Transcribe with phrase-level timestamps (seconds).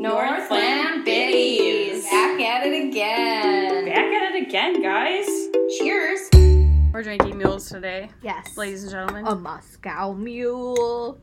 [0.00, 2.04] Northland Biddies.
[2.04, 3.84] Back at it again.
[3.86, 5.26] Back at it again, guys.
[5.76, 6.20] Cheers.
[6.92, 8.56] We're drinking mules today, Yes.
[8.56, 9.26] ladies and gentlemen.
[9.26, 11.20] A Moscow mule.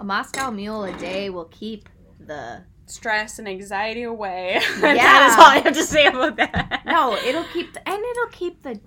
[0.00, 1.88] A Moscow mule a day will keep
[2.18, 2.62] the.
[2.84, 4.60] Stress and anxiety away.
[4.82, 4.94] Yeah.
[4.94, 6.82] that is all I have to say about that.
[6.84, 7.88] No, it'll keep the.
[7.88, 8.80] And it'll keep the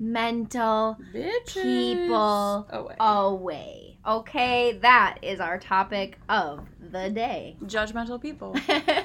[0.00, 1.62] judgmental Bitches.
[1.62, 2.94] people away.
[3.00, 3.98] away.
[4.06, 7.56] Okay, that is our topic of the day.
[7.64, 8.56] Judgmental people.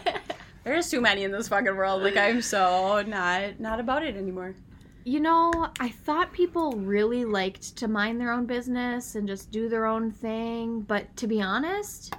[0.64, 2.04] There's too many in this fucking world.
[2.04, 4.56] Like I'm so not not about it anymore.
[5.04, 9.68] You know, I thought people really liked to mind their own business and just do
[9.68, 12.14] their own thing, but to be honest,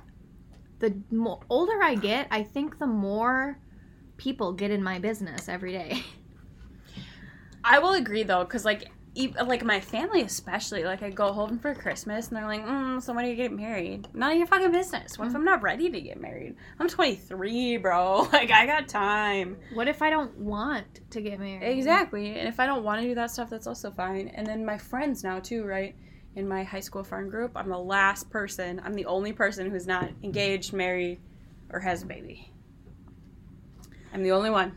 [0.81, 3.57] the mo- older I get, I think the more
[4.17, 6.03] people get in my business every day.
[7.65, 11.75] I will agree though, because like, like my family especially, like I go home for
[11.75, 14.73] Christmas and they're like, mm, "So when are you getting married?" None of your fucking
[14.73, 15.19] business.
[15.19, 16.57] What if I'm not ready to get married?
[16.79, 18.29] I'm 23, bro.
[18.33, 19.59] Like I got time.
[19.75, 21.63] What if I don't want to get married?
[21.63, 22.39] Exactly.
[22.39, 24.29] And if I don't want to do that stuff, that's also fine.
[24.29, 25.95] And then my friends now too, right?
[26.35, 28.81] In my high school friend group, I'm the last person.
[28.83, 31.21] I'm the only person who's not engaged, married,
[31.71, 32.51] or has a baby.
[34.15, 34.77] I'm the only one.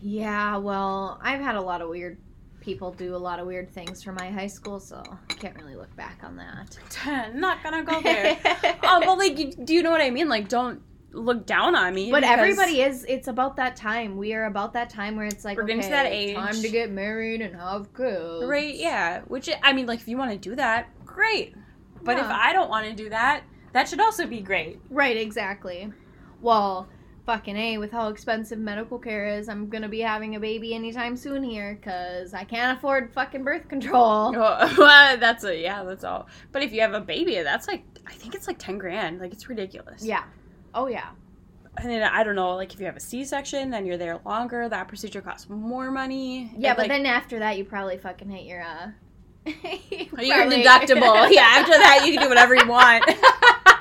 [0.00, 2.18] Yeah, well, I've had a lot of weird
[2.60, 5.74] people do a lot of weird things for my high school, so I can't really
[5.74, 7.34] look back on that.
[7.34, 8.38] not gonna go there.
[8.82, 10.28] oh, but like, do you know what I mean?
[10.28, 10.82] Like, don't
[11.12, 12.10] look down on me.
[12.10, 13.04] But everybody is.
[13.08, 14.16] It's about that time.
[14.16, 16.36] We are about that time where it's like We're okay, getting to that age.
[16.36, 18.44] time to get married and have kids.
[18.44, 18.74] right?
[18.74, 19.22] Yeah.
[19.26, 21.54] Which I mean, like, if you want to do that, great.
[22.02, 24.80] But if I don't want to do that, that should also be great.
[24.90, 25.16] Right.
[25.16, 25.92] Exactly.
[26.40, 26.88] Well,
[27.28, 27.76] fucking a.
[27.76, 31.78] With how expensive medical care is, I'm gonna be having a baby anytime soon here
[31.78, 34.32] because I can't afford fucking birth control.
[34.32, 36.26] well, that's a yeah, that's all.
[36.52, 39.20] But if you have a baby, that's like I think it's like ten grand.
[39.20, 40.02] Like it's ridiculous.
[40.02, 40.24] Yeah.
[40.74, 41.10] Oh yeah.
[41.76, 44.18] And then I don't know, like if you have a C section, then you're there
[44.24, 44.66] longer.
[44.66, 46.50] That procedure costs more money.
[46.56, 48.88] Yeah, but like, then after that, you probably fucking hit your uh.
[49.44, 49.52] you
[49.90, 51.30] you're probably- deductible.
[51.30, 53.04] yeah, after that you can do whatever you want.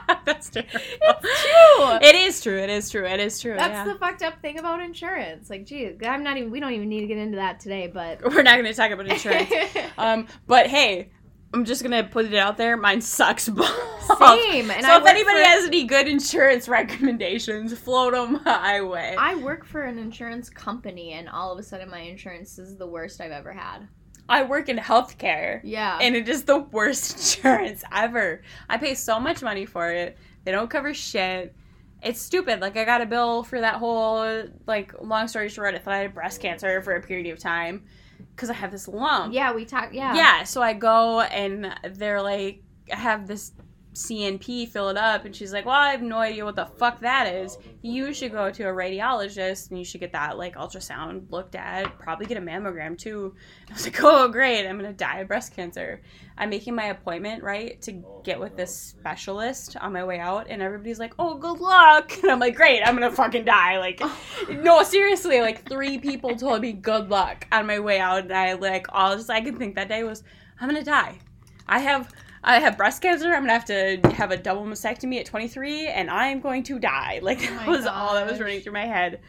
[0.26, 0.64] that's true.
[0.72, 1.98] It's true.
[2.02, 2.58] It is true.
[2.58, 3.06] It is true.
[3.06, 3.56] It is true.
[3.56, 3.94] That's yeah.
[3.94, 5.50] the fucked up thing about insurance.
[5.50, 6.52] Like, geez, I'm not even.
[6.52, 8.24] We don't even need to get into that today, but.
[8.24, 9.52] We're not going to talk about insurance.
[9.98, 11.10] um, but hey,
[11.54, 12.76] I'm just gonna put it out there.
[12.76, 13.70] Mine sucks balls.
[14.20, 14.70] Same.
[14.70, 19.16] And so I if anybody for- has any good insurance recommendations, float them my way.
[19.18, 22.88] I work for an insurance company, and all of a sudden, my insurance is the
[22.88, 23.88] worst I've ever had.
[24.30, 25.98] I work in healthcare, Yeah.
[26.02, 28.42] and it is the worst insurance ever.
[28.70, 30.18] I pay so much money for it.
[30.44, 31.54] They don't cover shit.
[32.04, 32.60] It's stupid.
[32.62, 36.00] Like I got a bill for that whole like long story short, I thought I
[36.00, 37.84] had breast cancer for a period of time
[38.36, 39.34] because I have this lump.
[39.34, 39.90] yeah, we talk.
[39.94, 40.14] Yeah.
[40.16, 42.62] Yeah, so I go and they're like,
[42.92, 43.52] I have this
[43.98, 47.00] CNP fill it up, and she's like, Well, I have no idea what the fuck
[47.02, 47.58] that is.
[47.82, 51.98] You should go to a radiologist and you should get that like ultrasound looked at,
[51.98, 53.34] probably get a mammogram too.
[53.68, 56.02] I was like, Oh, great, I'm gonna die of breast cancer.
[56.38, 60.62] I'm making my appointment, right, to get with this specialist on my way out, and
[60.62, 62.14] everybody's like, Oh, good luck.
[62.22, 63.80] And I'm like, Great, I'm gonna fucking die.
[63.80, 64.00] Like,
[64.50, 68.54] no, seriously, like three people told me good luck on my way out, and I
[68.54, 70.24] like all just I could think that day was
[70.60, 71.18] I'm gonna die.
[71.68, 72.14] I have
[72.44, 73.28] I have breast cancer.
[73.34, 77.20] I'm gonna have to have a double mastectomy at 23, and I'm going to die.
[77.24, 79.20] Like Oh that was all that was running through my head.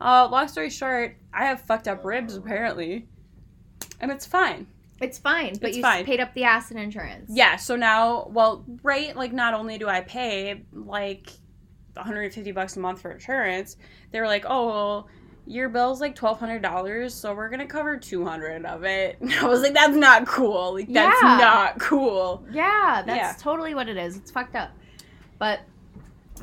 [0.00, 3.06] Uh, long story short, I have fucked up ribs apparently,
[4.00, 4.66] and it's fine.
[5.00, 6.04] It's fine, but It's you fine.
[6.04, 7.30] paid up the acid insurance.
[7.32, 7.56] Yeah.
[7.56, 11.30] So now, well, right, like not only do I pay like
[11.94, 13.76] 150 bucks a month for insurance,
[14.12, 14.66] they were like, oh.
[14.66, 15.08] Well,
[15.50, 19.18] your bill's like twelve hundred dollars, so we're gonna cover two hundred of it.
[19.20, 20.74] And I was like, "That's not cool.
[20.74, 21.36] Like, that's Yeah.
[21.38, 23.34] not cool." Yeah, that's Yeah.
[23.42, 24.16] totally what it is.
[24.16, 24.70] It's fucked up.
[25.38, 25.60] But,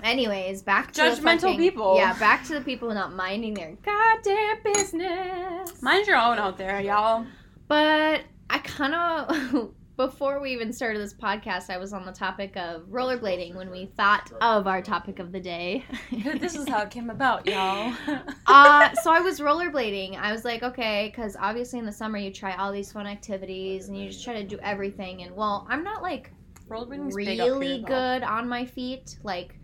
[0.04, 1.96] anyways, back to the Judgmental fucking- people.
[1.96, 5.82] Yeah, back to the people not minding their goddamn business.
[5.82, 7.26] Mind your own out there, y'all.
[7.68, 12.56] But I kind of, before we even started this podcast, I was on the topic
[12.56, 15.84] of rollerblading when we thought of our topic of the day.
[16.12, 17.92] this is how it came about, y'all.
[18.46, 20.16] uh, so I was rollerblading.
[20.16, 23.88] I was like, okay, because obviously in the summer you try all these fun activities
[23.88, 25.24] and you just try to do everything.
[25.24, 26.32] And well, I'm not like
[26.70, 29.18] really good on my feet.
[29.24, 29.60] Like,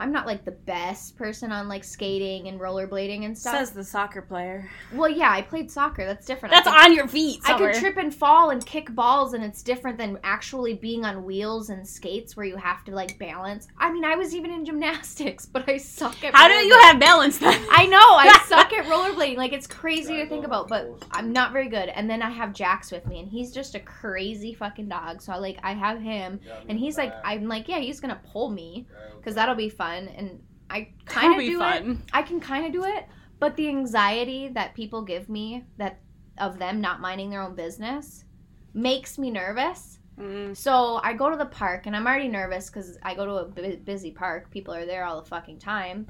[0.00, 3.54] I'm not like the best person on like skating and rollerblading and stuff.
[3.54, 4.70] Says the soccer player.
[4.94, 6.06] well, yeah, I played soccer.
[6.06, 6.54] That's different.
[6.54, 7.40] That's could- on your feet.
[7.44, 7.72] I Summer.
[7.72, 11.68] could trip and fall and kick balls, and it's different than actually being on wheels
[11.68, 13.68] and skates where you have to like balance.
[13.76, 16.34] I mean, I was even in gymnastics, but I suck at.
[16.34, 17.62] How do you have balance then?
[17.70, 19.36] I know I suck at rollerblading.
[19.36, 21.90] Like it's crazy to think about, but I'm not very good.
[21.90, 25.20] And then I have Jax with me, and he's just a crazy fucking dog.
[25.20, 28.48] So I like I have him, and he's like I'm like yeah, he's gonna pull
[28.48, 28.86] me
[29.18, 29.89] because that'll be fun.
[29.98, 31.98] And I kind of do it.
[32.12, 33.06] I can kind of do it,
[33.38, 36.00] but the anxiety that people give me that
[36.38, 38.24] of them not minding their own business
[38.72, 39.98] makes me nervous.
[40.18, 40.56] Mm.
[40.56, 43.44] So I go to the park and I'm already nervous because I go to a
[43.44, 44.50] bu- busy park.
[44.50, 46.06] People are there all the fucking time.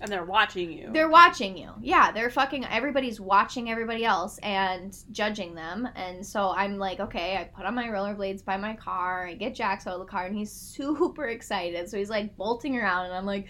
[0.00, 0.90] And they're watching you.
[0.92, 1.70] They're watching you.
[1.80, 2.66] Yeah, they're fucking.
[2.66, 5.88] Everybody's watching everybody else and judging them.
[5.96, 9.26] And so I'm like, okay, I put on my rollerblades by my car.
[9.26, 11.88] I get Jax out of the car and he's super excited.
[11.88, 13.46] So he's like bolting around and I'm like,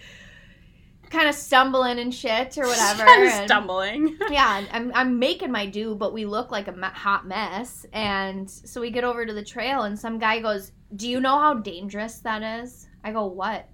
[1.09, 3.03] kind of stumbling and shit or whatever.
[3.07, 4.17] And- stumbling.
[4.29, 7.85] yeah, I'm, I'm making my do, but we look like a hot mess.
[7.93, 11.39] And so we get over to the trail, and some guy goes, Do you know
[11.39, 12.87] how dangerous that is?
[13.03, 13.67] I go, What?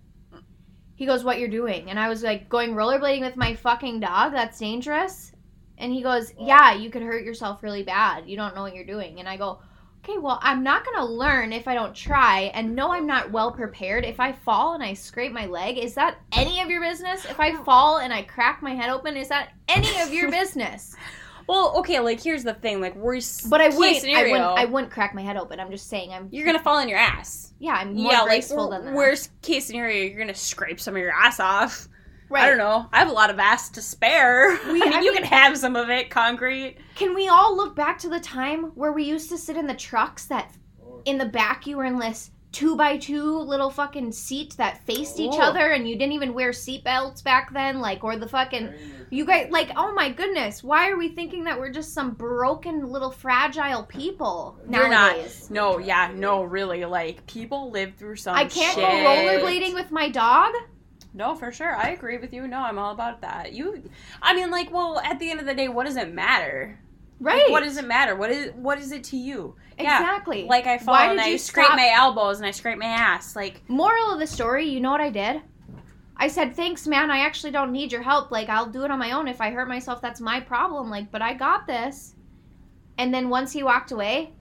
[0.95, 1.89] He goes, What you're doing?
[1.89, 4.31] And I was like, Going rollerblading with my fucking dog?
[4.31, 5.31] That's dangerous?
[5.77, 8.27] And he goes, Yeah, you could hurt yourself really bad.
[8.27, 9.19] You don't know what you're doing.
[9.19, 9.59] And I go,
[10.03, 12.51] Okay, well, I'm not going to learn if I don't try.
[12.53, 14.03] And no, I'm not well prepared.
[14.03, 17.23] If I fall and I scrape my leg, is that any of your business?
[17.23, 20.97] If I fall and I crack my head open, is that any of your business?
[21.47, 24.59] Well, okay, like here's the thing, like worst But I case wouldn't, I scenario, wouldn't.
[24.59, 25.59] I wouldn't crack my head open.
[25.59, 26.11] I'm just saying.
[26.13, 26.29] I'm.
[26.31, 27.53] you're gonna fall on your ass.
[27.59, 28.93] Yeah, I'm more yeah, like graceful than that.
[28.93, 31.87] worst case scenario, you're gonna scrape some of your ass off.
[32.29, 32.43] right.
[32.45, 32.87] I don't know.
[32.91, 34.51] I have a lot of ass to spare.
[34.51, 36.77] We- I mean, I you mean- can have some of it, concrete.
[36.95, 39.73] Can we all look back to the time where we used to sit in the
[39.73, 40.51] trucks that,
[41.05, 45.19] in the back, you were in this two by two little fucking seats that faced
[45.19, 45.41] each Ooh.
[45.41, 48.73] other, and you didn't even wear seatbelts back then, like, or the fucking.
[49.09, 52.89] You guys, like, oh my goodness, why are we thinking that we're just some broken
[52.89, 55.17] little fragile people You're not.
[55.17, 55.49] nowadays?
[55.51, 56.85] No, yeah, no, really.
[56.85, 58.35] Like people live through some.
[58.35, 58.83] I can't shit.
[58.83, 60.53] go rollerblading with my dog.
[61.13, 61.75] No, for sure.
[61.75, 62.47] I agree with you.
[62.47, 63.53] No, I'm all about that.
[63.53, 63.87] You,
[64.21, 66.79] I mean, like, well, at the end of the day, what does it matter?
[67.19, 67.51] Like, Right.
[67.51, 68.15] what does it matter?
[68.15, 69.55] What is what is it to you?
[69.79, 69.99] Yeah.
[69.99, 70.45] Exactly.
[70.45, 72.85] Like I fall Why and I you scrape stop- my elbows and I scrape my
[72.85, 73.35] ass.
[73.35, 75.41] Like Moral of the story, you know what I did?
[76.15, 77.09] I said, "Thanks, man.
[77.09, 78.29] I actually don't need your help.
[78.31, 79.27] Like, I'll do it on my own.
[79.27, 80.89] If I hurt myself, that's my problem.
[80.91, 82.13] Like, but I got this."
[82.99, 84.31] And then once he walked away,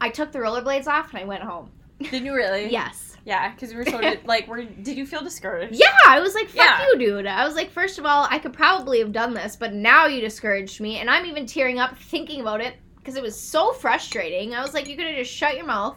[0.00, 1.70] I took the rollerblades off and I went home.
[1.98, 2.70] Did you really?
[2.70, 3.16] Yes.
[3.26, 5.74] Yeah, because we were so like, were did you feel discouraged?
[5.74, 6.86] Yeah, I was like, "Fuck Yeah.
[6.92, 9.74] you, dude." I was like, first of all, I could probably have done this, but
[9.74, 13.38] now you discouraged me, and I'm even tearing up thinking about it because it was
[13.38, 14.54] so frustrating.
[14.54, 15.96] I was like, "You could have just shut your mouth."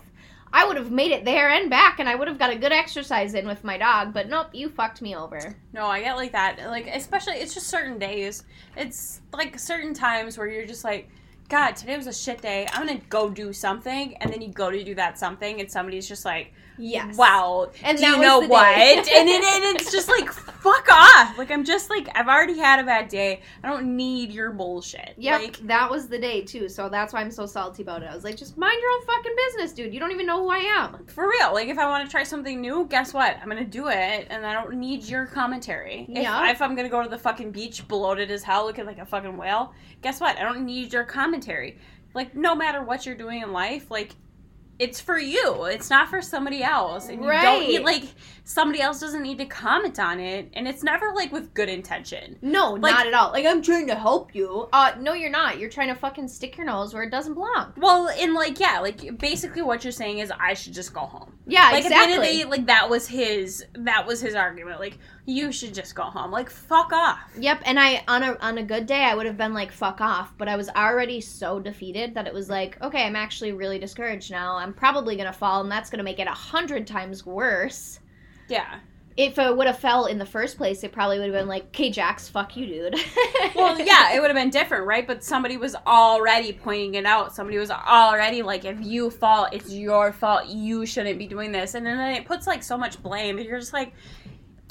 [0.56, 2.72] I would have made it there and back, and I would have got a good
[2.72, 4.14] exercise in with my dog.
[4.14, 5.56] But nope, you fucked me over.
[5.74, 6.60] No, I get like that.
[6.68, 8.44] Like especially, it's just certain days.
[8.78, 11.10] It's like certain times where you're just like,
[11.50, 12.68] God, today was a shit day.
[12.72, 16.08] I'm gonna go do something, and then you go to do that something, and somebody's
[16.08, 17.18] just like, Yes.
[17.18, 18.66] Wow, And you know what?
[18.78, 21.38] and, it, and it's just like, fuck off.
[21.38, 23.42] Like I'm just like, I've already had a bad day.
[23.64, 25.14] I don't need your bullshit.
[25.18, 26.68] Yep, Like, that was the day too.
[26.70, 28.10] So that's why I'm so salty about it.
[28.10, 29.94] I was like, just mind your own fucking business, dude.
[29.94, 31.06] You don't even know who I am.
[31.06, 31.54] for real.
[31.54, 33.38] Like if I want to try something new, guess what?
[33.42, 36.06] I'm gonna do it, and I don't need your commentary.
[36.10, 36.50] If, Yeah.
[36.50, 39.38] if I'm gonna go to the fucking beach, bloated as hell, looking like a fucking
[39.38, 40.38] whale, guess what?
[40.38, 41.78] I don't need your commentary.
[42.16, 44.16] Like no matter what you're doing in life, like.
[44.80, 45.66] It's for you.
[45.66, 47.08] It's not for somebody else.
[47.08, 47.68] And you don't Right.
[47.68, 48.04] need like
[48.44, 50.50] somebody else doesn't need to comment on it.
[50.54, 52.38] And it's never like with good intention.
[52.42, 53.32] No, Like- not at all.
[53.32, 54.68] Like I'm trying to help you.
[54.74, 55.60] Uh, no, you're not.
[55.60, 57.74] You're trying to fucking stick your nose where it doesn't belong.
[57.78, 61.38] Well, and like yeah, like basically what you're saying is I should just go home.
[61.46, 61.96] Yeah, like exactly.
[61.96, 64.80] at the end of the day, like that was his that was his argument.
[64.80, 66.32] Like you should just go home.
[66.32, 67.20] Like fuck off.
[67.38, 70.02] Yep, and I on a on a good day I would have been like fuck
[70.02, 73.80] off, but I was already so defeated that it was like, okay, I'm actually really
[73.80, 74.56] discouraged now.
[74.58, 78.00] I'm probably gonna fall, and that's gonna make it a hundred times worse.
[78.50, 78.80] Yeah.
[79.16, 81.66] If I would have fell in the first place, it probably would have been like,
[81.66, 82.96] okay, Jax, fuck you, dude.
[83.56, 85.06] Well, yeah, it would have been different, right?
[85.06, 87.36] But somebody was already pointing it out.
[87.36, 90.48] Somebody was already like, if you fall, it's your fault.
[90.48, 91.76] You shouldn't be doing this.
[91.76, 93.38] And then it puts like so much blame.
[93.38, 93.94] And you're just like,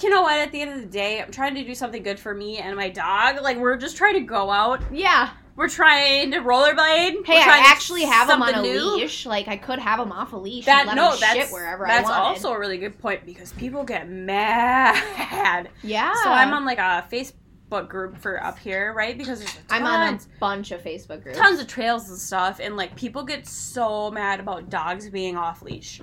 [0.00, 0.38] you know what?
[0.38, 2.76] At the end of the day, I'm trying to do something good for me and
[2.76, 3.40] my dog.
[3.42, 4.80] Like we're just trying to go out.
[4.92, 5.30] yeah.
[5.54, 7.26] We're trying to rollerblade.
[7.26, 8.96] Hey, We're I trying to actually have him on a new.
[8.96, 9.26] leash.
[9.26, 11.50] Like I could have him off a leash That and let no, him that's shit
[11.50, 12.24] wherever that's I wanted.
[12.24, 15.68] also a really good point because people get mad.
[15.82, 16.14] yeah.
[16.24, 19.16] So I'm on like a Facebook group for up here, right?
[19.16, 21.36] Because there's a I'm on tons, a bunch of Facebook groups.
[21.38, 25.60] tons of trails and stuff, and like people get so mad about dogs being off
[25.60, 26.00] leash.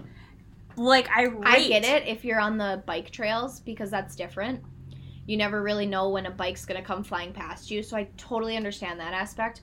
[0.79, 1.43] Like I rate.
[1.43, 4.63] I get it if you're on the bike trails because that's different.
[5.25, 8.55] You never really know when a bike's gonna come flying past you, so I totally
[8.55, 9.61] understand that aspect.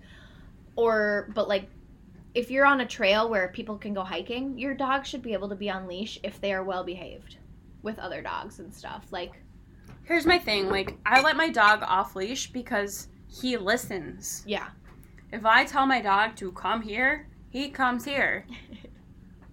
[0.76, 1.70] Or, but like,
[2.34, 5.48] if you're on a trail where people can go hiking, your dog should be able
[5.48, 7.38] to be on leash if they are well behaved
[7.82, 9.06] with other dogs and stuff.
[9.10, 9.42] Like,
[10.04, 10.68] Here's my thing.
[10.68, 14.44] Like I let my dog off leash because he listens.
[14.46, 14.68] yeah,
[15.32, 18.46] If I tell my dog to come here, he comes here.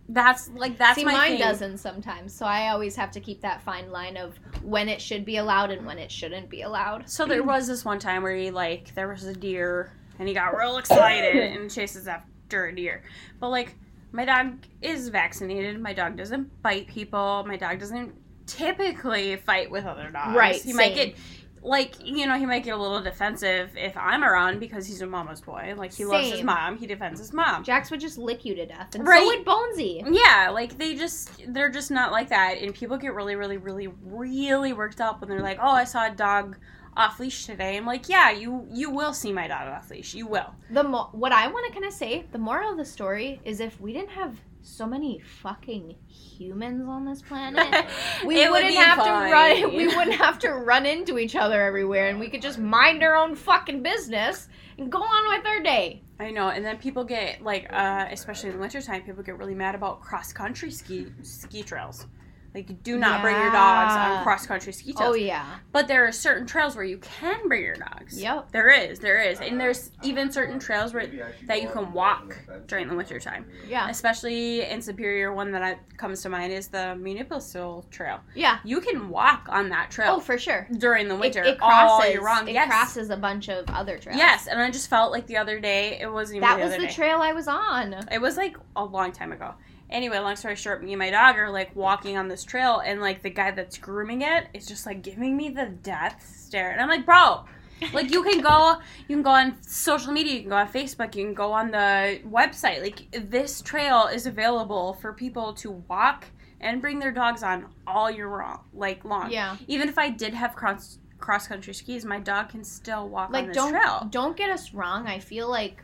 [0.10, 1.40] That's like that's See, my mine thing.
[1.40, 5.24] doesn't sometimes, so I always have to keep that fine line of when it should
[5.24, 7.10] be allowed and when it shouldn't be allowed.
[7.10, 10.34] So there was this one time where he like there was a deer and he
[10.34, 13.04] got real excited and chases after a deer.
[13.40, 13.76] But like
[14.12, 15.80] my dog is vaccinated.
[15.82, 17.44] My dog doesn't bite people.
[17.48, 18.14] My dog doesn't
[18.46, 20.36] typically fight with other dogs.
[20.36, 21.16] Right, He might get
[21.66, 25.08] like you know he might get a little defensive if I'm around because he's a
[25.08, 25.74] mama's boy.
[25.78, 26.78] Like he loves his mom.
[26.78, 27.64] He defends his mom.
[27.64, 29.22] Jax would just lick you to death, and Right.
[29.22, 30.04] so would Bonesy.
[30.12, 33.88] Yeah, like they just they're just not like that, and people get really, really, really,
[34.04, 36.58] really worked up when they're like, "Oh, I saw a dog
[36.98, 40.14] off leash today." I'm like, "Yeah, you you will see my dog off leash.
[40.14, 42.86] You will." The mo- what I want to kind of say, the moral of the
[42.86, 47.86] story is if we didn't have so many fucking humans on this planet,
[48.26, 49.76] we It would wouldn't be have to run.
[49.76, 53.16] We wouldn't have to run into each other everywhere, and we could just mind our
[53.16, 56.02] own fucking business and go on with our day.
[56.20, 59.56] I know, and then people get like, uh, especially in the wintertime, people get really
[59.56, 62.08] mad about cross country ski ski trails.
[62.54, 65.12] Like, do not bring your dogs on cross country ski trails.
[65.12, 68.22] Oh yeah, But there are certain trails where you can bring your dogs.
[68.22, 68.52] Yep.
[68.52, 71.08] There is, there is, and there's even certain trails where
[71.48, 73.46] that you can walk during the winter time.
[73.68, 75.34] yeah, especially in Superior.
[75.34, 78.20] One that I, comes to mind is the Municipal Trail.
[78.36, 78.60] yeah.
[78.64, 80.16] You can walk on that trail.
[80.16, 80.68] Oh, for sure.
[80.78, 82.12] during the It, winter it all crosses.
[82.14, 82.50] year round.
[82.50, 84.18] It yes, crosses a bunch of other trails.
[84.18, 86.76] yes, and I just felt like the other day it wasn't even that the was
[86.76, 86.94] the day.
[86.94, 87.94] trail I was on.
[88.12, 89.56] It was like a long time ago.
[89.94, 93.00] Anyway, long story short, me and my dog are like walking on this trail, and
[93.00, 96.82] like the guy that's grooming it is just like giving me the death stare, and
[96.82, 97.46] I'm like, bro,
[97.94, 101.16] like you can go, you can go on social media, you can go on Facebook,
[101.16, 102.82] you can go on the website.
[102.82, 106.26] Like this trail is available for people to walk
[106.60, 109.32] and bring their dogs on all year long, like long.
[109.32, 109.58] Yeah.
[109.68, 113.34] Even if I did have cross cross country skis, my dog can still walk on
[113.34, 114.08] like this don't trail.
[114.12, 115.82] don't get us wrong i feel like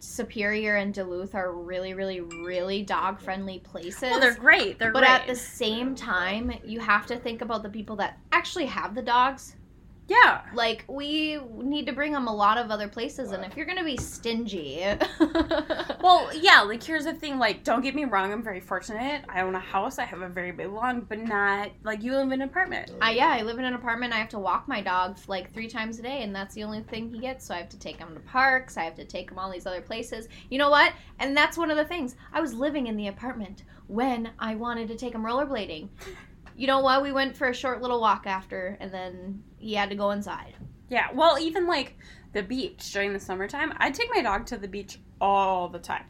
[0.00, 4.78] superior and duluth are really really really dog friendly places Well, they're great.
[4.78, 5.10] They're but great.
[5.10, 9.02] at the same time you have to think about the people that actually have the
[9.02, 9.56] dogs
[10.10, 10.42] yeah.
[10.54, 13.84] like we need to bring them a lot of other places and if you're gonna
[13.84, 14.80] be stingy
[16.02, 19.24] Well, yeah, like here's the thing, like don't get me wrong, I'm very fortunate.
[19.28, 22.32] I own a house, I have a very big lawn, but not like you live
[22.32, 22.90] in an apartment.
[23.00, 25.68] I, yeah i live in an apartment i have to walk my dog like three
[25.68, 27.98] times a day and that's the only thing he gets so i have to take
[27.98, 30.94] him to parks i have to take him all these other places you know what
[31.18, 34.88] and that's one of the things i was living in the apartment when i wanted
[34.88, 35.88] to take him rollerblading
[36.56, 39.90] you know what we went for a short little walk after and then he had
[39.90, 40.54] to go inside
[40.88, 41.96] Yeah, well, even like
[42.32, 46.04] the beach during the summertime, I take my dog to the beach all the time.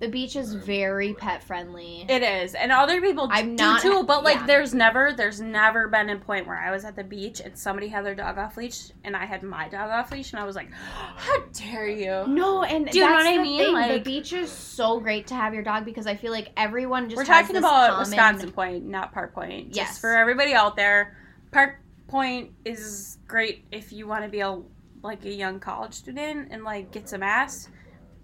[0.00, 4.02] the beach is very pet friendly It is, and other people I'm do not- too.
[4.02, 4.46] But like, yeah.
[4.46, 7.86] there's never, there's never been a point where I was at the beach and somebody
[7.86, 10.56] had their dog off leash, and I had my dog off leash, and I was
[10.56, 10.72] like,
[11.16, 13.76] "How dare you!" no, and Do you know what I mean?
[13.76, 17.08] thing, the beach is so great to have your dog because I feel like everyone
[17.08, 19.68] just We're talking about common- Wisconsin Point, not Park Point.
[19.68, 19.98] Just Yes.
[20.00, 21.16] for everybody out there,
[21.52, 21.78] Park
[22.12, 24.60] Point is great if you want to be a
[25.02, 27.70] like a young college student and like get some ass.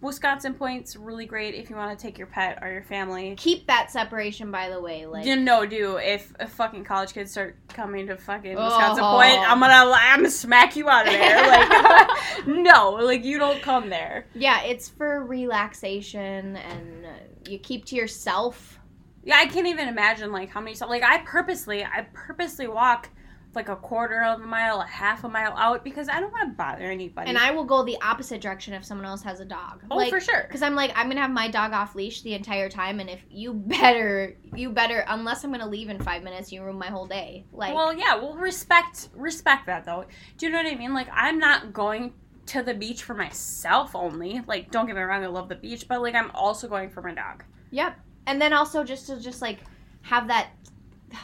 [0.02, 3.35] Wisconsin Point's really great if you want to take your pet or your family.
[3.38, 5.07] Keep that separation, by the way.
[5.07, 9.16] Like, You know, do if, if fucking college kids start coming to fucking Wisconsin Oh.
[9.16, 11.42] Point, I'm gonna I'm gonna smack you out of there.
[11.49, 14.26] Like, no, like you don't come there.
[14.35, 17.09] yeah, it's for relaxation, and uh,
[17.49, 18.78] you keep to yourself.
[19.25, 20.76] Yeah, I can't even imagine like how many.
[20.76, 23.09] Like I purposely, I purposely walk
[23.55, 26.50] like a quarter of a mile, a half a mile out because I don't want
[26.50, 27.28] to bother anybody.
[27.28, 29.83] And I will go the opposite direction if someone else has a dog.
[29.90, 30.45] oh like, for sure.
[30.47, 33.21] Because I'm like, I'm gonna have my dog off leash the entire time, and if
[33.31, 37.07] you better, you better, unless I'm gonna leave in five minutes, you ruin my whole
[37.07, 37.47] day.
[37.52, 40.05] Like, well, yeah, well respect respect that though.
[40.37, 40.93] Do you know what I mean?
[40.93, 42.12] Like I'm not going
[42.47, 44.43] to the beach for myself only.
[44.47, 47.02] Like don't get me wrong, I love the beach, but like I'm also going for
[47.02, 47.45] my dog.
[47.71, 47.99] yep.
[48.26, 49.61] And then also just to just like
[50.02, 50.50] have that.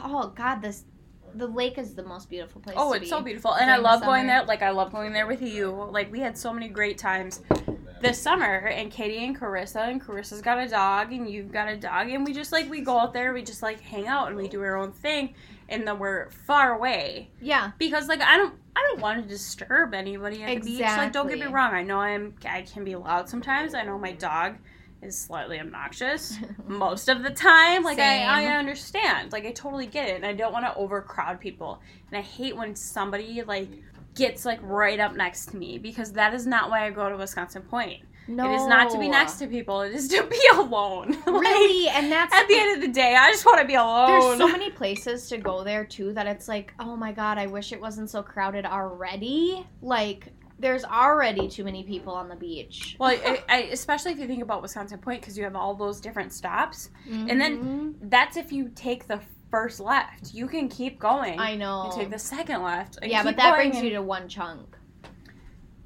[0.02, 0.84] Oh God, this
[1.34, 2.76] the lake is the most beautiful place.
[2.78, 4.44] Oh, it's be so beautiful, and I love going there.
[4.44, 5.70] Like I love going there with you.
[5.90, 7.40] Like we had so many great times
[8.00, 11.76] this summer, and Katie and Carissa, and Carissa's got a dog, and you've got a
[11.76, 14.36] dog, and we just like we go out there, we just like hang out, and
[14.36, 15.34] we do our own thing,
[15.68, 17.72] and then we're far away Yeah.
[17.78, 20.80] because like I don't I don't want to disturb anybody at the beach.
[20.80, 23.74] Like don't get me wrong, I know I'm I can be loud sometimes.
[23.74, 24.56] I know my dog
[25.04, 27.82] is slightly obnoxious most of the time.
[27.82, 29.32] Like I, I understand.
[29.32, 30.16] Like I totally get it.
[30.16, 31.80] And I don't want to overcrowd people.
[32.10, 33.68] And I hate when somebody like
[34.14, 37.16] gets like right up next to me because that is not why I go to
[37.16, 38.02] Wisconsin Point.
[38.26, 38.50] No.
[38.50, 39.82] It is not to be next to people.
[39.82, 41.16] It is to be alone.
[41.26, 43.74] Like, Really, and that's at the end of the day, I just want to be
[43.74, 44.38] alone.
[44.38, 47.46] There's so many places to go there too that it's like, oh my god, I
[47.46, 49.66] wish it wasn't so crowded already.
[49.82, 52.96] Like, there's already too many people on the beach.
[52.98, 56.00] Well, I, I, especially if you think about Wisconsin Point, because you have all those
[56.00, 56.90] different stops.
[57.10, 58.10] And then Mhm.
[58.10, 59.20] That's if you take the
[59.50, 60.34] first left.
[60.34, 61.38] You can keep going.
[61.38, 61.82] I know.
[61.84, 62.98] and take the second left.
[63.02, 64.76] yeah, but that brings and- you to one chunk.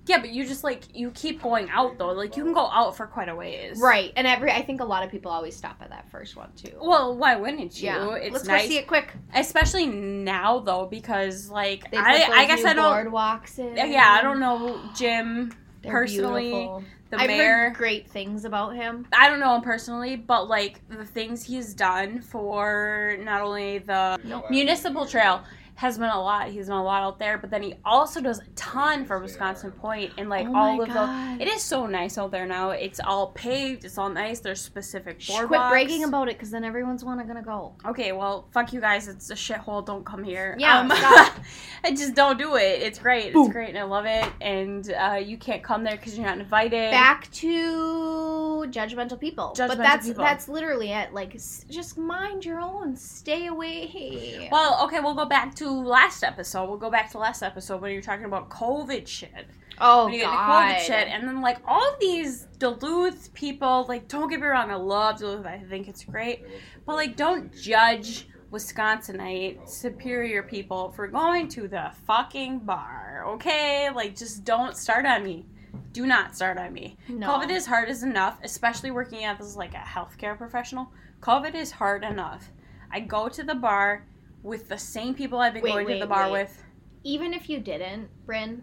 [0.09, 2.13] Yeah, but you just like you keep going out though.
[2.13, 3.79] Like you can go out for quite a ways.
[3.81, 6.51] Right, and every I think a lot of people always stop at that first one
[6.57, 6.73] too.
[6.81, 7.87] Well, why wouldn't you?
[7.87, 9.13] yeah, It's let's nice, go see it quick.
[9.35, 13.13] especially now though, because like They I, I guess I don't.
[13.13, 13.77] boardwalks in.
[13.93, 16.51] Yeah, I don't know Jim They're personally.
[16.51, 16.85] beautiful.
[17.11, 17.69] The I've mayor.
[17.71, 19.07] heard great things about him.
[19.17, 24.19] I don't know him personally, but like the things he's done for not only the
[24.25, 24.51] Nope.
[24.51, 25.43] municipal trail
[25.79, 26.49] has been a lot.
[26.49, 29.71] He's been a lot out there, but then he also does a ton for Wisconsin
[29.71, 31.39] Point and like Oh all of God.
[31.39, 31.45] the.
[31.45, 32.71] It is so nice out there now.
[32.71, 33.85] It's all paved.
[33.85, 34.41] It's all nice.
[34.41, 35.47] There's specific boardwalks.
[35.47, 37.77] Quit bragging about it, because then everyone's wanna gonna go.
[37.87, 39.07] Okay, well, fuck you guys.
[39.07, 39.87] It's a shithole.
[39.87, 40.57] Don't come here.
[40.59, 40.91] Yeah, Um.
[41.85, 42.83] I just don't do it.
[42.83, 43.33] It's great.
[43.33, 43.45] Boom.
[43.47, 44.29] It's great, and I love it.
[44.41, 46.91] And uh, you can't come there because you're not invited.
[46.91, 49.55] Back to judgmental people.
[49.57, 50.25] but Judgmental that's people.
[50.25, 51.13] that's literally it.
[51.15, 52.97] Like, s- just mind your own.
[52.97, 54.49] Stay away.
[54.51, 56.69] Well, okay, we'll go back to last episode.
[56.69, 59.47] We'll go back to last episode when you're talking about COVID shit.
[59.81, 60.75] oh when you get into God.
[60.75, 64.75] COVID shit, and then like all these Duluth people, like don't get me wrong, I
[64.75, 65.47] love Duluth.
[65.47, 66.45] I think it's great,
[66.87, 73.25] but like don't judge Wisconsinite superior people for going to the fucking bar.
[73.29, 75.47] Okay, like just don't start on me.
[75.93, 76.97] Do not start on me.
[77.09, 77.29] No.
[77.29, 80.91] COVID is hard as enough, especially working as like a healthcare professional.
[81.21, 82.51] COVID is hard enough.
[82.91, 84.05] I go to the bar
[84.43, 86.43] with the same people I've been Wait, going to the bar wait.
[86.43, 86.63] with.
[87.05, 88.63] even if you didn't, Bryn,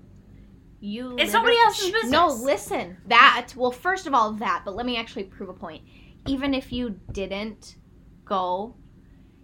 [0.79, 2.11] you It's somebody else's business.
[2.11, 2.97] No, listen.
[3.07, 4.63] That well, first of all, that.
[4.65, 5.83] But let me actually prove a point.
[6.27, 7.75] Even if you didn't
[8.25, 8.75] go,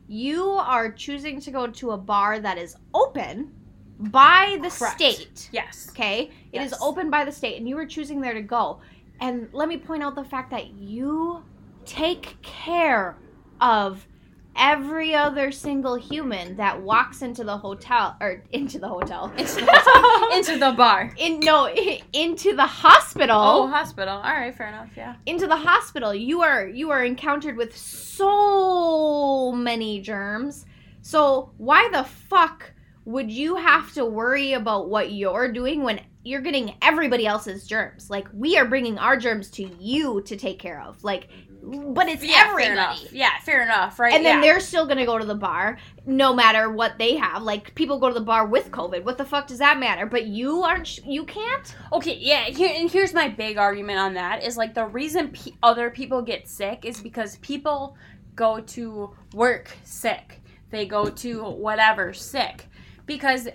[0.08, 3.54] you are choosing to go to a bar that is open
[4.00, 4.96] by the Correct.
[5.00, 5.50] state.
[5.52, 5.88] Yes.
[5.92, 6.82] Okay, it is Yes.
[6.82, 8.82] open by the state, and you were choosing there to go.
[9.20, 11.44] And let me point out the fact that you
[11.86, 13.22] take care
[13.62, 14.08] of
[14.56, 20.32] every other single human that walks into the hotel or into the hotel Into the,
[20.36, 21.14] into the bar.
[21.18, 21.68] in no
[22.14, 24.16] into the hospital Oh, hospital.
[24.16, 24.90] All right, fair enough.
[24.96, 25.16] Yeah.
[25.26, 30.66] into the hospital you are you are encountered with so many germs
[31.02, 32.72] so why the fuck
[33.06, 38.10] would you have to worry about what you're doing when you're getting everybody else's germs
[38.10, 41.28] like we are bringing our germs to you to take care of like
[41.64, 43.14] but it's yeah, fair everybody enough.
[43.14, 44.00] Yeah, fair enough.
[44.00, 44.14] Right.
[44.16, 44.42] and then yeah.
[44.42, 48.08] they're still gonna go to the bar no matter what they have like people go
[48.08, 51.02] to the bar with covid what the fuck does that matter but you aren't sh-
[51.06, 54.86] you can't Okay, yeah, here, and here's my big argument on that is like the
[54.86, 57.98] reason pe- other people get sick is because people
[58.36, 60.42] go to work sick.
[60.70, 62.68] They go to whatever sick.
[63.06, 63.50] Because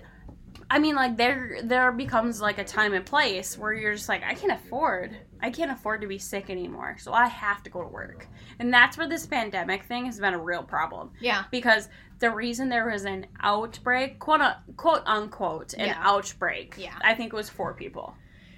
[0.69, 4.23] I mean like there there becomes like a time and place where you're just like
[4.23, 6.97] I can't afford I can't afford to be sick anymore.
[6.99, 8.27] So I have to go to work.
[8.59, 11.11] And that's where this pandemic thing has been a real problem.
[11.21, 11.87] yeah because
[12.19, 14.41] the reason there was an outbreak, quote
[14.75, 15.97] quote unquote, an Yeah.
[15.99, 16.75] outbreak.
[16.77, 16.95] Yeah.
[17.01, 18.15] I think it was four people,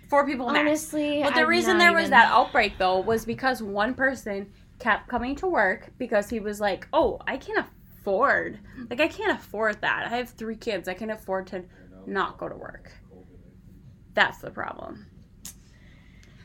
[0.09, 0.59] four people max.
[0.59, 4.51] honestly But the I'm reason there was even- that outbreak though was because one person
[4.79, 8.59] kept coming to work because he was like, "Oh, I can't afford.
[8.89, 10.07] Like I can't afford that.
[10.09, 10.87] I have three kids.
[10.87, 11.65] I can afford to
[12.09, 12.91] not go to work."
[14.13, 15.05] That's the problem.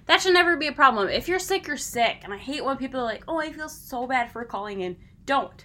[0.06, 1.08] That should never be a problem.
[1.08, 2.18] If you're sick, you're sick.
[2.22, 4.96] And I hate when people are like, "Oh, I feel so bad for calling in."
[5.24, 5.64] Don't.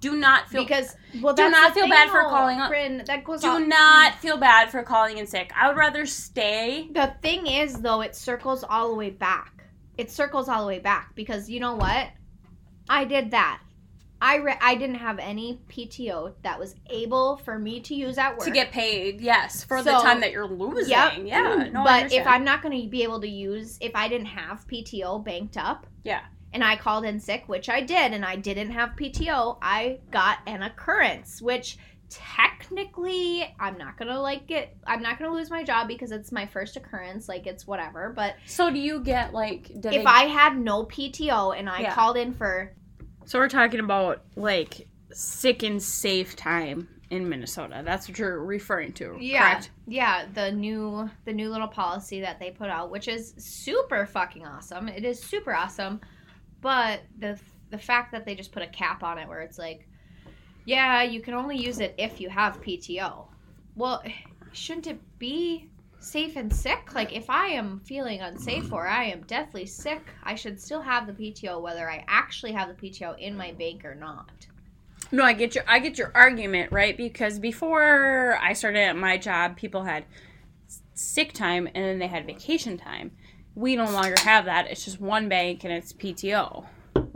[0.00, 2.68] Do not feel because well Do not feel bad for calling up.
[2.68, 5.50] Bryn, that goes do on not feel bad for calling in sick.
[5.56, 6.88] I would rather stay.
[6.92, 9.58] the thing is though it circles all the way back
[9.98, 12.08] it circles all the way back because you know what
[12.88, 13.60] i did that
[14.20, 18.32] i re- i didn't have any pto that was able for me to use at
[18.36, 20.90] work To get paid, yes, for the time that you're losing.
[20.90, 21.12] Yep.
[21.24, 24.26] Yeah, no, but if i'm not going to be able to use if i didn't
[24.26, 26.20] have pto banked up Yeah.
[26.52, 30.38] and i called in sick which i did and i didn't have pto i got
[30.46, 31.78] an occurrence which
[32.10, 36.46] technically i'm not gonna like get i'm not gonna lose my job because it's my
[36.46, 39.68] first occurrence like it's whatever but So do you get like?
[39.70, 41.94] If they- I had no PTO and I Yeah.
[41.94, 42.72] called in for
[43.28, 47.82] So we're talking about like sick and safe time in Minnesota.
[47.84, 49.70] That's what you're referring to, correct?
[49.86, 54.46] yeah the new the new little policy that they put out, which is super fucking
[54.46, 54.88] awesome.
[54.88, 56.00] It is super awesome,
[56.62, 57.38] but the
[57.68, 59.86] the fact that they just put a cap on it where it's like,
[60.64, 63.26] yeah, you can only use it if you have PTO.
[63.76, 64.02] Well,
[64.52, 65.68] shouldn't it be
[66.00, 66.94] safe and sick?
[66.94, 71.06] Like if I am feeling unsafe or I am deathly sick, I should still have
[71.06, 74.46] the PTO whether I actually have the PTO in my bank or not.
[75.10, 76.96] No, I get your I get your argument, right?
[76.96, 80.04] Because before I started at my job, people had
[80.94, 83.12] sick time and then they had vacation time.
[83.54, 84.66] We no longer have that.
[84.70, 86.66] It's just one bank and it's PTO.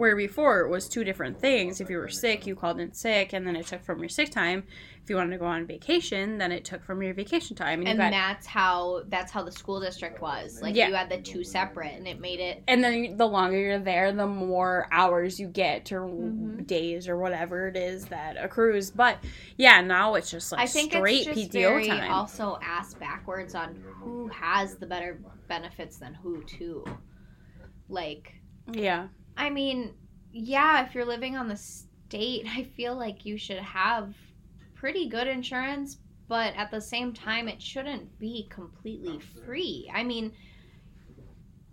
[0.02, 1.80] Where before it was two different things.
[1.80, 4.30] If you were sick, you called in sick, and then it took from your sick
[4.32, 4.64] time.
[5.00, 7.78] If you wanted to go on vacation, then it took from your vacation time.
[7.82, 10.60] And, you got- that's how that's how the school district was.
[10.60, 10.88] Like Yeah.
[10.88, 12.64] you had the two separate, and it made it.
[12.66, 16.66] and then the longer you're there, the more hours you get or Mhm.
[16.66, 18.90] days or whatever it is that accrues.
[18.90, 19.18] But
[19.56, 22.10] yeah, now it's just like I think straight it's just PTO very time.
[22.10, 26.84] also asked backwards on who has the better benefits than who too.
[27.88, 28.34] Like,
[28.72, 29.06] yeah.
[29.36, 29.94] I mean,
[30.32, 34.14] yeah, if you're living on the state, I feel like you should have
[34.74, 39.90] pretty good insurance, but at the same time, it shouldn't be completely free.
[39.92, 40.32] I mean,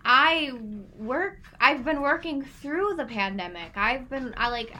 [0.04, 0.52] I
[0.94, 3.72] work, I've been working through the pandemic.
[3.76, 4.74] I've been, I like,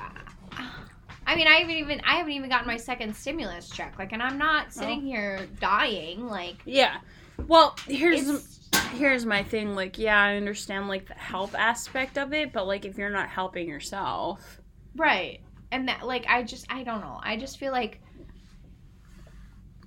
[1.27, 3.99] I mean, I haven't even, I haven't even gotten my second stimulus check.
[3.99, 6.27] Like, and I'm not sitting here dying.
[6.27, 6.99] Like, Yeah.
[7.47, 8.60] Well, here's
[8.93, 12.85] here's my thing like yeah i understand like the help aspect of it but like
[12.85, 14.61] if you're not helping yourself
[14.97, 15.41] right.
[15.73, 17.21] And that, like, I just, I don't know.
[17.23, 18.01] I just feel like,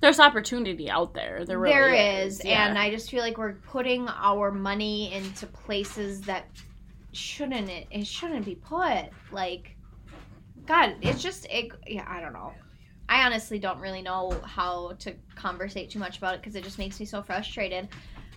[0.01, 2.67] there's opportunity out there there really there is, yeah.
[2.67, 6.45] and I just feel like we're putting our money into places that
[7.13, 9.05] shouldn't it, it shouldn't be put.
[9.31, 9.77] Like,
[10.65, 12.51] God, it's just it, yeah, I don't know.
[13.07, 16.77] I honestly don't really know how to conversate too much about it because it just
[16.77, 17.87] makes me so frustrated.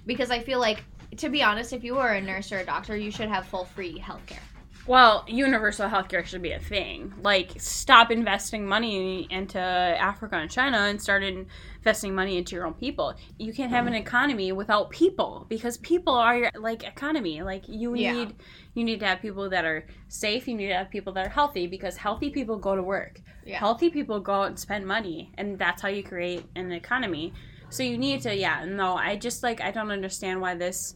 [0.07, 0.85] Because I feel like,
[1.17, 3.65] to be honest, if you were a nurse or a doctor, you should have full
[3.65, 4.39] free healthcare.
[4.87, 7.13] well universal healthcare should be a thing.
[7.23, 12.75] Like stop investing money into africa and china and start investing money into your own
[12.75, 13.15] people.
[13.39, 14.03] You can't have an mm-hmm.
[14.07, 17.43] economy without people because people are your like economy.
[17.43, 18.13] Like you Yeah.
[18.13, 18.35] need
[18.75, 20.47] you need to have people that are safe.
[20.47, 23.21] You need to have people that are healthy because healthy people go to work.
[23.45, 23.59] Yeah.
[23.59, 27.33] healthy people go out and spend money and that's how you create an economy
[27.71, 30.95] so you need to yeah no i just like i don't understand why this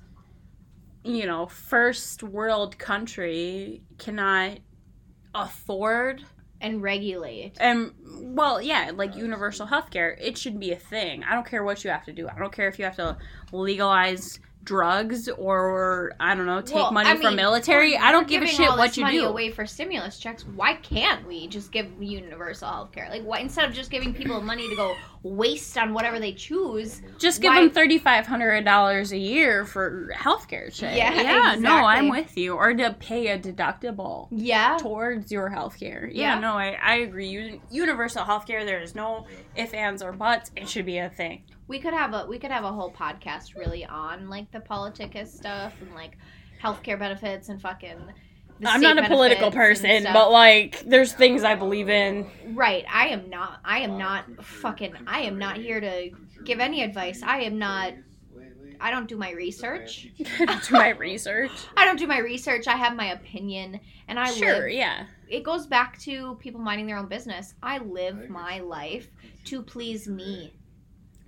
[1.05, 4.59] you know first world country cannot
[5.35, 6.23] afford
[6.61, 7.57] And regulate.
[7.61, 7.93] and
[8.37, 11.91] well yeah like universal healthcare it should be a thing i don't care what you
[11.91, 13.17] have to do i don't care if you have to
[13.53, 14.39] legalize
[14.71, 18.47] drugs or i don't know take Well, money I from military i don't give a
[18.47, 20.45] shit what you money do away for stimulus checks.
[20.47, 23.09] Why can't we just give universal health care?
[23.11, 27.03] Like, why instead of just giving people money to go waste on whatever they choose?
[27.19, 30.97] Just give Why- them thirty five hundred dollars a year for healthcare shit.
[30.97, 32.55] Yeah, yeah, no, I'm with you.
[32.55, 36.09] Or to pay a deductible Yeah, towards your healthcare.
[36.13, 36.39] Yeah, Yeah.
[36.39, 37.61] no, I, I agree.
[37.73, 38.65] Universal health care.
[38.65, 40.53] there is no if, ands, or buts.
[40.57, 41.43] It should be a thing.
[41.71, 45.33] We could have a we could have a whole podcast really on like the politicus
[45.33, 46.19] stuff and like
[46.61, 47.97] healthcare benefits and fucking.
[48.67, 52.27] I'm not a political person, but like, there's things I believe in.
[52.49, 53.61] right, I am not.
[53.65, 54.95] I am not fucking.
[55.07, 56.11] I am not here to
[56.45, 57.23] give any advice.
[57.23, 57.95] I am not.
[58.81, 60.09] I don't do my research.
[60.19, 61.53] Do my research.
[61.77, 62.67] I don't do my research.
[62.67, 63.79] I have my opinion,
[64.09, 64.73] and I sure, live.
[64.73, 65.05] yeah.
[65.29, 67.55] It goes back to people minding their own business.
[67.63, 69.09] I live my life
[69.45, 70.55] to please me.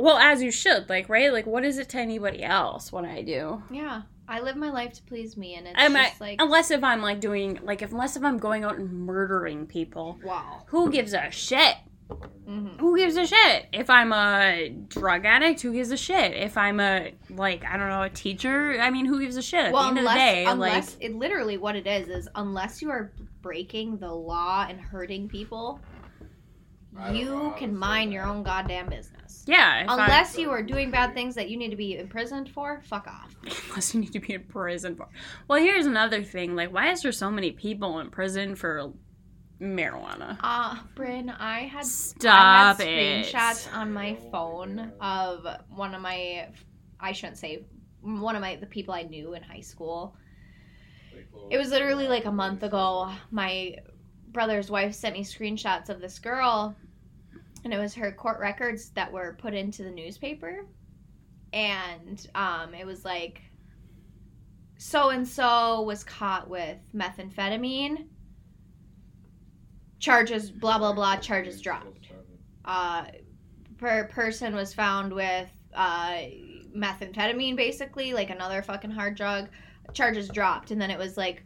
[0.02, 1.32] Well, as you should, like, right?
[1.32, 3.62] Like, what is it to anybody else what I do?
[3.70, 6.72] Yeah, I live my life to please me, and it's Am I- just like Unless
[6.72, 10.64] if I'm like doing, like, if, unless if I'm going out and murdering people, wow.
[10.66, 11.76] who gives a shit?
[12.08, 13.66] hmm Who gives a shit?
[13.72, 16.32] If I'm a drug addict, who gives a shit?
[16.34, 19.66] If I'm a, like, I don't know, a teacher, I mean, who gives a shit?
[19.66, 22.08] At Well, the end unless, of the day, unless like, it literally what it is
[22.08, 25.78] is unless you are breaking the law and hurting people,
[27.12, 29.21] you can mind your own goddamn business.
[29.46, 29.82] Yeah.
[29.84, 32.80] if I- Unless you are doing bad things that you need to be imprisoned for,
[32.84, 33.34] fuck off.
[33.68, 35.08] unless you need to be in prison for.
[35.48, 36.54] Well, here's another thing.
[36.56, 38.92] Like, why is there so many people in prison for
[39.60, 40.36] marijuana?
[40.40, 43.26] Uh, Bryn, I had Stop I had it.
[43.26, 46.48] screenshots on my phone of one of my
[47.00, 47.64] I shouldn't say
[48.00, 50.16] one of my the people I knew in high school.
[51.50, 53.10] It was literally like a month ago.
[53.30, 53.76] My
[54.28, 56.74] brother's wife sent me screenshots of this girl
[57.64, 60.66] and it was her court records that were put into the newspaper.
[61.53, 63.42] And um it was like
[64.79, 68.07] so and so was caught with methamphetamine.
[69.98, 72.12] Charges blah blah blah charges dropped
[72.64, 73.05] uh,
[73.79, 76.18] per person was found with uh,
[76.77, 79.48] methamphetamine, basically, like another fucking hard drug.
[79.92, 81.44] Charges dropped, and then it was like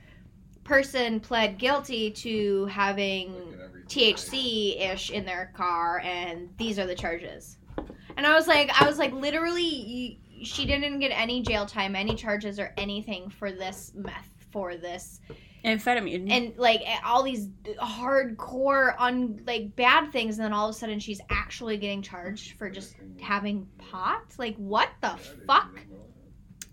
[0.64, 3.55] person pled guilty to having
[3.88, 7.58] THC ish in their car, and these are the charges.
[8.16, 12.14] And I was like, I was like, literally, she didn't get any jail time, any
[12.14, 15.20] charges, or anything for this meth, for this
[15.64, 16.30] Amphetamine.
[16.30, 17.48] and like all these
[17.82, 22.56] hardcore on like bad things and then all of a sudden she's actually getting charged
[22.56, 25.80] for just having pot like what the fuck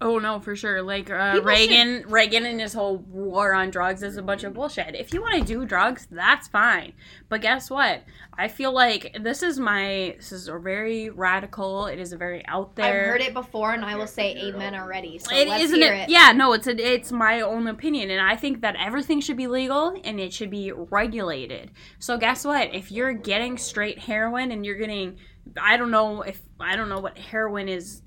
[0.03, 0.81] Oh no, for sure.
[0.81, 4.53] Like uh, People Reagan, Reagan and his whole war on drugs is a bunch of
[4.53, 4.95] bullshit.
[4.95, 6.91] If you want to do drugs, that's fine.
[7.29, 8.03] But guess what?
[8.37, 11.85] I feel like this is my this is a very radical.
[11.85, 13.01] It is a very out there.
[13.01, 15.93] i've heard it before and i will say amen already so It let's isn't hear
[15.93, 19.21] it, it Yeah, no, it's a, it's my own opinion, and I think that everything
[19.21, 21.71] should be legal and it should be regulated.
[21.99, 22.75] So guess what?
[22.75, 25.17] If you're getting straight heroin and you're getting,
[25.61, 28.02] I don't know if I don't know what heroin is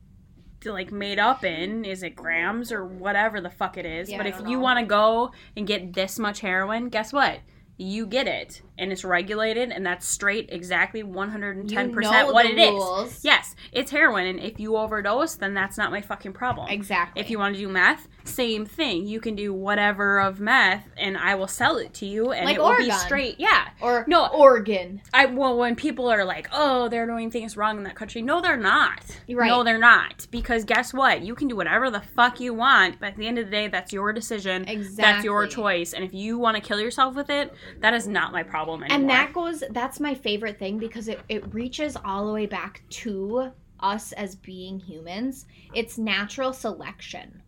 [0.73, 4.11] like made up in is it grams or whatever the fuck it is?
[4.11, 7.41] Yeah, but if you want to go and get this much heroin guess what?
[7.79, 8.63] You get it.
[8.79, 12.71] And it's regulated and that's straight exactly 110% you know what it is.
[12.71, 13.25] rules.
[13.25, 16.69] yes it's heroin and if you overdose then that's not my fucking problem.
[16.69, 17.21] Exactly.
[17.21, 19.07] If you want to do meth, same thing.
[19.07, 22.57] You can do whatever of meth, and I will sell it to you, and Like
[22.57, 22.99] it will be Oregon.
[22.99, 23.41] straight.
[23.41, 23.69] Yeah.
[23.81, 24.27] or No.
[24.29, 28.23] oregon I well, when people are like, "Oh, they're doing things wrong in that country,"
[28.23, 29.01] no, they're not.
[29.29, 29.49] Right.
[29.49, 30.27] No, they're not.
[30.31, 31.23] Because guess what?
[31.23, 33.69] You can do whatever the fuck you want, but at the end of the day,
[33.69, 34.67] that's your decision.
[34.69, 35.93] exactly That's your choice.
[35.93, 39.01] And if you want to kill yourself with it, that is not my problem anymore.
[39.01, 42.83] and that goes that's my favorite thing because it, it reaches all the way back
[42.89, 47.43] to us as being humans it's natural selection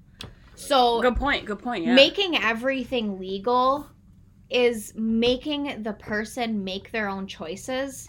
[0.58, 1.46] so good point.
[1.46, 1.84] Good point.
[1.84, 1.94] Yeah.
[1.94, 3.88] making everything legal
[4.50, 8.08] is making the person make their own choices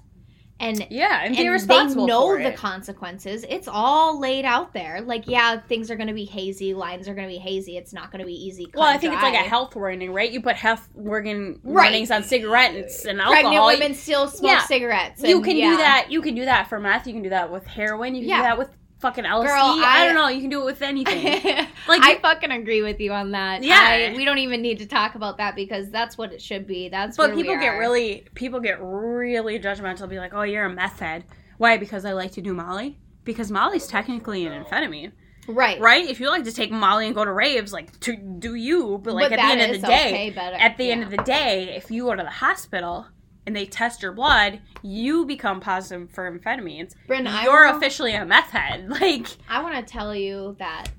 [0.62, 3.46] and yeah, and be and responsible they know the consequences.
[3.48, 5.00] It's all laid out there.
[5.00, 6.74] Like, yeah, things are going to be hazy.
[6.74, 7.78] Lines are going to be hazy.
[7.78, 8.68] It's not going to be easy.
[8.74, 10.30] Well, I and think it's like a health warning, right?
[10.30, 11.84] You put health warning Right.
[11.86, 13.42] warnings on cigarettes and alcohol.
[13.42, 14.64] Pregnant women still smoke Yeah.
[14.64, 15.24] cigarettes.
[15.24, 15.72] you can yeah.
[15.72, 16.08] do that.
[16.10, 17.08] You can do that for meth.
[17.08, 18.14] You can do that with heroin.
[18.16, 18.38] You can Yeah.
[18.40, 19.46] do that with fucking LSD.
[19.46, 20.28] Girl, I, I- don't know.
[20.28, 21.68] You can do it with anything.
[21.88, 23.64] Like, I fucking agree with you on that.
[23.64, 24.12] Yeah.
[24.12, 26.88] I- we don't even need to talk about that because that's what it should be.
[26.90, 30.08] That's but people get really people get really judgmental.
[30.08, 31.24] Be like, oh, you're a meth head.
[31.58, 31.78] Why?
[31.78, 33.00] Because I like to do Molly.
[33.24, 35.12] Because Molly's technically an amphetamine,
[35.48, 35.80] right.
[35.80, 36.08] right?
[36.08, 39.00] If you like to take Molly and go to raves, like to do you.
[39.04, 41.18] But like But at the end of the day, okay, at the end of the
[41.18, 43.08] day, if you go to the hospital
[43.50, 46.94] and they test your blood, you become positive for amphetamines.
[47.10, 48.88] You're will- officially a meth head.
[49.02, 50.90] Like, I want to tell you that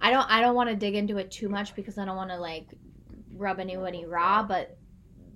[0.00, 2.30] I don't I don't want to dig into it too much because I don't want
[2.30, 2.68] to like
[3.36, 4.78] rub anybody raw, but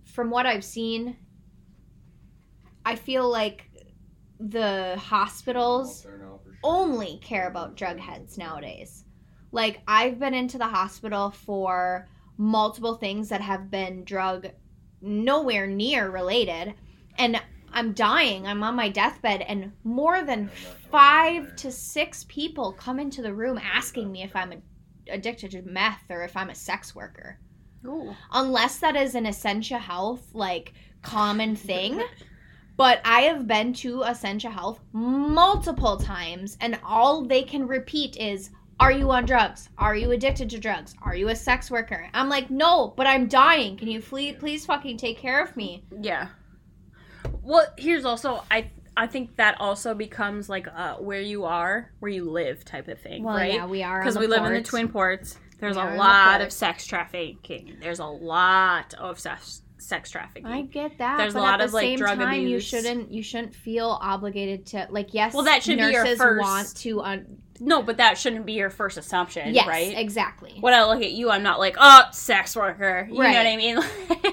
[0.06, 1.18] from what I've seen
[2.86, 3.68] I feel like
[4.40, 6.06] the hospitals
[6.64, 9.04] only care about drug heads nowadays.
[9.52, 14.48] Like I've been into the hospital for multiple things that have been drug
[15.06, 16.74] nowhere near related
[17.18, 17.40] and
[17.72, 18.46] I'm dying.
[18.46, 20.48] I'm on my deathbed and more than
[20.90, 25.62] 5 to 6 people come into the room asking me if I'm a- addicted to
[25.62, 27.38] meth or if I'm a sex worker.
[28.32, 32.02] Unless that is an Essentia Health like common thing.
[32.76, 38.50] But I have been to Essentia Health multiple times, and all they can repeat is,
[38.78, 39.70] Are you on drugs?
[39.78, 40.94] Are you addicted to drugs?
[41.02, 42.08] Are you a sex worker?
[42.12, 43.76] I'm like, No, but I'm dying.
[43.76, 45.84] Can you please, please fucking take care of me?
[46.00, 46.28] Yeah.
[47.42, 52.10] Well, here's also I I think that also becomes like uh where you are, where
[52.10, 53.54] you live type of thing, right?
[53.54, 54.00] Yeah, we are.
[54.00, 55.38] Because we live in the Twin Ports.
[55.58, 57.76] There's We a in the lot of sex trafficking.
[57.80, 60.46] There's a lot of sex sex trafficking.
[60.46, 61.18] I get that.
[61.18, 63.12] There's a lot at of, like, same drug time, You shouldn't.
[63.12, 65.14] You shouldn't feel obligated to like.
[65.14, 65.32] Yes.
[65.34, 67.02] Well, that should be your first- want to.
[67.02, 69.96] Un- no, but that shouldn't be your first assumption, yes, right?
[69.96, 70.58] exactly.
[70.60, 73.06] when I look at you, I'm not like, oh, sex worker.
[73.10, 73.78] You know what I mean?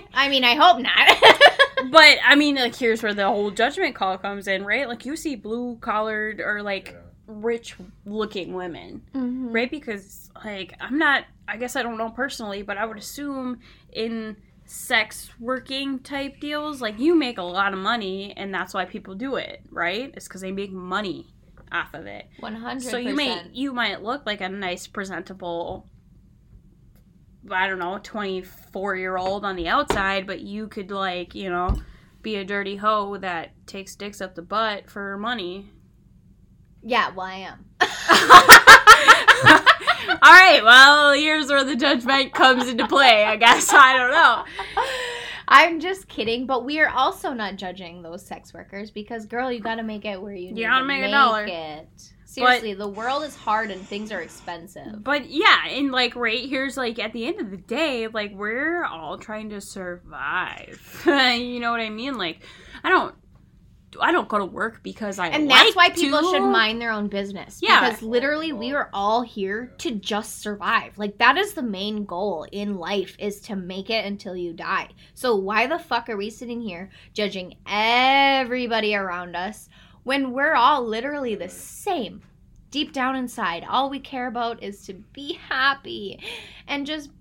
[0.13, 1.89] I mean, I hope not.
[1.89, 4.89] but I mean, like, here's where the whole judgment call comes in, right?
[4.89, 9.53] Like, you see blue collared or like rich looking women, Mhm.
[9.53, 9.71] right?
[9.71, 11.23] Because like, I'm not.
[11.47, 13.59] I guess I don't know personally, but I would assume
[13.93, 14.35] in
[14.65, 19.15] sex working type deals, like you make a lot of money, and that's why people
[19.15, 20.11] do it, right?
[20.15, 21.27] It's because they make money
[21.71, 22.27] off of it.
[22.39, 22.83] One hundred.
[22.83, 25.87] So you may you might look like a nice presentable
[27.51, 31.81] I don't know, 24 year old on the outside, but you could like, you know,
[32.21, 35.69] be a dirty hoe that takes dicks up the butt for money.
[36.81, 37.65] Yeah, well, I am.
[40.09, 43.71] All right, well, here's where the judgment comes into play, I guess.
[43.71, 44.43] I don't know.
[45.47, 49.59] I'm just kidding, but we are also not judging those sex workers because, girl, you
[49.59, 51.45] got to make it where you need gotta to make a make dollar.
[51.45, 52.13] it.
[52.25, 55.03] Seriously, the world is hard and things are expensive.
[55.03, 58.83] But yeah, and like right here's like at the end of the day, like we're
[58.83, 61.03] all trying to survive.
[61.05, 62.17] you know what I mean?
[62.17, 62.39] Like
[62.83, 63.13] I don't
[63.99, 66.29] I don't go to work because I and that's why people to.
[66.31, 67.59] should mind their own business.
[67.61, 67.89] Yeah.
[67.89, 70.97] Because literally we are all here to just survive.
[70.97, 74.89] Like that is the main goal in life is to make it until you die.
[75.13, 79.69] So why the fuck are we sitting here judging everybody around us
[80.03, 82.21] when we're all literally the same?
[82.71, 86.19] Deep down inside, all we care about is to be happy
[86.67, 87.11] and just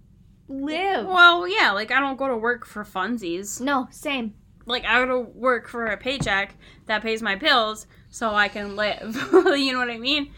[0.48, 1.06] live.
[1.06, 3.60] Well, yeah, like I don't go to work for funsies.
[3.60, 4.34] No, same.
[4.66, 6.54] Like I go to work for a paycheck
[6.86, 9.16] that pays my bills so I can live.
[9.32, 10.32] you know what I mean?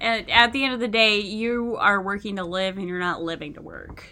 [0.00, 3.22] And at the end of the day, you are working to live and you're not
[3.22, 4.04] living to work.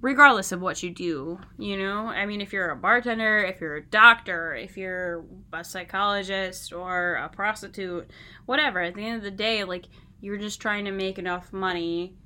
[0.00, 2.06] Regardless of what you do, you know?
[2.06, 7.14] I mean, if you're a bartender, if you're a doctor, if you're a psychologist or
[7.14, 8.08] a prostitute,
[8.46, 9.86] whatever, at the end of the day, like,
[10.20, 12.16] you're just trying to make enough money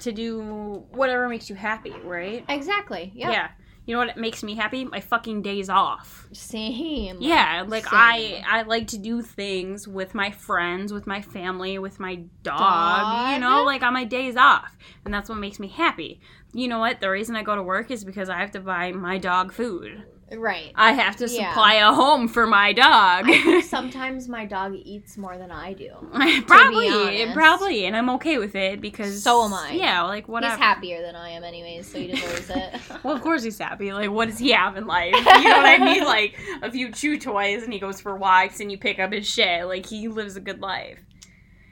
[0.00, 2.44] to do whatever makes you happy, right?
[2.48, 3.12] Exactly.
[3.14, 3.30] Yeah.
[3.30, 3.48] Yeah.
[3.86, 4.84] You know what makes me happy?
[4.84, 6.26] My fucking days off.
[6.32, 7.18] Same.
[7.20, 7.92] Yeah, like Same.
[7.92, 13.34] I I like to do things with my friends, with my family, with my dog,
[13.34, 14.76] you know, like on my days off.
[15.04, 16.20] And that's what makes me happy.
[16.54, 17.00] You know what?
[17.00, 20.04] The reason I go to work is because I have to buy my dog food.
[20.36, 20.72] Right.
[20.74, 21.48] I have to Yeah.
[21.50, 23.26] supply a home for my dog.
[23.64, 25.92] Sometimes my dog eats more than I do.
[26.46, 29.72] probably, probably, and I'm okay with it because So am I.
[29.72, 30.54] Yeah, like whatever.
[30.54, 32.74] He's happier than I am, anyways, so he deserves it.
[33.02, 33.92] Well, of course he's happy.
[33.92, 35.14] Like, what does he have in life?
[35.14, 36.04] You know what I mean?
[36.04, 39.28] Like, a few chew toys, and he goes for walks, and you pick up his
[39.28, 39.66] shit.
[39.66, 40.98] Like, he lives a good life.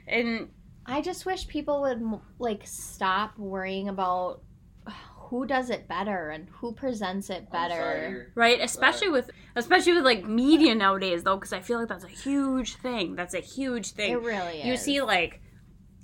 [0.07, 0.49] And
[0.85, 2.03] I just wish people would
[2.39, 4.43] like stop worrying about
[5.33, 8.31] who does it better and who presents it better.
[8.35, 12.09] right, especially with especially with like media nowadays, though, because I feel like that's a
[12.09, 13.15] huge thing.
[13.17, 14.13] That's a huge thing.
[14.13, 14.67] It really is.
[14.67, 15.41] you see like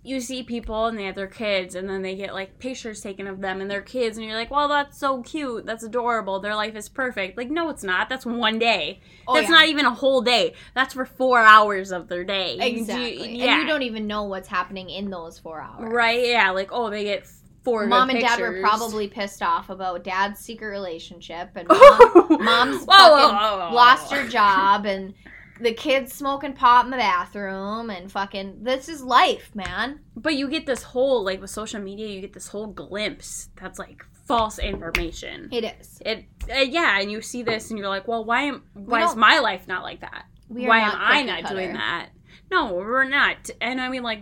[0.02, 3.26] you see people and they have their kids and then they get like pictures taken
[3.26, 6.54] of them and their kids and you're like well that's so cute that's adorable their
[6.54, 9.56] life is perfect like no it's not that's one day Oh, that's yeah.
[9.56, 13.36] not even a whole day that's for four hours of their day You do- exactly,
[13.38, 15.92] yeah and you don't even know what's happening in those four hours.
[15.92, 17.26] right yeah like oh they get
[17.68, 22.84] four Mom and dad were probably pissed off about dad's secret relationship, and mom, mom's
[22.84, 25.14] fucking lost her job, and
[25.60, 30.00] the kids smoking pot in the bathroom, and fucking this is life, man.
[30.16, 33.78] but you get this whole like with social media you get this whole glimpse that's
[33.78, 36.02] like false information It is.
[36.04, 39.16] it uh, yeah and you see this and you're like well why am why is
[39.16, 41.54] my life not like that why am i not cutter.
[41.54, 42.10] doing that
[42.50, 44.20] no we're not and i mean like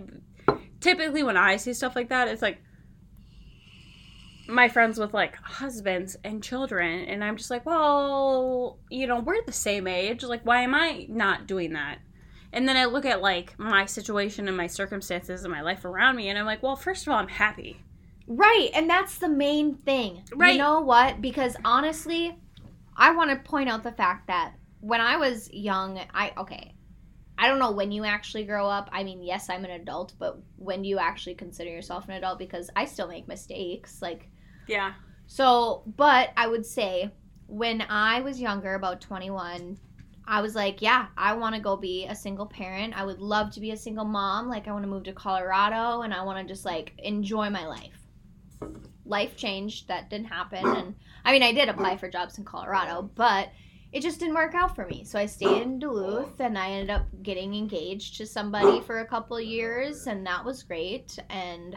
[0.80, 2.62] typically when i see stuff like that it's like
[4.48, 9.42] my friends with like husbands and children and i'm just like well you know we're
[9.44, 11.98] the same age like why am i not doing that
[12.52, 16.16] and then i look at like my situation and my circumstances and my life around
[16.16, 17.82] me and i'm like well first of all i'm happy
[18.26, 20.22] Right, and that's the main thing.
[20.34, 20.54] Right.
[20.54, 21.20] You know what?
[21.20, 22.36] Because honestly,
[22.96, 26.74] I want to point out the fact that when I was young, I okay.
[27.38, 28.88] I don't know when you actually grow up.
[28.92, 32.38] I mean, yes, I'm an adult, but when do you actually consider yourself an adult
[32.38, 34.00] because I still make mistakes.
[34.00, 34.28] Like
[34.66, 34.92] yeah
[35.26, 37.10] so, but I would say
[37.46, 39.78] when I was younger, about 21,
[40.28, 42.98] I was like, yeah, I want to go be a single parent.
[42.98, 44.48] I would love to be a single mom.
[44.48, 47.66] Like, I want to move to Colorado and I want to just like enjoy my
[47.66, 47.98] life.
[49.04, 49.88] Life changed.
[49.88, 50.64] That didn't happen.
[50.76, 53.48] And I mean, I did apply for jobs in Colorado, but
[53.92, 55.04] it just didn't work out for me.
[55.04, 59.06] So I stayed in Duluth and I ended up getting engaged to somebody for a
[59.06, 61.18] couple of years, and that was great.
[61.30, 61.76] And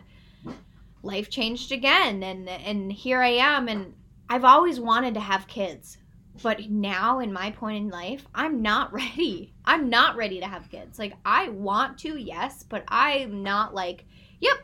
[1.01, 3.93] life changed again and and here I am and
[4.29, 5.97] I've always wanted to have kids.
[6.41, 9.53] But now in my point in life, I'm not ready.
[9.65, 10.99] I'm not ready to have kids.
[10.99, 14.05] Like I want to, yes, but I'm not like,
[14.39, 14.57] yep,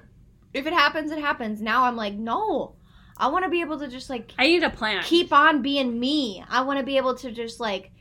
[0.53, 1.61] if it happens it happens.
[1.61, 2.75] Now I'm like, no.
[3.17, 5.99] I want to be able to just like i need a plan keep on being
[5.99, 6.43] me.
[6.49, 7.91] I want to be able to just like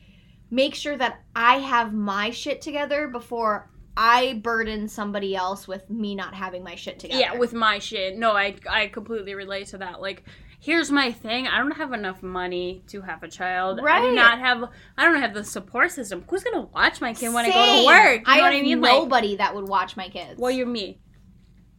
[0.50, 6.14] make sure that I have my shit together before I burden somebody else with me
[6.14, 7.20] not having my shit together.
[7.20, 8.16] Yeah, with my shit.
[8.18, 10.00] No, I I completely relate to that.
[10.00, 10.24] Like,
[10.58, 11.46] here's my thing.
[11.46, 13.78] I don't have enough money to have a child.
[13.78, 14.12] I do Right.
[14.14, 14.64] not have.
[14.98, 16.24] I don't have the support system.
[16.28, 18.20] Who's gonna watch my kid when I go to work?
[18.20, 18.80] You I know what have I mean?
[18.80, 20.40] Like, nobody that would watch my kids.
[20.40, 20.98] well, you're me.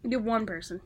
[0.03, 0.81] You're one person,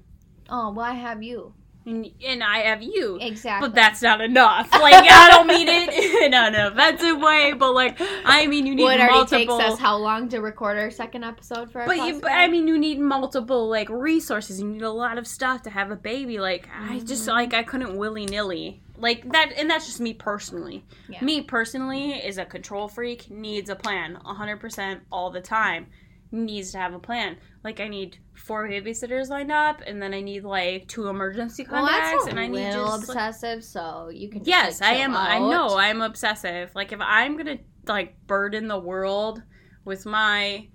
[0.49, 1.53] oh, well, I have you.
[1.89, 3.17] And and I have you.
[3.21, 3.67] Exactly.
[3.67, 4.71] But that's not enough.
[4.71, 5.89] Like I don't mean it
[6.23, 9.57] in an offensive way, but like I mean you need Well, it already multiple.
[9.57, 12.31] takes us how long to record our second episode for But you, but?
[12.31, 14.59] I mean, you need multiple like resources.
[14.61, 16.39] You need a lot of stuff to have a baby.
[16.39, 17.33] Like I just Mhm.
[17.33, 20.83] like I couldn't willy nilly like that, and that's just me personally.
[21.07, 21.23] Yeah.
[21.23, 23.29] Me personally is a control freak.
[23.31, 25.87] Needs a plan, hundred percent all the time.
[26.31, 27.37] Needs to have a plan.
[27.63, 28.17] Like I need
[28.49, 32.39] four babysitters lined up, and then I need like two emergency well, contacts, a and
[32.39, 34.43] I need little just like, obsessive, so you can.
[34.43, 35.15] Yes, like, I am.
[35.15, 36.71] I know I'm obsessive.
[36.73, 39.43] Like if I'm gonna like burden the world
[39.85, 40.67] with my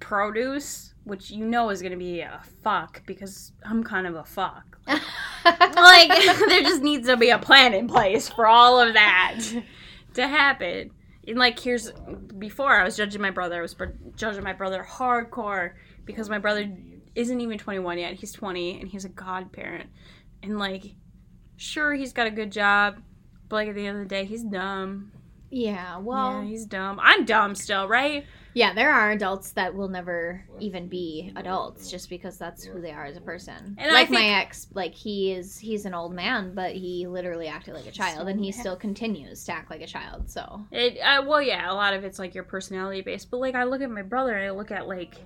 [0.00, 4.78] produce, which you know is gonna be a fuck because I'm kind of a fuck.
[4.86, 6.08] like
[6.48, 9.38] there just needs to be a plan in place for all of that
[10.14, 10.92] to happen.
[11.28, 11.92] And like here's
[12.38, 13.76] before I was judging my brother, I was
[14.16, 15.72] judging my brother hardcore
[16.10, 16.70] because my brother
[17.14, 18.14] isn't even 21 yet.
[18.14, 19.90] He's 20 and he's a godparent.
[20.42, 20.94] And like
[21.56, 23.02] sure he's got a good job,
[23.48, 25.12] but like at the end of the day he's dumb.
[25.50, 27.00] Yeah, well, yeah, he's dumb.
[27.02, 28.24] I'm dumb still, right?
[28.54, 32.90] Yeah, there are adults that will never even be adults just because that's who they
[32.90, 33.76] are as a person.
[33.78, 37.74] And like my ex, like he is he's an old man, but he literally acted
[37.74, 40.30] like a child and he still continues to act like a child.
[40.30, 43.54] So It uh, well, yeah, a lot of it's like your personality based, but like
[43.54, 45.16] I look at my brother and I look at like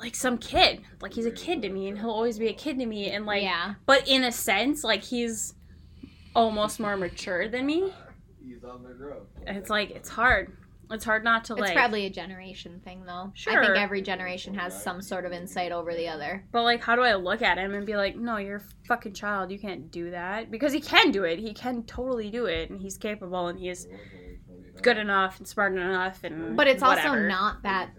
[0.00, 0.80] like some kid.
[1.00, 3.26] Like he's a kid to me and he'll always be a kid to me and
[3.26, 3.74] like Yeah.
[3.86, 5.54] But in a sense, like he's
[6.34, 7.92] almost more mature than me
[8.44, 9.26] He's on the growth.
[9.46, 10.56] it's like it's hard.
[10.92, 11.70] It's hard not to like.
[11.70, 13.30] It's probably a generation thing, though.
[13.34, 13.62] Sure.
[13.62, 16.44] I think every generation has some sort of insight over the other.
[16.50, 19.12] But like, how do I look at him and be like, "No, you're a fucking
[19.12, 19.52] child.
[19.52, 21.38] You can't do that," because he can do it.
[21.38, 23.86] He can totally do it, and he's capable, and he's
[24.82, 26.56] good enough and smart enough, and.
[26.56, 27.08] But it's whatever.
[27.10, 27.90] also not that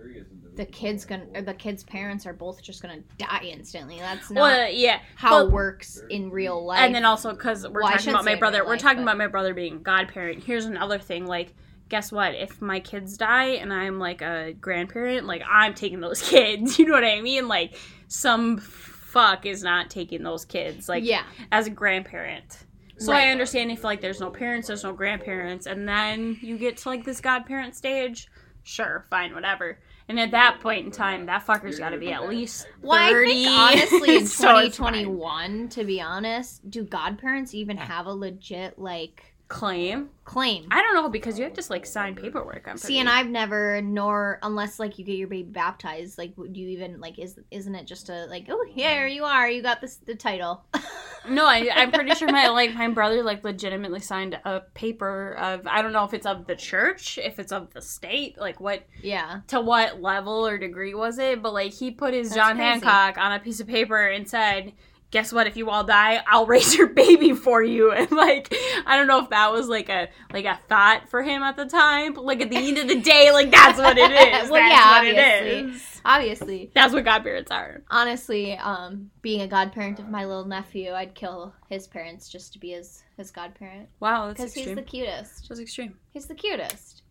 [0.62, 3.98] the kids gonna or the kids' parents are both just gonna die instantly.
[3.98, 6.82] That's not well, yeah, how but, it works in real life.
[6.82, 9.04] And then also because we're well, talking about my brother, we're talking but...
[9.04, 10.44] about my brother being godparent.
[10.44, 11.54] Here's another thing, like.
[11.90, 12.36] Guess what?
[12.36, 16.80] If my kids die and I'm like a grandparent, like I'm taking those kids.
[16.80, 17.50] You know what I mean?
[17.50, 20.88] Like some fuck is not taking those kids.
[20.88, 21.24] Like yeah.
[21.52, 22.60] as a grandparent.
[22.98, 23.28] So right.
[23.28, 26.88] I understand if like there's no parents, there's no grandparents, and then you get to
[26.88, 28.30] like this godparent stage.
[28.64, 29.78] Sure, fine, whatever.
[30.12, 32.74] And at that point in time, that fucker's got to be at least 30.
[32.82, 38.78] Well, I think honestly, in 2021, to be honest, do godparents even have a legit,
[38.78, 40.10] like, claim?
[40.24, 40.66] Claim.
[40.72, 43.82] I don't know because you have to like sign paperwork i'm see and i've never
[43.82, 47.76] nor unless like you get your baby baptized like do you even like is isn't
[47.76, 50.64] it just a like oh here you are you got this the title.
[51.30, 55.68] No I, i'm pretty sure my like my brother like legitimately signed a paper of
[55.68, 58.88] i don't know if it's of the church if it's of the state like what
[59.04, 59.42] yeah.
[59.50, 62.70] to what level or degree was it but like he put his That's john crazy.
[62.84, 64.74] hancock on a piece of paper and said
[65.12, 65.46] guess what?
[65.46, 67.92] If you all die i'll raise your baby for you.
[67.92, 68.54] And like
[68.86, 71.66] i don't know if that was like a like a thought for him at the
[71.66, 74.12] time but like at the end of the day like that's what it
[74.44, 74.50] is.
[74.50, 75.20] Well, that's yeah, what obviously.
[75.20, 76.02] it is.
[76.04, 76.72] Obviously.
[76.74, 77.84] That's what godparents are.
[77.90, 82.60] Honestly um being a godparent of my little nephew i'd kill his parents just to
[82.60, 83.90] be his his godparent.
[84.00, 85.50] Wow because he's the cutest.
[85.50, 85.96] That's extreme.
[86.12, 87.04] He's the cutest.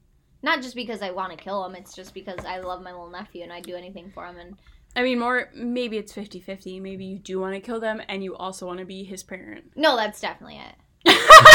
[0.42, 3.11] Not just because i want to kill him it's just because i love my little
[3.11, 4.57] nephew and i'd do anything for him and
[4.97, 6.80] I mean, more maybe it's 50 50.
[6.80, 9.72] Maybe you do want to kill them and you also want to be his parent.
[9.76, 10.74] No, that's definitely it.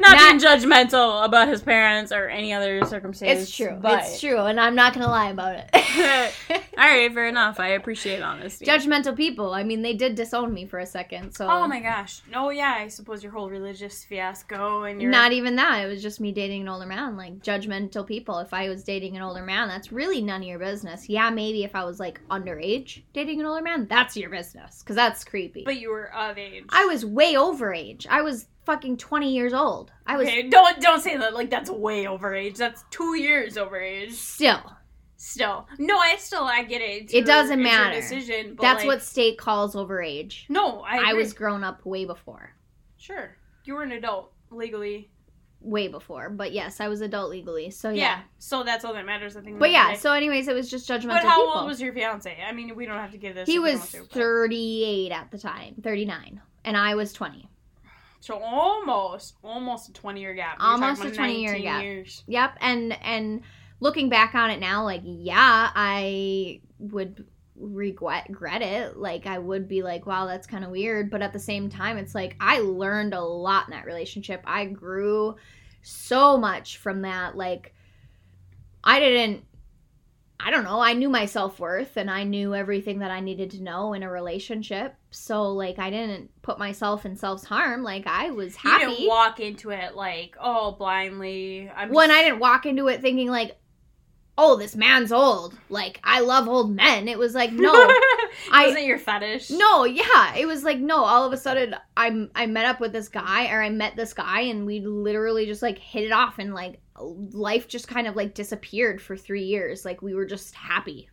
[0.00, 3.42] not, not, being judgmental about his parents or any other circumstance.
[3.42, 3.78] It's true.
[3.80, 4.04] But...
[4.04, 5.70] It's true, and I'm not gonna lie about it.
[6.78, 7.60] All right, fair enough.
[7.60, 8.64] I appreciate honesty.
[8.64, 9.52] Judgmental people.
[9.52, 11.32] I mean, they did disown me for a second.
[11.32, 11.46] So.
[11.48, 12.22] Oh my gosh.
[12.34, 12.76] Oh yeah.
[12.78, 15.10] I suppose your whole religious fiasco and your.
[15.10, 15.84] Not even that.
[15.84, 17.16] It was just me dating an older man.
[17.16, 18.38] Like judgmental people.
[18.38, 21.08] If I was dating an older man, that's really none of your business.
[21.08, 24.96] Yeah, maybe if I was like underage dating an older man, that's your business because
[24.96, 25.64] that's creepy.
[25.64, 26.64] But you were of age.
[26.70, 28.06] I was way over age.
[28.08, 29.92] I was fucking 20 years old.
[30.06, 32.56] I was okay, don't don't say that like that's way over age.
[32.56, 34.12] That's 2 years over age.
[34.12, 34.62] Still.
[35.16, 35.68] Still.
[35.78, 37.14] No, I still I get it.
[37.14, 37.94] It doesn't matter.
[38.00, 40.46] Decision, that's like, what state calls over age.
[40.48, 42.54] No, I I was grown up way before.
[42.96, 43.36] Sure.
[43.64, 45.10] You were an adult legally
[45.60, 46.28] way before.
[46.28, 47.70] But yes, I was adult legally.
[47.70, 48.02] So yeah.
[48.02, 49.58] yeah so that's all that matters, I think.
[49.58, 51.08] But yeah, so anyways, it was just judgmental.
[51.08, 51.60] But how people.
[51.60, 52.36] old was your fiance?
[52.44, 53.48] I mean, we don't have to give this.
[53.48, 57.48] He was 38 at the time, 39, and I was 20.
[58.22, 60.58] So almost, almost a 20 year gap.
[60.60, 61.82] You're almost a 20 year gap.
[61.82, 62.22] Years.
[62.28, 63.42] Yep, and and
[63.80, 69.68] looking back on it now, like yeah, I would regret regret it like i would
[69.68, 72.58] be like wow that's kind of weird but at the same time it's like i
[72.58, 75.36] learned a lot in that relationship i grew
[75.82, 77.72] so much from that like
[78.82, 79.44] i didn't
[80.44, 83.62] i don't know i knew my self-worth and i knew everything that i needed to
[83.62, 88.56] know in a relationship so like i didn't put myself in self-harm like i was
[88.56, 92.88] happy you didn't walk into it like oh blindly I'm when i didn't walk into
[92.88, 93.56] it thinking like
[94.38, 95.56] oh, this man's old.
[95.68, 97.08] Like, I love old men.
[97.08, 97.72] It was like, no.
[98.52, 99.50] I Wasn't your fetish?
[99.50, 100.34] No, yeah.
[100.36, 103.50] It was like, no, all of a sudden I I met up with this guy
[103.52, 106.80] or I met this guy and we literally just like hit it off and like
[107.00, 109.84] life just kind of like disappeared for 3 years.
[109.84, 111.08] Like we were just happy.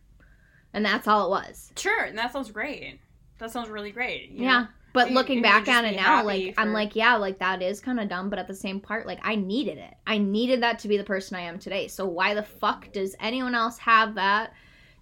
[0.72, 1.72] And that's all it was.
[1.76, 3.00] Sure, and that sounds great.
[3.38, 4.30] That sounds really great.
[4.32, 4.60] yeah.
[4.62, 4.66] Know?
[4.92, 7.80] But You- looking you back at it now, like I'm like, yeah, like that is
[7.80, 9.94] kind of dumb, but at the same part, like I needed it.
[10.06, 11.86] I needed that to be the person I am today.
[11.86, 14.52] So why the fuck does anyone else have that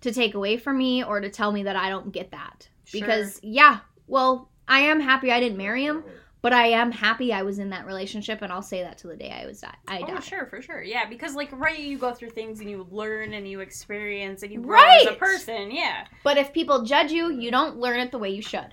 [0.03, 2.69] to take away from me or to tell me that I don't get that?
[2.93, 6.05] Because yeah, well, I am happy I didn't marry him,
[6.41, 9.17] but I am happy I was in that relationship, and I'll say that to the
[9.17, 10.83] day I was di- I Oh, sure, for sure.
[10.83, 14.53] Yeah, because like right, you go through things and you learn and you experience and
[14.53, 15.71] you grow as a person.
[15.71, 18.69] Yeah, But if people judge you, you don't learn it the way you should.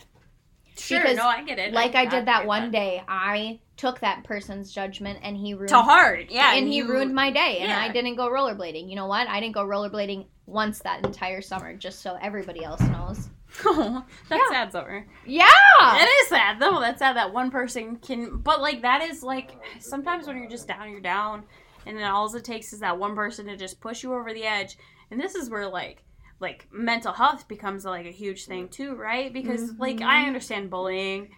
[0.78, 1.00] sure.
[1.02, 1.74] Because, no, I get it.
[1.74, 5.82] Like I, did that one day, I took that person's judgment, and he ruined To
[5.82, 7.80] heart, yeah, and he you- ruined my day and yeah.
[7.80, 11.74] i didn't go rollerblading you know what i didn't go rollerblading once that entire summer
[11.76, 13.30] just so everybody else knows
[13.66, 14.64] Oh, that's Yeah.
[14.64, 15.06] sad, Summer.
[15.26, 15.46] yeah
[15.82, 16.80] It is sad though.
[16.80, 18.38] That's sad that one person can.
[18.40, 21.44] But like that is like sometimes when you're just down, you're down,
[21.86, 24.44] and then all it takes is that one person to just push you over the
[24.44, 24.78] edge.
[25.12, 26.04] And this is where like
[26.40, 29.32] like mental health becomes like a huge thing too, right?
[29.32, 30.28] Because like I Mhm.
[30.28, 31.30] understand bullying.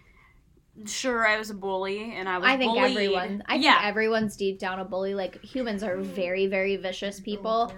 [0.86, 2.46] Sure, I was a bully, and I was.
[2.48, 2.90] i think bullied.
[2.92, 3.78] everyone i yeah.
[3.78, 7.72] think everyone's deep down a bully like humans are very very vicious people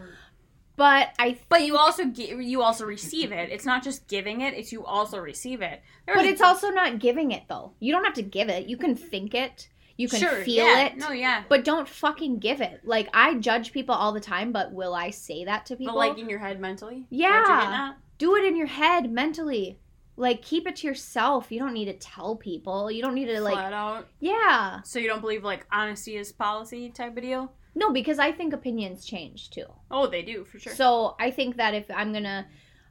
[0.81, 3.51] but i But you also get, you also receive it.
[3.51, 5.83] It's not just giving it; it's you also receive it.
[6.07, 8.95] But it's also not giving it though you don't have to give it you can
[8.95, 9.09] mm-hmm.
[9.13, 9.69] think it
[9.99, 10.87] you can sure, feel yeah.
[10.87, 11.45] it No, yeah.
[11.51, 15.11] but don't fucking give it like i judge people all the time but will i
[15.11, 17.07] say that to people But like in your head mentally.
[17.11, 17.37] Is that what Yeah.
[17.37, 17.97] you're getting at?
[18.17, 19.79] do it in your head mentally
[20.17, 23.41] like keep it to yourself you don't need to tell people you don't need to
[23.43, 24.09] like Flat out.
[24.19, 27.53] yeah So you don't believe like honesty is policy type of deal?
[27.81, 30.75] No because i think opinions change too Oh, they do for sure.
[30.75, 32.47] so i think that if i'm gonna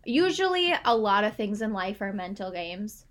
[0.05, 3.05] usually a lot of things in life are mental games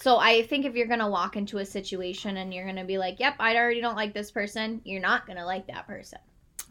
[0.00, 3.20] so i think if you're gonna walk into a situation and you're gonna be like
[3.20, 6.18] yep i already don't like this person you're not gonna like that person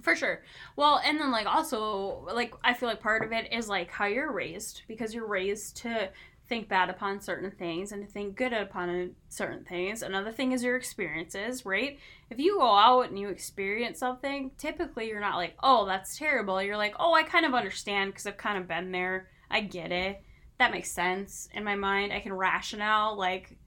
[0.01, 0.41] For sure.
[0.77, 4.07] Well, and then like also like I feel like part of it is like how
[4.07, 6.09] you're raised because you're raised to
[6.51, 10.01] think bad upon certain things and to think good upon certain things.
[10.01, 11.97] Another thing is your experiences, right?
[12.29, 16.61] If you go out and you experience something, typically you're not like, "Oh, that's terrible."
[16.61, 19.29] You're like, "Oh, I kind of understand because I've kind of been there.
[19.49, 20.21] I get it.
[20.57, 22.11] That makes sense in my mind.
[22.11, 23.57] I can rationale like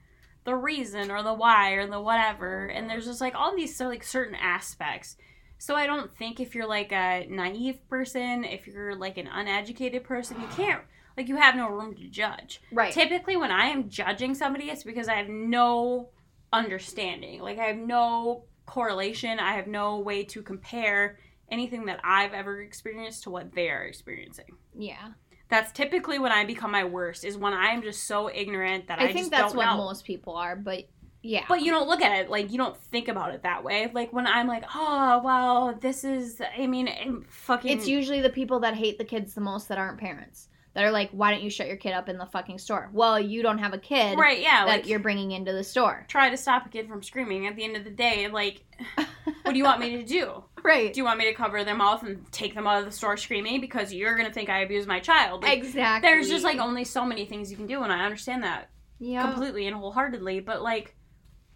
[0.45, 4.05] the reason or the why or the whatever." And there's just like all these like
[4.05, 5.16] certain aspects
[5.57, 10.05] so I don't think if you're like a naive person, if you're like an uneducated
[10.05, 10.82] person, you can't
[11.17, 12.61] like you have no room to judge.
[12.73, 16.11] right Typically when I am judging somebody, it's because I have no
[16.53, 17.41] understanding.
[17.41, 21.19] Like I have no correlation, I have no way to compare
[21.51, 24.57] anything that I've ever experienced to what they are experiencing.
[24.77, 25.12] yeah
[25.49, 28.99] That's typically when I become my worst is when I am just so ignorant that
[28.99, 29.77] I, i, think that's what know.
[29.77, 30.85] most people are but
[31.23, 33.91] yeah But you don't look at it like you don't think about it that way.
[33.93, 36.41] Like when I'm like, oh well, this is.
[36.59, 37.71] I mean, fucking.
[37.71, 40.49] It's usually the people that hate the kids the most that aren't parents.
[40.75, 42.91] That are like, why don't you shut your kid up in the fucking store?
[42.93, 44.41] Well, you don't have a kid right.
[44.41, 46.05] Yeah, that like you're bringing into the store.
[46.09, 47.47] try to stop a kid from screaming.
[47.47, 48.62] At the end of the day, like,
[48.97, 50.43] what do you want me to do?
[50.64, 50.93] right.
[50.93, 53.16] Do you want me to cover their mouth and take them out of the store
[53.16, 55.43] screaming because you're gonna think I abuse my child?
[55.43, 56.09] Like, Exactly.
[56.09, 59.22] there's just like only so many things you can do, and I understand that yeah.
[59.22, 60.41] completely and wholeheartedly.
[60.41, 60.97] But like,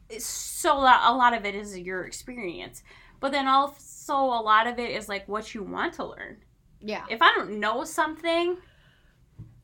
[0.09, 2.83] it's so a lot of it is your experience,
[3.21, 6.39] but then also a lot of it is like what you want to learn.
[6.81, 7.05] Yeah.
[7.11, 8.57] if I don't know something,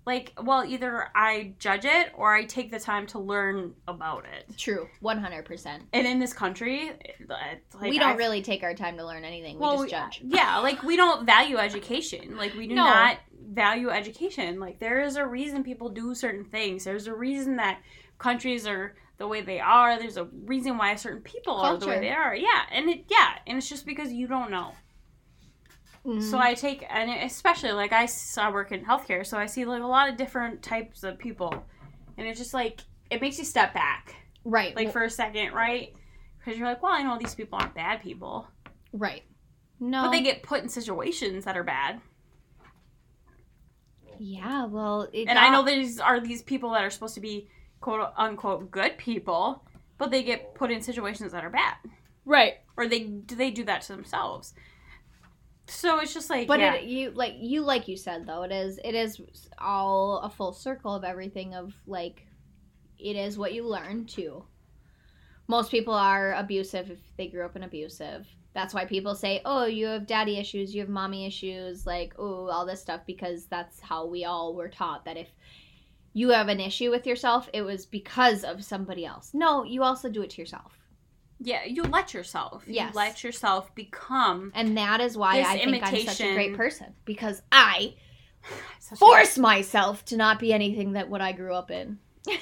[0.07, 4.57] like, well, either I judge it or I take the time to learn about it.
[4.59, 4.89] True.
[5.01, 5.85] One hundred percent.
[5.93, 6.91] And in this country,
[7.29, 9.57] like, We don't I've- really take our time to learn anything.
[9.57, 10.21] We well, just judge.
[10.23, 12.37] Uh, yeah, like we don't value education.
[12.37, 12.85] Like we do No.
[12.85, 14.61] not value education.
[14.61, 16.85] Like there is a reason people do certain things.
[16.85, 17.81] There's a reason that
[18.19, 19.99] countries are the way they are.
[19.99, 22.35] There's a reason why certain people are the way they are.
[22.35, 24.73] Yeah, and it yeah, and it's just because you don't know.
[26.05, 26.23] Mhm.
[26.23, 29.83] So I take, and especially like I saw work in healthcare, so I see like
[29.83, 31.65] a lot of different types of people,
[32.19, 32.81] and it's just like
[33.11, 34.75] it makes you step back, right.
[34.77, 35.95] like well, for a second, right?
[36.39, 38.47] Because you're like, well, I know these people aren't bad people,
[38.93, 39.23] right.
[39.81, 40.03] No.
[40.03, 42.01] but they get put in situations that are bad,
[44.19, 44.67] Yeah.
[44.67, 45.09] Well.
[45.13, 47.49] It and I know these are these people that are supposed to be
[47.81, 49.65] quote unquote good people,
[49.99, 51.75] but they get put in situations that are bad,
[52.25, 52.55] Right.
[52.77, 54.55] or they do they do that to themselves.
[55.67, 56.75] So it's just like, But yeah.
[56.75, 59.21] it, you like you like you said though it is it is
[59.59, 62.27] all a full circle of everything of like
[62.99, 64.45] it is what you learn too.
[65.47, 68.27] Most people are abusive if they grew up in abusive.
[68.55, 72.49] That's why people say, "Oh, you have daddy issues, you have mommy issues, like oh,
[72.49, 75.29] all this stuff," because that's how we all were taught that if
[76.13, 79.33] you have an issue with yourself, it was because of somebody else.
[79.35, 80.79] No, you also do it to yourself.
[81.45, 82.93] Yeah, you let yourself, Yes.
[82.93, 86.95] you let yourself become And that is why I think I'm such a great person
[87.05, 87.95] because I
[88.81, 91.99] such a- force myself to not be anything that what I grew up in.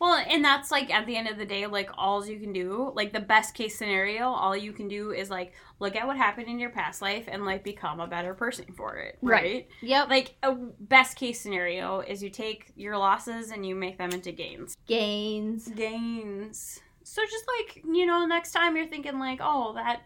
[0.00, 2.92] Well, and that's like at the end of the day, like all you can do,
[2.94, 6.46] like the best case scenario, all you can do is like look at what happened
[6.46, 9.42] in your past life and like become a better person for it, Right.
[9.42, 9.68] right?
[9.82, 10.08] Yep.
[10.08, 14.30] Like a best case scenario is you take your losses and you make them into
[14.30, 14.76] gains.
[14.86, 15.66] Gains.
[15.66, 16.78] Gains.
[17.08, 20.02] So just like you know, next time you're thinking like, oh that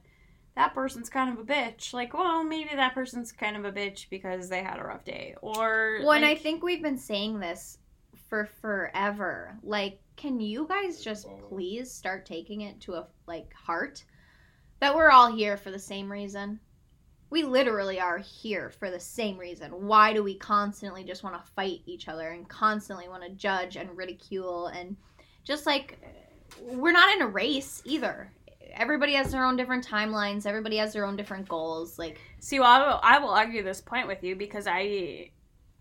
[0.55, 1.93] that person's kind of a bitch.
[1.93, 5.35] Like, well, maybe that person's kind of a bitch because they had a rough day,
[5.41, 7.79] or Well, and I think we've been saying this
[8.29, 9.57] for forever.
[9.63, 14.05] Like, can you guys just please start taking it to a like heart
[14.81, 16.61] that we're all here for the same reason?
[17.31, 19.71] We literally are here for the same reason.
[19.71, 23.77] Why do we constantly just want to fight each other and constantly want to judge
[23.77, 24.97] and ridicule and
[25.43, 25.99] just like
[26.61, 28.33] we're not in a race either.
[28.75, 30.47] Everybody has their own different timelines.
[30.47, 31.99] Everybody has their own different goals.
[31.99, 35.31] Like, See, well, I will, I will argue this point with you because I,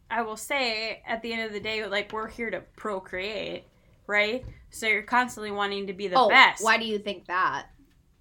[0.09, 3.63] I will say at the end of the day, like we're here to procreate,
[4.05, 4.45] right?
[4.69, 7.67] So you're constantly wanting to be the oh, best, why do you think that?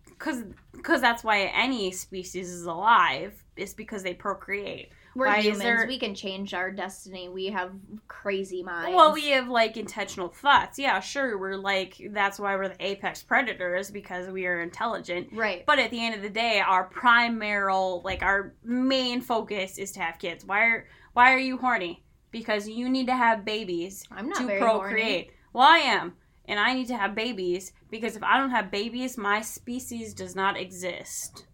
[0.06, 3.42] Because because that's why any species is alive.
[3.56, 4.90] Is because they procreate.
[5.14, 5.62] We're Why humans.
[5.62, 7.28] there- We can change our destiny.
[7.28, 7.72] We have
[8.06, 8.94] crazy minds.
[8.94, 10.78] Well, we have like intentional thoughts.
[10.78, 11.36] Yeah, sure.
[11.38, 15.28] We're like that's why we're the apex predators because we are intelligent.
[15.32, 15.64] right.
[15.66, 17.72] But at the end of the day, our primary,
[18.04, 20.44] like our main focus is to have kids.
[20.44, 22.04] Why are why are you horny?
[22.30, 25.32] Because you need to have babies I'm not to procreate.
[25.52, 26.14] Well, I am,
[26.46, 30.36] and I need to have babies because if I don't have babies, my species does
[30.36, 31.46] not exist.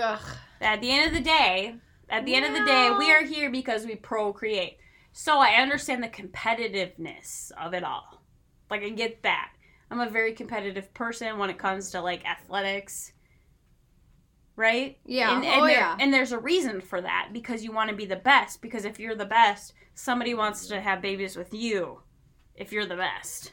[0.00, 0.20] Ugh.
[0.60, 1.74] At the end of the day,
[2.08, 4.78] at the end of the day, we are here because we procreate.
[5.12, 8.22] So I understand the competitiveness of it all.
[8.70, 9.50] Like I get that.
[9.90, 13.12] I'm a very competitive person when it comes to like athletics.
[14.56, 14.98] Right?
[15.04, 15.36] Yeah.
[15.36, 15.96] And, and, oh there- yeah.
[15.98, 18.62] and there's a reason for that because you want to be the best.
[18.62, 22.00] Because if you're the best, somebody wants to have babies with you.
[22.56, 23.52] If you're the best,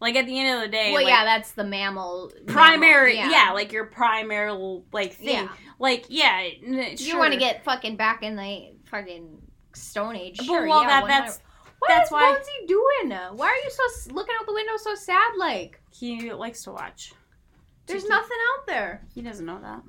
[0.00, 2.32] like at the end of the day, well, like, yeah, that's the mammal.
[2.46, 3.52] primary, mammal, yeah.
[3.52, 4.50] like your primary
[4.92, 5.48] like thing, Yeah.
[5.80, 9.42] Like yeah, n- You want to get fucking back in the fucking
[9.74, 10.36] Stone Age?
[10.36, 10.68] But, Sure.
[10.68, 11.40] well, yeah, that that's
[11.80, 13.10] What that's is why- Bonesy doing?
[13.36, 15.32] Why are you so looking out the window so sad?
[15.36, 17.12] Like he likes to watch.
[17.86, 18.14] there's Tiki.
[18.14, 19.02] nothing out there.
[19.14, 19.82] He doesn't know that.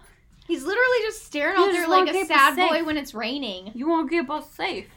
[0.48, 2.70] He's literally just staring He out there like a sad us safe.
[2.70, 3.72] boy when it's raining.
[3.76, 4.88] You won't get both safe.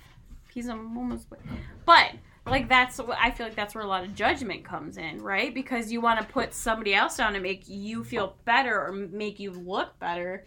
[0.53, 1.37] He's a woman's boy.
[1.85, 2.13] But
[2.47, 5.53] like that's what I feel like that's where a lot of judgment comes in, right?
[5.53, 9.39] Because you want to put somebody else down to make you feel better or make
[9.41, 10.47] you look better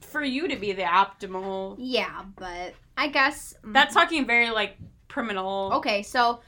[0.00, 1.76] for you to be the optimal.
[1.78, 3.72] Yeah, but I guess mm.
[3.72, 4.76] That's talking very like
[5.08, 6.02] criminal okay.
[6.02, 6.40] So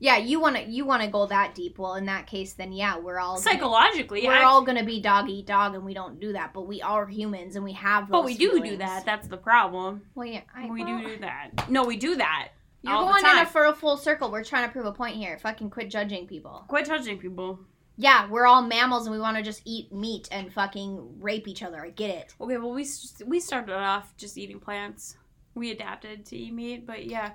[0.00, 1.78] yeah, you want to you want to go that deep.
[1.78, 4.26] Well, in that case, then yeah, we're all gonna- psychologically.
[4.26, 6.52] we're I- all gonna be dog eat dog, and we don't do that.
[6.52, 8.08] But we are humans, and we have.
[8.08, 9.06] But we do do that.
[9.06, 10.02] That's the problem.
[10.14, 11.70] Well, yeah, I, we well, do do that.
[11.70, 12.48] No, we do that.
[12.82, 14.30] You're going in a for a full circle.
[14.30, 15.38] We're trying to prove a point here.
[15.38, 16.64] Fucking quit judging people.
[16.68, 17.60] Quit judging people.
[17.96, 21.62] Yeah, we're all mammals, and we want to just eat meat and fucking rape each
[21.62, 21.84] other.
[21.84, 22.34] I get it.
[22.40, 22.86] Okay, well we
[23.24, 25.16] we started off just eating plants.
[25.54, 27.30] We adapted to eat meat, but yeah,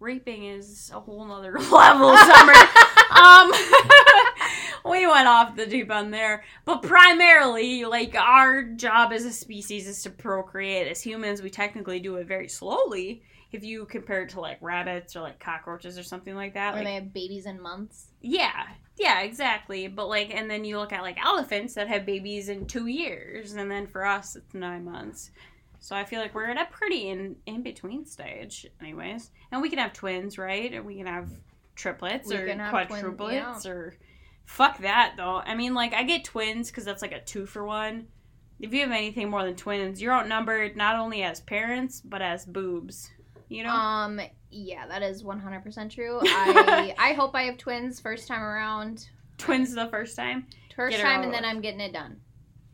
[0.00, 2.16] raping is a whole nother level.
[2.16, 2.52] Summer.
[3.12, 3.52] um,
[4.90, 9.86] we went off the deep end there, but primarily, like our job as a species
[9.86, 10.88] is to procreate.
[10.88, 13.22] As humans, we technically do it very slowly.
[13.52, 16.82] If you compare it to like rabbits or like cockroaches or something like that, Where
[16.82, 18.06] like they have babies in months.
[18.20, 18.66] yeah,
[19.00, 19.88] yeah, exactly.
[19.88, 23.54] But like, and then you look at like elephants that have babies in two years,
[23.54, 25.30] and then for us it's nine months.
[25.80, 29.30] So I feel like we're at a pretty in in between stage, anyways.
[29.50, 30.72] And we can have twins, right?
[30.72, 31.30] And we can have
[31.74, 33.96] triplets We or can have twin- quadruplets or
[34.44, 35.36] fuck that though.
[35.44, 38.08] I mean, like I get twins because that's like a two for one.
[38.60, 42.44] If you have anything more than twins, you're outnumbered not only as parents but as
[42.44, 43.10] boobs.
[43.48, 43.70] You know.
[43.70, 44.20] Um,
[44.50, 46.20] yeah, that is 100% true.
[46.22, 49.08] I I hope I have twins first time around.
[49.38, 50.46] twins the first time.
[50.76, 52.20] First Get time, and then I'm getting it done.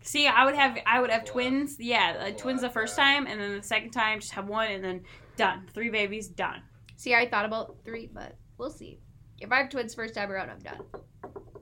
[0.03, 1.77] See, I would have I would have twins.
[1.81, 4.85] Yeah, uh, twins the first time, and then the second time just have one, and
[4.85, 5.03] then
[5.37, 5.66] done.
[5.74, 6.62] Three babies, done.
[6.97, 9.01] See, I thought about three, but we'll see.
[9.41, 10.81] If I have twins first time around, I'm done.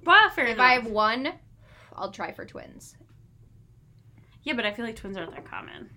[0.05, 0.65] Well, fair If enough.
[0.67, 1.33] I have one,
[1.95, 2.97] I'll try for twins.
[4.43, 5.89] Yeah, but I feel like twins aren't that common.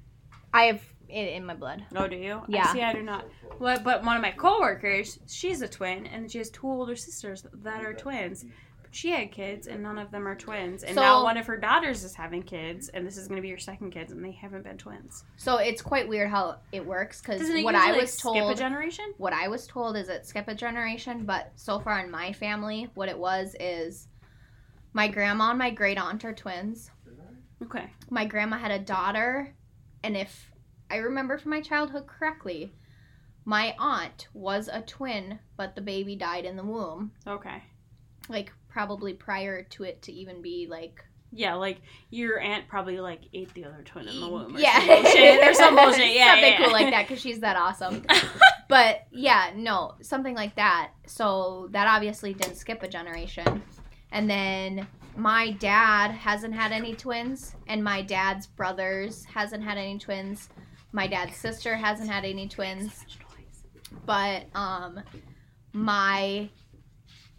[0.53, 1.85] I have it in my blood.
[1.95, 2.41] Oh, do you?
[2.47, 2.67] Yeah.
[2.69, 3.25] I, see, I do not.
[3.59, 7.45] Well, but one of my coworkers, she's a twin, and she has two older sisters
[7.53, 8.45] that are twins.
[8.81, 10.83] But she had kids, and none of them are twins.
[10.83, 13.41] And So- now one of her daughters is having kids, and this is going to
[13.41, 15.23] be her second kids, and they haven't been twins.
[15.37, 18.57] So it's quite weird how it works because what I like, was skip a told,
[18.57, 19.13] generation?
[19.17, 22.89] what I was told is it skip a generation, but so far in my family,
[22.93, 24.07] what it was is
[24.93, 26.89] my grandma and my great aunt are twins.
[27.63, 27.89] Okay.
[28.09, 29.55] My grandma had a daughter,
[30.03, 30.51] and if
[30.89, 32.73] I remember from my childhood correctly,
[33.45, 37.11] my aunt was a twin, but the baby died in the womb.
[37.25, 37.63] Okay.
[38.29, 43.21] like probably prior to it to even be like Yeah, like your aunt probably like
[43.33, 44.55] ate the other twin in the womb.
[44.55, 45.47] Or yeah, some bullshit.
[45.47, 46.07] Or some bullshit.
[46.13, 46.57] Yeah, something yeah.
[46.63, 48.03] cool like that because she's that awesome.
[48.69, 50.91] but yeah, no, something like that.
[51.05, 53.61] So that obviously didn't skip a generation.
[54.11, 59.97] And then my dad hasn't had any twins, and my dad's brothers hasn't had any
[59.97, 60.49] twins.
[60.91, 63.05] My dad's sister hasn't had any twins,
[64.05, 65.01] but um,
[65.73, 66.49] my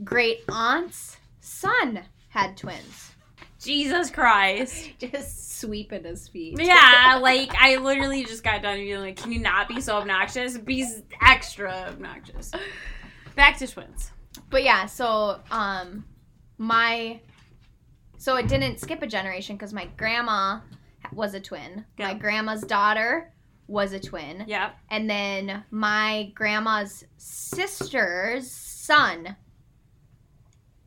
[0.04, 3.12] great aunt's son had twins.
[3.60, 4.90] Jesus Christ.
[4.98, 6.60] Just sweeping his feet.
[6.60, 10.56] Yeah, like I literally just got done being like, can you not be so obnoxious?
[10.56, 10.86] Be
[11.20, 12.52] extra obnoxious.
[13.34, 14.12] Back to twins.
[14.50, 16.04] But yeah, so um
[16.58, 17.20] my
[18.18, 20.60] so it didn't skip a generation because my grandma
[21.12, 21.84] was a twin.
[21.98, 23.32] My grandma's daughter
[23.68, 24.44] was a twin.
[24.48, 24.76] Yep.
[24.90, 29.36] And then my grandma's sister's son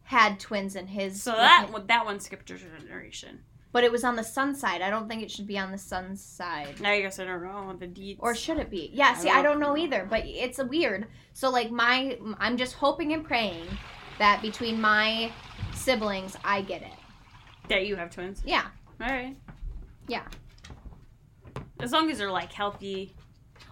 [0.03, 3.43] had twins in his So that his- one- that one skipped a generation.
[3.71, 4.81] but it was on the sun side.
[4.81, 6.81] I don't think it should be on the son's side.
[6.81, 8.19] Now I guess I don't know the deeds.
[8.21, 8.89] Or should it be?
[8.93, 9.77] Yeah, I see, I don't don't know know.
[9.77, 11.07] either, but it's a weird.
[11.33, 13.65] So like my I'm just hoping and praying
[14.19, 15.31] that between my
[15.73, 16.91] siblings I get it.
[17.69, 18.41] that you have twins.
[18.45, 18.65] Yeah.
[18.99, 19.37] All right.
[20.07, 20.23] Yeah.
[21.83, 23.15] As long as they're like healthy.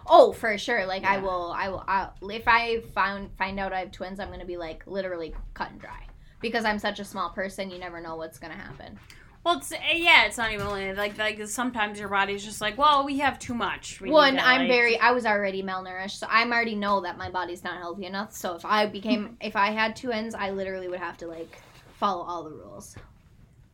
[0.06, 0.86] Oh, for sure.
[0.86, 4.28] Like I will I will I, if I found find out I have twins, I'm
[4.28, 6.06] going to be like literally cut and dry.
[6.40, 8.98] Because I'm such a small person, you never know what's going to happen.
[9.44, 12.76] Well, it's eh, yeah, it's not even only like like sometimes your body's just like,
[12.76, 14.00] well, we have too much.
[14.00, 17.30] We One, I'm like- very I was already malnourished, so I'm already know that my
[17.30, 18.32] body's not healthy enough.
[18.34, 21.58] So if I became if I had twins, I literally would have to like
[21.94, 22.96] follow all the rules.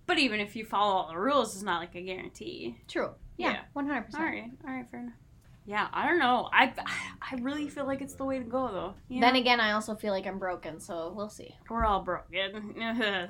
[0.06, 2.78] But even if you follow all the rules, it's not like a guarantee.
[2.86, 3.10] True.
[3.36, 3.60] Yeah, Yeah.
[3.74, 4.14] 100%.
[4.18, 5.14] All right, all right, fair enough.
[5.68, 6.48] Yeah, I don't know.
[6.52, 6.72] I
[7.20, 8.94] I really feel like it's the way to go though.
[9.08, 9.40] You Then know?
[9.40, 11.56] again, I also feel like I'm broken, so we'll see.
[11.68, 12.28] we're all broken.
[12.32, 13.28] we're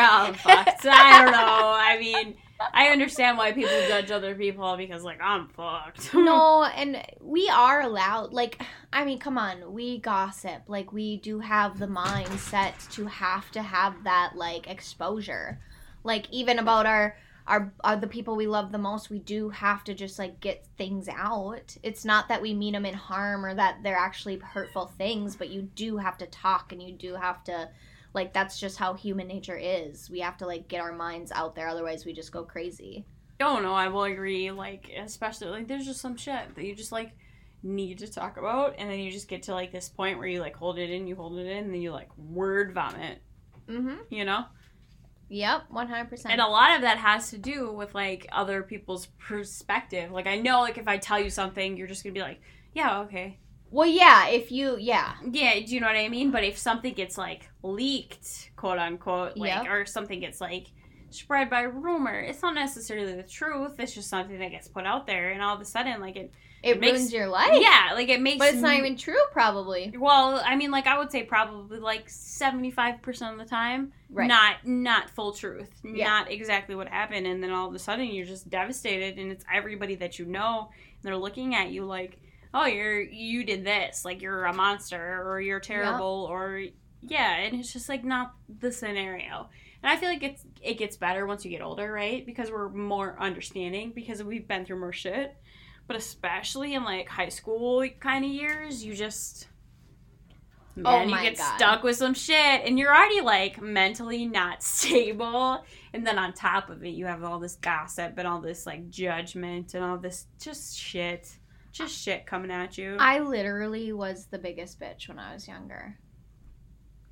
[0.00, 0.86] all fucked.
[0.86, 1.74] I don't know.
[1.76, 2.34] I mean,
[2.72, 6.14] I understand why people judge other people because like I'm fucked.
[6.14, 8.32] no, and we are allowed.
[8.32, 8.60] Like,
[8.92, 10.62] I mean, come on, we gossip.
[10.66, 15.60] Like, we do have the mindset to have to have that like exposure.
[16.04, 17.16] Like, even about our.
[17.50, 20.64] Our, are the people we love the most we do have to just like get
[20.78, 24.86] things out it's not that we mean them in harm or that they're actually hurtful
[24.96, 27.68] things but you do have to talk and you do have to
[28.14, 31.56] like that's just how human nature is we have to like get our minds out
[31.56, 33.04] there otherwise we just go crazy
[33.40, 34.50] Oh no, I will agree.
[34.50, 37.12] Like, especially like, there's just some shit that you just like
[37.62, 40.40] need to talk about, and then you just get to like this point where you
[40.40, 43.22] like hold it in, you hold it in, and then you like word vomit.
[43.68, 44.44] mm-hmm You know,
[45.30, 50.10] yep 100% and a lot of that has to do with like other people's perspective.
[50.10, 52.40] Like, I know, like if I tell you something, you're just gonna be like,
[52.74, 53.38] yeah, okay,
[53.70, 55.54] Well, yeah, if you, yeah, yeah.
[55.60, 56.30] Do you know what I mean?
[56.30, 59.66] But if something gets like leaked, quote unquote, like, Yep.
[59.68, 60.72] or something gets like
[61.10, 63.74] spread by rumor, it's not necessarily the truth.
[63.78, 66.32] It's just something that gets put out there, and all of a sudden, like it
[66.62, 67.50] it, makes- ruins your life.
[67.60, 68.38] Yeah, like it makes.
[68.38, 69.92] but it's not even true, probably.
[69.98, 73.92] Well, I mean, like I would say probably like seventy five percent of the time,
[74.10, 74.26] Right.
[74.28, 76.06] not not full truth, Yeah.
[76.08, 79.44] not exactly what happened, and then all of a sudden you're just devastated, and it's
[79.52, 82.18] everybody that you know, and they're looking at you like,
[82.52, 86.62] oh, you're you did this, like you're a monster, or you're terrible, or
[87.02, 89.48] yeah, and it's just like not the scenario.
[89.82, 92.26] And I feel like it's it gets better once you get older, right?
[92.26, 95.34] Because we're more understanding because we've been through more shit.
[95.90, 99.48] But especially in like high school kind of years, you just
[100.76, 101.56] man, Oh you get God.
[101.56, 105.64] stuck with some shit and you're already like mentally not stable.
[105.92, 108.88] And then on top of it, you have all this gossip and all this like
[108.88, 111.28] judgment and all this just shit.
[111.72, 112.96] Just shit coming at you.
[113.00, 115.98] I, literally was the biggest bitch when I was younger.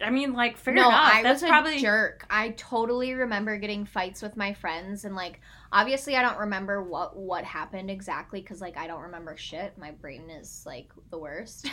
[0.00, 1.14] I mean, like, fair no, enough.
[1.14, 2.24] I That's was a probably jerk.
[2.30, 5.40] I totally remember getting fights with my friends, and like,
[5.72, 9.76] obviously, I don't remember what what happened exactly because like I don't remember shit.
[9.78, 11.70] My brain is like the worst.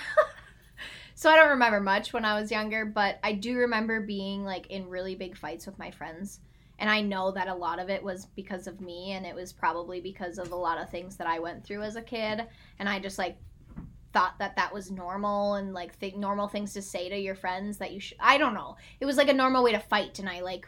[1.15, 4.67] so I don't remember much when I was younger, but I do remember being like
[4.67, 6.39] in really big fights with my friends.
[6.77, 9.53] And I know that a lot of it was because of me, and it was
[9.53, 12.45] probably because of a lot of things that I went through as a kid.
[12.79, 13.37] And I just like
[14.15, 17.77] thought that that was normal and like th- normal things to say to your friends
[17.79, 18.17] that you should.
[18.19, 18.77] I don't know.
[19.01, 20.65] It was like a normal way to fight, and I like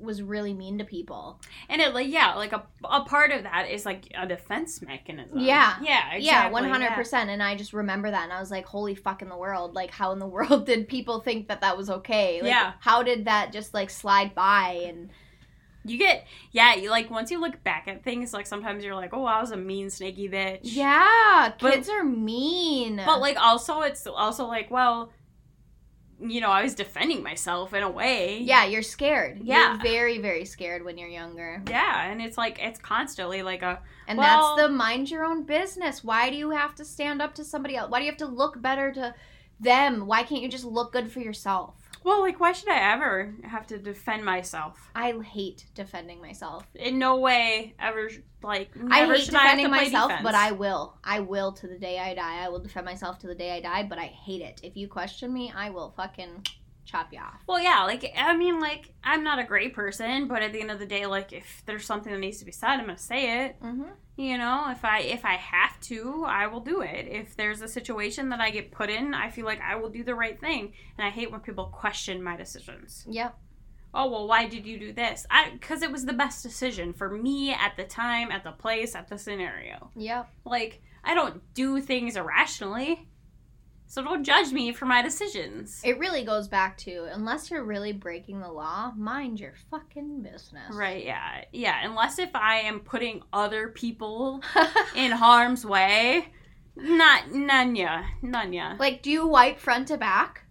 [0.00, 1.40] was really mean to people.
[1.68, 5.38] and it like yeah, like a, a part of that is like a defense mechanism.
[5.38, 5.76] Yeah.
[5.80, 7.30] yeah, exactly, yeah, one hundred percent.
[7.30, 9.74] And I just remember that, and I was like, "Holy fuck in the world!
[9.74, 12.42] Like, how in the world did people think that that was okay?
[12.42, 12.72] Like, Yeah.
[12.80, 15.10] how did that just like slide by?" And
[15.88, 19.12] You get yeah, you like once you look back at things, like sometimes you're like,
[19.12, 20.60] oh, I was a mean snaky bitch.
[20.62, 22.96] yeah, But- kids are mean.
[23.04, 25.12] But like also it's also like, well,
[26.20, 28.38] you know, I was defending myself in a way.
[28.40, 29.38] Yeah, you're scared.
[29.40, 29.74] Yeah.
[29.74, 31.62] You're very, very scared when you're younger.
[31.68, 35.44] Yeah, and it's like it's constantly like a And Well- that's the mind your own
[35.44, 36.02] business.
[36.02, 37.90] Why do you have to stand up to somebody else?
[37.90, 39.14] Why do you have to look better to
[39.60, 40.06] them?
[40.06, 41.74] Why can't you just look good for yourself?
[42.04, 44.90] Well, like why should I ever have to defend myself?
[44.94, 46.66] I hate defending myself.
[46.74, 48.10] In no way ever
[48.42, 50.24] like I hate I defending to myself, defense.
[50.24, 50.96] but I will.
[51.04, 52.44] I will to the day I die.
[52.44, 54.60] I will defend myself to the day I die, but I hate it.
[54.62, 56.46] If you question me, I will fucking
[56.88, 57.42] chop you off.
[57.46, 60.70] Well, yeah, like I mean, like I'm not a great person, but at the end
[60.70, 63.44] of the day, like if there's something that needs to be said, I'm gonna say
[63.44, 63.60] it.
[63.60, 63.90] Mm-hmm.
[64.16, 67.06] You know, if I if I have to, I will do it.
[67.08, 70.02] If there's a situation that I get put in, I feel like I will do
[70.02, 73.04] the right thing, and I hate when people question my decisions.
[73.08, 73.36] Yep.
[73.94, 75.26] Oh well, why did you do this?
[75.30, 78.94] I because it was the best decision for me at the time, at the place,
[78.94, 79.90] at the scenario.
[79.96, 80.28] Yep.
[80.44, 83.08] Like I don't do things irrationally,
[83.88, 85.80] so don't judge me for my decisions.
[85.82, 90.74] It really goes back to unless you're really breaking the law, mind your fucking business.
[90.74, 91.44] Right, yeah.
[91.52, 94.42] Yeah, unless if I am putting other people
[94.94, 96.28] in harm's way,
[96.76, 98.04] not none ya.
[98.20, 98.74] None ya.
[98.78, 100.44] like, do you wipe front to back?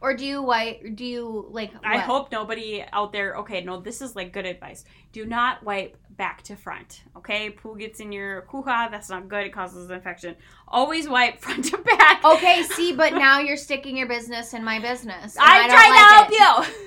[0.00, 4.00] Or do you wipe, do you, like, I hope nobody out there okay, no, this
[4.00, 4.84] is like good advice.
[5.12, 7.02] Do not wipe back to front.
[7.16, 7.50] Okay?
[7.50, 10.36] Poo gets in your kuha, that's not good, it causes infection.
[10.68, 12.24] Always wipe front to back.
[12.24, 15.36] Okay, see, but now you're sticking your business in my business.
[15.38, 16.78] I'm I trying like to help it.
[16.78, 16.82] you.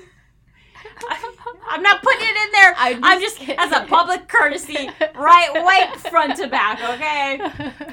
[1.70, 2.74] I'm not putting it in there.
[2.78, 5.50] I'm I'm just just, as a public courtesy, right?
[5.54, 7.38] Wipe front to back, okay?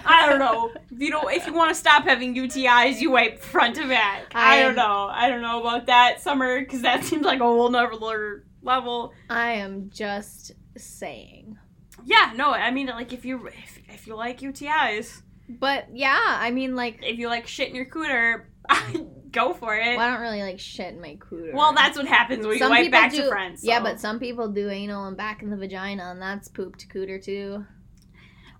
[0.06, 0.72] I don't know.
[0.92, 4.32] If you don't, if you want to stop having UTIs, you wipe front to back.
[4.34, 5.10] I, I'm- don't know.
[5.12, 9.14] I don't know about that summer because that seems like a whole nother level.
[9.30, 10.54] I am just
[10.84, 11.58] saying.
[12.06, 12.52] Yeah, no.
[12.52, 17.00] I mean, like if you if, if you like UTIs, But yeah, I mean, like,
[17.04, 18.46] if you like shit in your cooter,
[19.32, 19.98] go for it.
[19.98, 21.54] well, I don't really like shit in my cooter.
[21.54, 23.64] Well, that's what happens when you Some wipe people back do- to friends.
[23.64, 26.88] Yeah, but some people do anal and back in the vagina, and that's poop to
[26.88, 27.66] cooter too.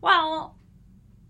[0.02, 0.58] Well,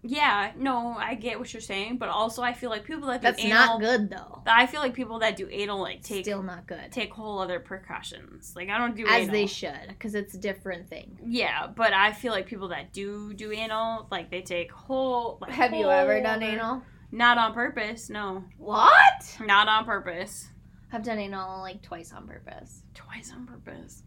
[0.08, 3.28] yeah, no, I get what you're saying, but also I feel like people that do
[3.28, 4.42] That's anal, not good though.
[4.48, 6.92] I feel like people that do anal like take Still not good.
[6.92, 8.54] take whole other precautions.
[8.56, 9.32] Like I don't do As anal.
[9.34, 11.20] they should, because it's a different thing.
[11.26, 15.38] yeah, but I feel like people that do do anal, like they take whole.
[15.42, 16.84] Like, Have you ever done other- anal?
[17.12, 18.10] Not on purpose.
[18.10, 19.38] No, What?
[19.46, 20.50] not on purpose.
[20.92, 24.04] I've done anal like twice on purpose, Twice on purpose.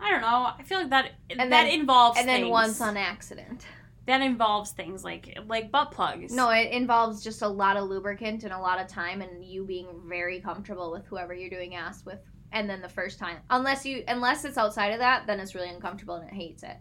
[0.00, 0.50] I don't know.
[0.58, 3.64] I feel like that And that then- involves and then once on accident.
[4.06, 6.32] That involves things like like butt plugs.
[6.32, 9.64] No, it involves just a lot of lubricant and a lot of time, and you
[9.64, 12.18] being very comfortable with whoever you're doing ass with.
[12.52, 15.70] And then the first time, unless you unless it's outside of that, then it's really
[15.70, 16.76] uncomfortable and it hates it.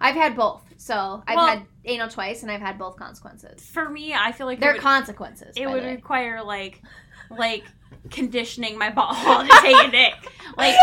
[0.00, 3.64] I've had both, so I've Well- had anal twice, and I've had both consequences.
[3.70, 5.54] for me, I feel like They're would- consequences.
[5.56, 6.82] it would require like
[7.30, 7.64] like
[8.10, 10.14] conditioning my butthole to take a dick.
[10.56, 10.74] Like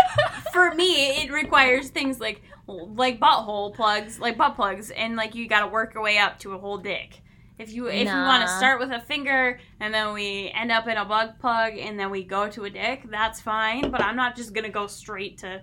[0.52, 5.48] for me, it requires things like like butthole plugs, like butt plugs, and like you
[5.48, 7.22] got to work your way up to a whole dick.
[7.58, 10.88] If you if you want to start with a finger and then we end up
[10.88, 13.90] in a bug plug and then we go to a dick, that's fine.
[13.90, 15.60] But I'm not just gonna go straight to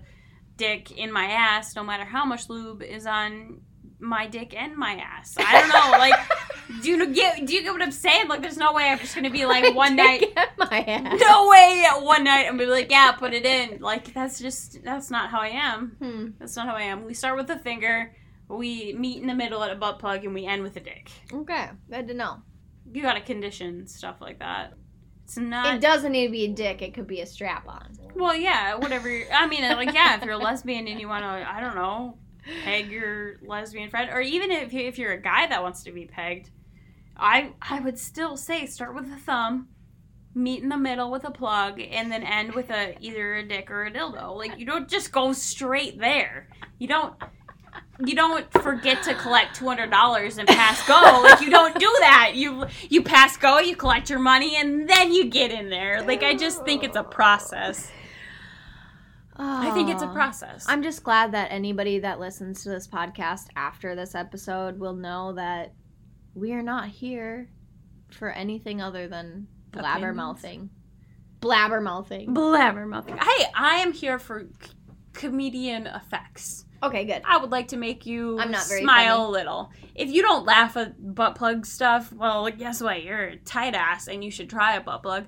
[0.56, 3.62] dick in my ass, no matter how much lube is on
[4.00, 5.34] my dick and my ass.
[5.38, 6.14] I don't know, like.
[6.82, 7.46] Do you get?
[7.46, 8.28] Do you get what I'm saying?
[8.28, 10.24] Like, there's no way I'm just gonna be like one night.
[10.58, 11.18] My ass.
[11.20, 11.84] No way!
[12.00, 13.80] One night I'm gonna be like, yeah, put it in.
[13.80, 15.96] Like, that's just that's not how I am.
[15.98, 16.26] Hmm.
[16.38, 17.04] That's not how I am.
[17.04, 18.14] We start with a finger,
[18.48, 21.10] we meet in the middle at a butt plug, and we end with a dick.
[21.32, 22.42] Okay, good to know.
[22.92, 24.74] You gotta condition stuff like that.
[25.24, 25.76] It's not.
[25.76, 26.82] It doesn't need to be a dick.
[26.82, 27.96] It could be a strap on.
[28.14, 29.08] well, yeah, whatever.
[29.32, 32.18] I mean, like, yeah, if you're a lesbian and you wanna, I don't know,
[32.64, 36.06] peg your lesbian friend, or even if if you're a guy that wants to be
[36.06, 36.50] pegged,
[37.16, 39.68] I I would still say start with a thumb,
[40.34, 43.70] meet in the middle with a plug, and then end with a either a dick
[43.70, 44.36] or a dildo.
[44.36, 46.48] Like you don't just go straight there.
[46.78, 47.14] You don't.
[48.04, 51.20] You don't forget to collect two hundred dollars and pass go.
[51.22, 52.32] Like you don't do that.
[52.34, 56.02] You you pass go, you collect your money, and then you get in there.
[56.02, 57.90] Like I just think it's a process.
[59.38, 60.66] I think it's a process.
[60.68, 65.32] I'm just glad that anybody that listens to this podcast after this episode will know
[65.34, 65.74] that
[66.34, 67.48] we are not here
[68.10, 70.70] for anything other than blabber mouthing.
[71.40, 72.34] Blabber mouthing.
[72.34, 73.22] blabbermouthing.
[73.22, 74.72] Hey, I am here for c-
[75.12, 76.64] comedian effects.
[76.82, 77.22] Okay, good.
[77.24, 79.28] I would like to make you I'm not very smile funny.
[79.28, 79.72] a little.
[79.94, 83.02] If you don't laugh at butt plug stuff, well, guess what?
[83.04, 85.26] You're a tight ass, and you should try a butt plug.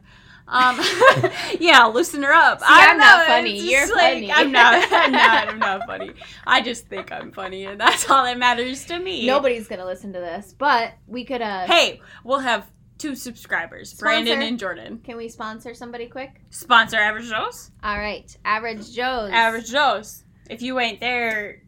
[0.50, 0.78] Um,
[1.60, 2.58] yeah, loosen her up.
[2.60, 3.58] See, I'm know, not funny.
[3.58, 4.32] You're like, funny.
[4.32, 4.92] I'm not.
[4.92, 5.48] I'm not.
[5.48, 6.10] I'm not funny.
[6.46, 9.26] I just think I'm funny, and that's all that matters to me.
[9.26, 14.04] Nobody's gonna listen to this, but we could uh Hey, we'll have two subscribers, Sponsor.
[14.04, 14.98] Brandon and Jordan.
[15.04, 16.40] Can we sponsor somebody quick?
[16.50, 17.70] Sponsor Average Joe's.
[17.82, 19.30] All right, Average Joe's.
[19.32, 20.24] Average Joe's.
[20.50, 21.62] If you ain't there,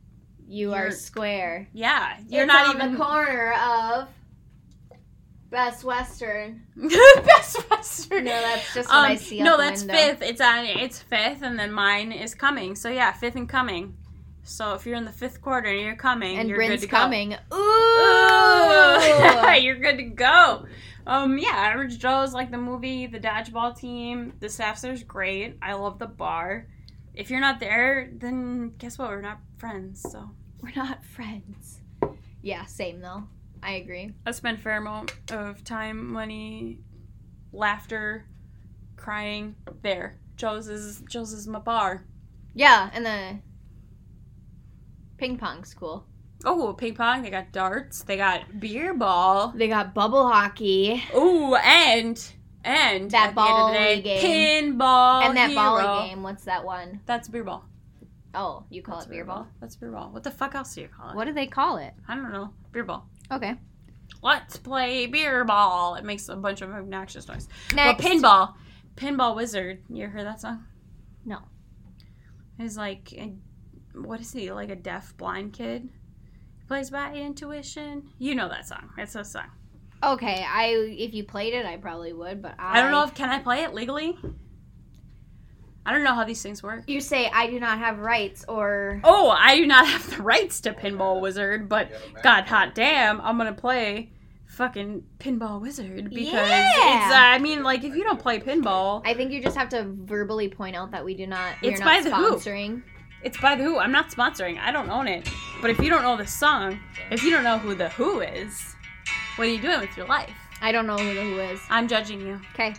[0.48, 1.68] You are square.
[1.72, 4.08] yeah, you're It's not on even the corner of
[5.52, 6.62] Best Western.
[6.76, 8.24] Best Western.
[8.24, 9.40] No, that's just what I Um, see.
[9.42, 9.94] No, that's window.
[9.94, 10.22] fifth.
[10.22, 10.64] It's on.
[10.64, 12.74] It's fifth, and then mine is coming.
[12.74, 13.94] So yeah, fifth and coming.
[14.44, 16.86] So if you're in the fifth quarter and you're coming, And you're good Bryn's to
[16.88, 16.96] go.
[16.96, 17.34] coming.
[17.52, 17.56] Ooh.
[17.56, 19.52] Ooh.
[19.60, 20.66] you're good to go.
[21.06, 24.32] Um, yeah, Average Joe's like the movie, the dodgeball team.
[24.40, 25.58] The staff there's great.
[25.62, 26.66] I love the bar.
[27.14, 29.10] If you're not there, then guess what?
[29.10, 30.00] We're not friends.
[30.10, 30.30] So
[30.62, 31.80] We're not friends.
[32.40, 33.24] Yeah, same though.
[33.62, 34.12] I agree.
[34.26, 36.78] I spend a fair amount of time, money,
[37.52, 38.26] laughter,
[38.96, 40.18] crying there.
[40.36, 42.04] Joe's is Joe's is my bar.
[42.54, 43.38] Yeah, and the
[45.16, 46.04] ping pong's cool.
[46.44, 47.22] Oh, ping pong.
[47.22, 48.02] They got darts.
[48.02, 49.52] They got beer ball.
[49.54, 52.20] They got bubble hockey Ooh, and
[52.64, 55.62] and That ball the end of the volley day, pinball and that hero.
[55.62, 56.22] volley game.
[56.22, 57.00] What's that one?
[57.06, 57.64] That's beer ball.
[58.34, 59.46] Oh, you call That's it beer ball.
[59.60, 60.08] That's beer ball.
[60.10, 61.16] What the fuck else do you call it?
[61.16, 61.92] What do they call it?
[62.08, 62.50] I don't know.
[62.72, 63.06] Beer ball.
[63.30, 63.54] Okay.
[64.22, 65.96] Let's play beer ball.
[65.96, 67.48] It makes a bunch of obnoxious noise.
[67.74, 68.02] Next.
[68.02, 68.54] But pinball,
[68.96, 69.82] pinball wizard.
[69.88, 70.64] You ever heard that song?
[71.24, 71.38] No.
[72.58, 73.32] He's like, a,
[73.94, 74.52] what is he?
[74.52, 75.88] Like a deaf blind kid.
[76.58, 78.10] He plays by intuition.
[78.18, 78.90] You know that song.
[78.96, 79.50] It's a song.
[80.04, 80.66] Okay, I
[80.98, 83.38] if you played it, I probably would, but I, I don't know if can I
[83.38, 84.18] play it legally.
[85.84, 86.84] I don't know how these things work.
[86.86, 90.60] you say I do not have rights or Oh, I do not have the rights
[90.62, 91.90] to Pinball Wizard, but
[92.22, 94.10] God hot damn, I'm gonna play
[94.46, 97.04] fucking Pinball Wizard because Yeah.
[97.06, 97.12] it's.
[97.14, 99.84] Uh, I mean, like if you don't play pinball, I think you just have to
[99.88, 101.54] verbally point out that we do not.
[101.62, 102.82] It's by not the Who.
[103.24, 103.78] it's by the Who.
[103.78, 104.58] I'm not sponsoring.
[104.58, 105.28] I don't own it.
[105.60, 106.78] But if you don't know the song,
[107.10, 108.76] if you don't know who the Who is,
[109.36, 110.30] what are you doing with your life?
[110.60, 111.60] I don't know who the Who is.
[111.70, 112.40] I'm judging you.
[112.54, 112.74] Okay.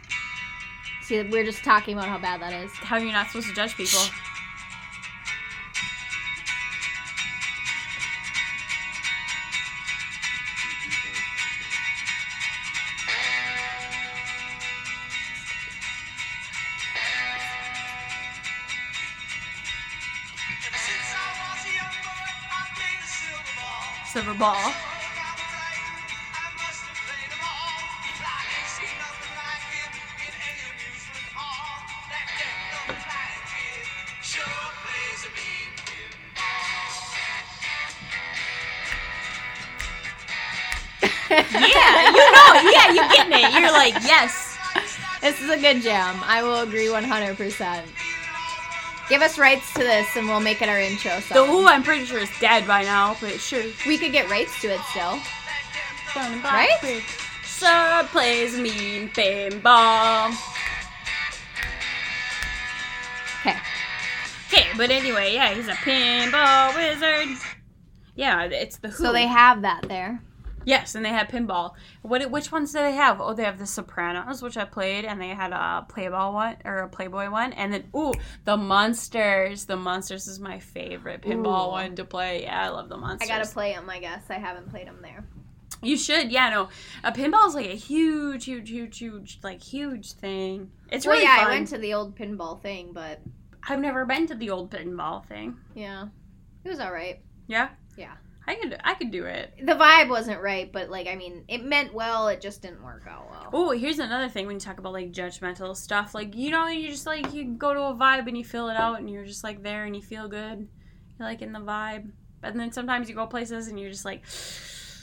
[1.03, 2.71] See, we're just talking about how bad that is.
[2.75, 3.99] How you're not supposed to judge people.
[20.65, 21.13] Ever since
[41.53, 42.71] Yeah, you know.
[42.71, 43.59] Yeah, you're getting it.
[43.59, 44.57] You're like yes.
[45.21, 46.19] This is a good jam.
[46.23, 47.83] I will agree 100%.
[49.09, 51.45] Give us rights to this and we'll make it our intro The.
[51.45, 53.63] Who, I'm pretty sure is dead by now, but sure.
[53.85, 55.19] We could get rights to it still.
[56.15, 57.03] Right?
[57.45, 60.33] Sir plays mean pinball.
[63.41, 63.57] Okay.
[64.47, 67.37] Okay, but anyway, yeah, he's a pinball wizard.
[68.15, 69.03] Yeah, it's the Who.
[69.05, 70.21] So they have that there.
[70.65, 71.73] Yes, and they had pinball.
[72.01, 72.29] What?
[72.29, 73.19] Which ones do they have?
[73.21, 76.79] Oh, they have the Sopranos, which I played, and they had a Playboy one or
[76.79, 78.13] a Playboy one, and then ooh,
[78.45, 79.65] the Monsters.
[79.65, 81.71] The Monsters is my favorite pinball Ooh.
[81.71, 82.43] one to play.
[82.43, 83.29] Yeah, I love the Monsters.
[83.29, 84.23] I gotta play them, I guess.
[84.29, 85.25] I haven't played them there.
[85.81, 86.49] You should, yeah.
[86.49, 86.69] No,
[87.03, 90.71] a pinball is like a huge, huge, huge, huge, like huge thing.
[90.89, 91.47] It's well, really yeah, fun.
[91.47, 93.19] I went to the old pinball thing, but
[93.67, 95.57] I've never been to the old pinball thing.
[95.75, 96.07] yeah,
[96.63, 97.19] it was all right.
[97.47, 97.69] Yeah.
[97.97, 98.13] Yeah.
[98.45, 99.53] I could, I could do it.
[99.61, 102.27] The vibe wasn't right, but like, I mean, it meant well.
[102.27, 103.49] It just didn't work out well.
[103.53, 106.13] Oh, here's another thing when you talk about like judgmental stuff.
[106.13, 108.75] Like you know, you just like you go to a vibe and you fill it
[108.75, 110.67] out, and you're just like there and you feel good.
[111.17, 112.11] You're like in the vibe.
[112.41, 114.25] And then sometimes you go places and you're just like,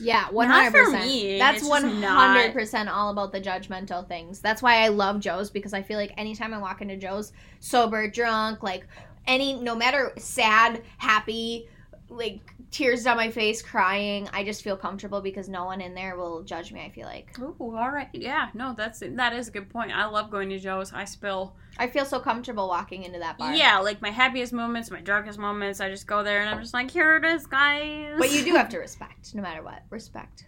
[0.01, 1.39] Yeah, one hundred percent.
[1.39, 4.41] That's one hundred percent all about the judgmental things.
[4.41, 8.09] That's why I love Joe's because I feel like anytime I walk into Joe's, sober,
[8.09, 8.87] drunk, like
[9.27, 11.69] any, no matter sad, happy,
[12.09, 16.17] like tears down my face, crying, I just feel comfortable because no one in there
[16.17, 16.81] will judge me.
[16.81, 19.93] I feel like oh, all right, yeah, no, that's that is a good point.
[19.93, 20.93] I love going to Joe's.
[20.93, 21.57] I spill.
[21.79, 23.55] I feel so comfortable walking into that bar.
[23.55, 25.81] Yeah, like my happiest moments, my darkest moments.
[25.81, 28.15] I just go there and I'm just like, here it is, guys.
[28.19, 29.83] but you do have to respect, no matter what.
[29.91, 30.47] Respect.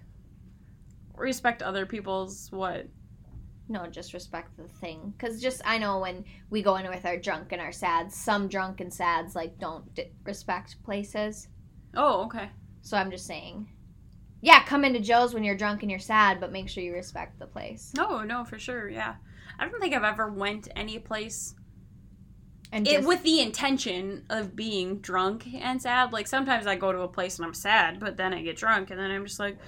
[1.16, 2.86] respect other people's what?
[3.68, 5.14] No, just respect the thing.
[5.16, 8.48] Because just, I know when we go in with our drunk and our sads, some
[8.48, 11.48] drunk and sads, like, don't d- respect places.
[11.94, 12.50] Oh, okay.
[12.82, 13.68] So I'm just saying.
[14.40, 17.38] Yeah, come into Joe's when you're drunk and you're sad, but make sure you respect
[17.38, 17.92] the place.
[17.96, 18.88] No, no, for sure.
[18.88, 19.14] Yeah,
[19.58, 21.54] I don't think I've ever went any place
[22.72, 26.12] And it, just, with the intention of being drunk and sad.
[26.12, 28.90] Like sometimes I go to a place and I'm sad, but then I get drunk
[28.90, 29.58] and then I'm just like,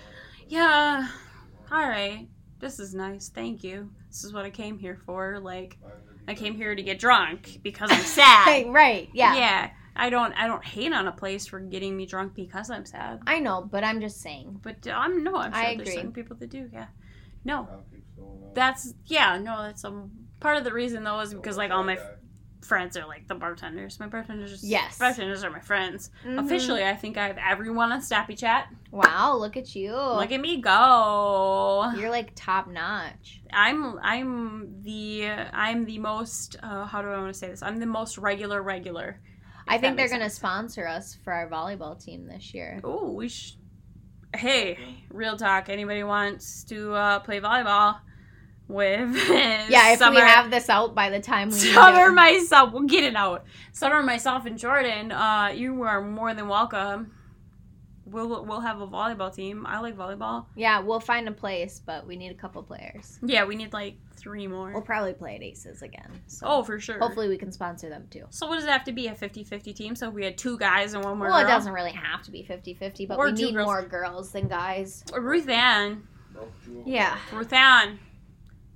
[0.48, 1.08] yeah,
[1.70, 2.26] all right.
[2.60, 3.28] this is nice.
[3.28, 3.90] Thank you.
[4.08, 5.38] This is what I came here for.
[5.40, 5.78] Like,
[6.26, 8.72] I came here to get drunk because I'm sad.
[8.72, 9.08] right.
[9.12, 9.36] Yeah.
[9.36, 9.70] yeah.
[9.96, 10.32] I don't.
[10.34, 13.20] I don't hate on a place for getting me drunk because I'm sad.
[13.26, 14.60] I know, but I'm just saying.
[14.62, 15.36] But I'm no.
[15.36, 16.02] I'm sure I there's agree.
[16.02, 16.68] some people that do.
[16.72, 16.86] Yeah.
[17.44, 17.68] No.
[18.54, 19.38] That's yeah.
[19.38, 19.62] No.
[19.62, 22.00] That's um part of the reason though is because like all my f-
[22.62, 24.00] friends are like the bartenders.
[24.00, 24.62] My bartenders.
[24.62, 24.98] Are, Yes.
[24.98, 26.10] Bartenders are my friends.
[26.24, 26.44] Mhm.
[26.44, 28.68] Officially, I think I have everyone on Snappy Chat.
[28.90, 29.92] Wow, look at you.
[29.94, 31.92] Look at me go.
[31.98, 33.42] You're like top notch.
[33.52, 37.62] I'm I'm the I'm the most uh, how do I want to say this?
[37.62, 39.20] I'm the most regular regular.
[39.66, 42.80] I think they're gonna sponsor us for our volleyball team this year.
[42.84, 43.56] Oh, we sh-
[44.34, 44.78] Hey,
[45.10, 45.68] real talk.
[45.68, 47.98] Anybody wants to uh, play volleyball
[48.68, 49.14] with?
[49.68, 53.04] Yeah, if Summer, we have this out by the time we Summer, myself, we'll get
[53.04, 53.44] it out.
[53.72, 55.12] Summer, myself, and Jordan.
[55.12, 57.12] Uh, you are more than welcome.
[58.06, 59.64] We'll we'll have a volleyball team.
[59.66, 60.46] I like volleyball.
[60.54, 63.18] Yeah, we'll find a place, but we need a couple players.
[63.22, 64.72] Yeah, we need like three more.
[64.72, 66.10] We'll probably play at Aces again.
[66.26, 66.98] So oh, for sure.
[66.98, 68.24] hopefully we can sponsor them too.
[68.30, 69.06] So what does it have to be?
[69.06, 69.96] A 50-50 team?
[69.96, 72.30] So if we had two guys and one more Well, it doesn't really have to
[72.30, 73.66] be 50-50, but Or we need girls.
[73.66, 75.04] more girls than guys.
[75.14, 76.06] Ruth Ann.
[76.84, 77.16] Yeah.
[77.32, 77.98] Ruth Ann.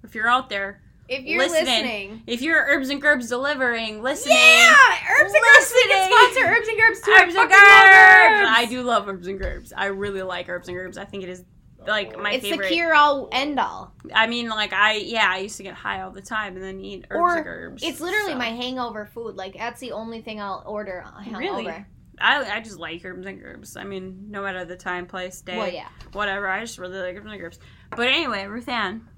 [0.05, 1.65] If you're out there, If you're Listening.
[1.65, 2.23] listening.
[2.27, 4.37] if you're Herbs and Gerbs delivering, listening.
[4.37, 4.75] Yeah!
[5.11, 7.11] Herbs and Gerbs, we can sponsor Herbs and Gerbs too.
[7.13, 8.41] Herbs I and Gerbs.
[8.43, 8.59] Herbs.
[8.59, 9.73] I do love Herbs and Gerbs.
[9.75, 10.99] I really like Herbs and Gerbs.
[10.99, 11.45] I think it is
[11.87, 12.69] like my It's favorite.
[12.69, 13.95] the cure all end all.
[14.15, 16.81] I mean, like I yeah, I used to get high all the time and then
[16.81, 17.83] eat Herbs Or and Gerbs.
[17.83, 18.39] It's literally so.
[18.39, 19.37] my hangover food.
[19.37, 21.39] Like that's the only thing I'll order uh, hungover.
[21.39, 21.85] Really?
[22.21, 23.77] I, I just like Herbs and Gerbs.
[23.77, 25.89] I mean, no matter the time, place, day, Well, yeah.
[26.13, 26.49] whatever.
[26.49, 27.61] I just really like Herbs and Gerbs.
[27.97, 29.09] But anyway, Ruth Ann.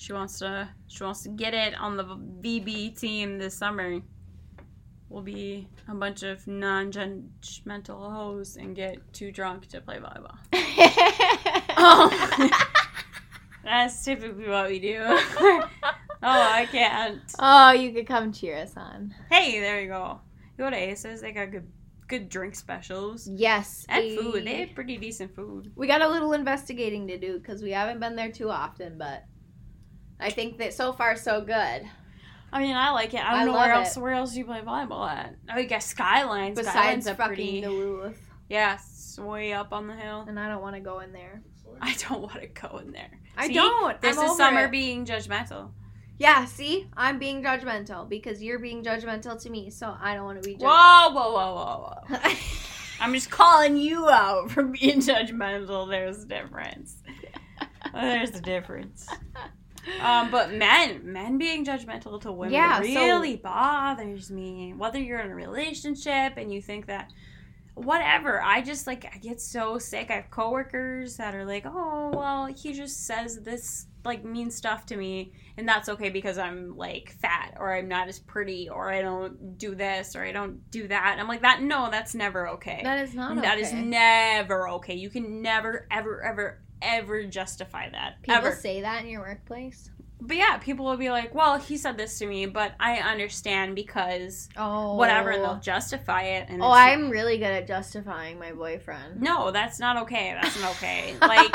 [0.00, 3.98] She wants to she wants to get it on the VB team this summer.
[5.08, 10.38] We'll be a bunch of non-judgmental hoes and get too drunk to play volleyball.
[11.80, 12.50] Oh.
[13.64, 14.98] That's typically what we do.
[15.06, 15.68] oh,
[16.22, 17.20] I can't.
[17.38, 19.14] oh, you could come cheer us on.
[19.30, 20.20] Hey, there you go.
[20.56, 21.20] You go to Aces.
[21.20, 21.66] They got good,
[22.08, 23.84] good drink specials Yes.
[23.88, 24.44] and a- food.
[24.44, 25.70] They have pretty decent food.
[25.76, 29.24] We got a little investigating to do because we haven't been there too often, but
[30.20, 31.88] I think that so far so good.
[32.52, 33.20] I mean, I like it.
[33.24, 33.96] I don't I know where else.
[33.96, 34.00] it.
[34.00, 35.34] Where else do you play volleyball at?
[35.54, 36.56] Oh, you got Skylines.
[36.56, 37.60] Besides Skylines fucking pretty.
[37.60, 40.24] Duluth, Yeah, it's way up on the hill.
[40.26, 41.42] and I don't want to go in there.
[41.80, 43.10] I don't want to go in there.
[43.36, 43.54] I See?
[43.54, 44.00] don't.
[44.00, 44.70] This I'm is summer it.
[44.70, 45.70] being judgmental.
[46.18, 50.42] Yeah, see, I'm being judgmental because you're being judgmental to me, so I don't want
[50.42, 50.54] to be.
[50.54, 50.64] Judged.
[50.64, 52.30] Whoa, whoa, whoa, whoa, whoa.
[53.00, 55.88] I'm just calling you out for being judgmental.
[55.88, 56.96] There's a difference.
[57.92, 59.06] There's a difference.
[60.00, 64.74] Um, but men, men being judgmental to women Yeah, so- really bothers me.
[64.76, 67.10] Whether you're in a relationship and you think that,
[67.78, 68.42] whatever.
[68.42, 70.10] I just like I get so sick.
[70.10, 74.86] I have coworkers that are like, "Oh, well, he just says this like mean stuff
[74.86, 78.90] to me, and that's okay because I'm like fat or I'm not as pretty or
[78.90, 82.14] I don't do this or I don't do that." And I'm like, "That no, that's
[82.14, 82.80] never okay.
[82.84, 83.40] that is not.
[83.42, 83.82] That is okay.
[83.82, 84.94] never okay.
[84.94, 88.22] You can never, ever, ever, ever justify that.
[88.22, 88.54] People ever.
[88.54, 89.90] say that in your workplace.
[90.20, 93.76] But yeah, people will be like, "Well, he said this to me, but I understand
[93.76, 96.48] because Oh, whatever," and they'll justify it.
[96.48, 99.20] And Oh, I'm really good at justifying my boyfriend.
[99.20, 100.36] no, that's not okay.
[100.42, 101.14] That's not okay.
[101.22, 101.54] like,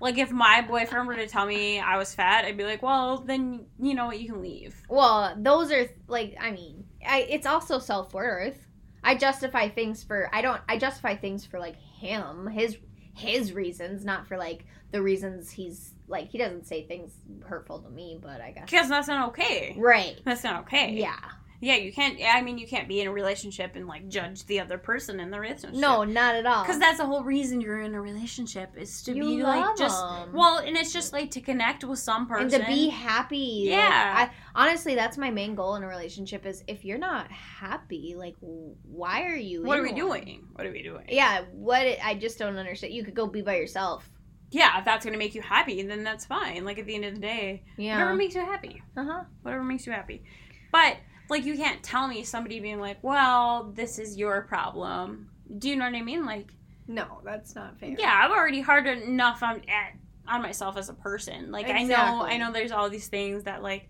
[0.00, 3.18] like if my boyfriend were to tell me I was fat, I'd be like, "Well,
[3.18, 7.46] then you know what, you can leave." well, those are like, I mean, I, it's
[7.46, 8.66] also self worth.
[9.04, 12.78] I justify things for I don't I justify things for like him his
[13.14, 17.12] his reasons, not for like the reasons he's like he doesn't say things
[17.46, 19.74] hurtful to me, but I guess Because that's not okay.
[19.78, 20.20] right.
[20.24, 20.92] That's not okay.
[20.94, 21.16] Yeah.
[21.64, 22.18] Yeah, you can't.
[22.20, 25.30] I mean, you can't be in a relationship and like judge the other person in
[25.30, 25.78] the relationship.
[25.78, 26.64] No, not at all.
[26.64, 29.78] Because that's the whole reason you're in a relationship is to You be like just
[29.78, 30.32] just 'em.
[30.32, 33.66] well, and it's just like to connect with some person and to be happy.
[33.68, 34.28] like, Yeah.
[34.28, 34.30] I,
[34.60, 36.46] honestly, that's my main goal in a relationship.
[36.46, 39.62] Is if you're not happy, like, why are you?
[39.62, 40.00] What are we one?
[40.00, 40.48] doing?
[40.54, 41.04] What are we doing?
[41.10, 41.44] Yeah.
[41.52, 42.92] What I just don't understand.
[42.92, 44.10] You could go be by yourself.
[44.50, 46.64] Yeah, if that's gonna make you happy, then that's fine.
[46.64, 47.94] Like at the end of the day, yeah.
[47.98, 49.24] whatever makes you happy, Uh huh.
[49.42, 50.24] whatever makes you happy.
[50.72, 50.96] But
[51.32, 55.28] like, you can't tell me somebody being like, "Well, this is your problem."
[55.58, 56.24] Do you know what I mean?
[56.24, 56.54] Like,
[56.86, 57.94] No, that's not fair.
[57.98, 59.94] yeah, I'm already hard enough on at,
[60.26, 61.50] on myself as a person.
[61.50, 63.88] Like, I know, I know, there's all these things that like.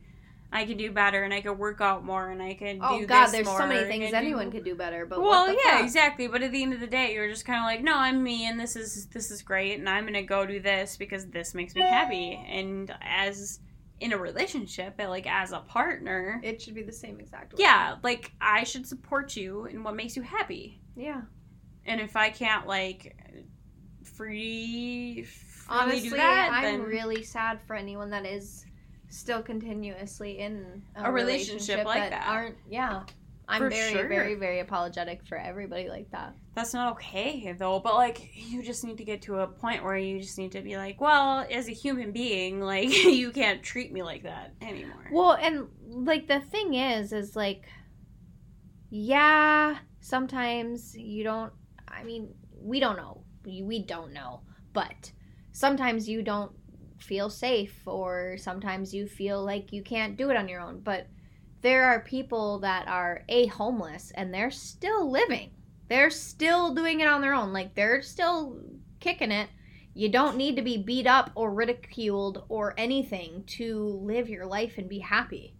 [0.55, 3.07] I could do better, and I could work out more, and I could Oh do
[3.07, 5.07] God, there's more, so many things do- anyone could do better.
[5.07, 5.85] But well, what the yeah, fuck?
[5.85, 6.27] exactly.
[6.27, 8.45] But at the end of the day, you're just kind of like, no, I'm me,
[8.47, 11.75] and this is this is great, and I'm gonna go do this because this makes
[11.75, 12.35] me happy.
[12.47, 13.61] And as
[14.03, 17.59] in a relationship, but like as a partner, It should be the same exact way.
[17.61, 20.81] yeah, like I should support you in what makes you happy.
[20.97, 21.23] Yeah.
[21.87, 23.17] And if I can't like
[24.05, 25.27] free
[25.69, 28.67] Honestly, that, I'm then really sad for anyone that is
[29.09, 32.27] still continuously in a, A relationship like that.
[32.29, 32.57] aren't.
[32.69, 33.05] Yeah,
[33.49, 34.09] I'm For very, sure.
[34.09, 36.35] very, very apologetic for everybody like that.
[36.55, 37.81] that's not okay though.
[37.81, 40.63] But like, you just need to get to a point where you just need to
[40.63, 45.09] be like, well, as a human being, like you can't treat me like that anymore.
[45.13, 45.67] Well, and
[46.07, 47.65] like the thing is, is like,
[48.91, 51.53] yeah, sometimes you don't.
[51.89, 52.29] I mean,
[52.61, 53.25] we don't know.
[53.45, 54.43] We, we don't know,
[54.73, 55.13] but
[55.53, 56.53] sometimes you don't
[56.99, 60.81] feel safe, or sometimes you feel like you can't do it on your own.
[60.81, 61.09] But
[61.63, 65.51] there are people that are a homeless and they're still living.
[65.89, 67.53] They're still doing it on their own.
[67.53, 68.61] Like they're still
[69.01, 69.49] kicking it.
[69.95, 74.79] You don't need to be beat up or ridiculed or anything to live your life
[74.79, 75.55] and be happy.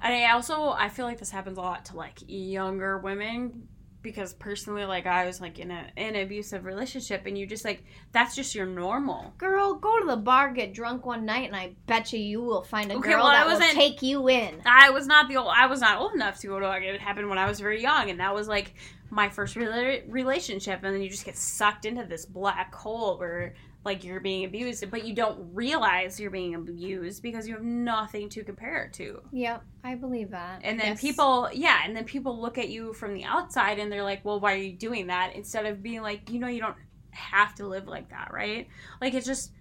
[0.00, 3.68] And I also I feel like this happens a lot to like younger women
[4.02, 7.64] because personally like I was like in a in an abusive relationship and you just
[7.64, 9.32] like that's just your normal.
[9.38, 12.62] Girl, go to the bar, get drunk one night, and I bet you you will
[12.62, 14.60] find a Okay, girl well, that will take you in.
[14.66, 17.00] I was not the old, I was not old enough to go to like it
[17.00, 18.74] happened when I was very young and that was like
[19.10, 23.54] my first rela- relationship and then you just get sucked into this black hole where
[23.84, 28.28] like you're being abused but you don't realize you're being abused because you have nothing
[28.28, 29.20] to compare it to.
[29.32, 30.60] Yep, I believe that.
[30.62, 31.00] And then Yes.
[31.00, 34.38] people, yeah, and then people look at you from the outside and they're like, well,
[34.40, 35.34] why are you doing that?
[35.34, 36.76] Instead of being like, you know, you don't
[37.10, 38.68] have to live like that, right?
[39.00, 39.52] Like, it's just,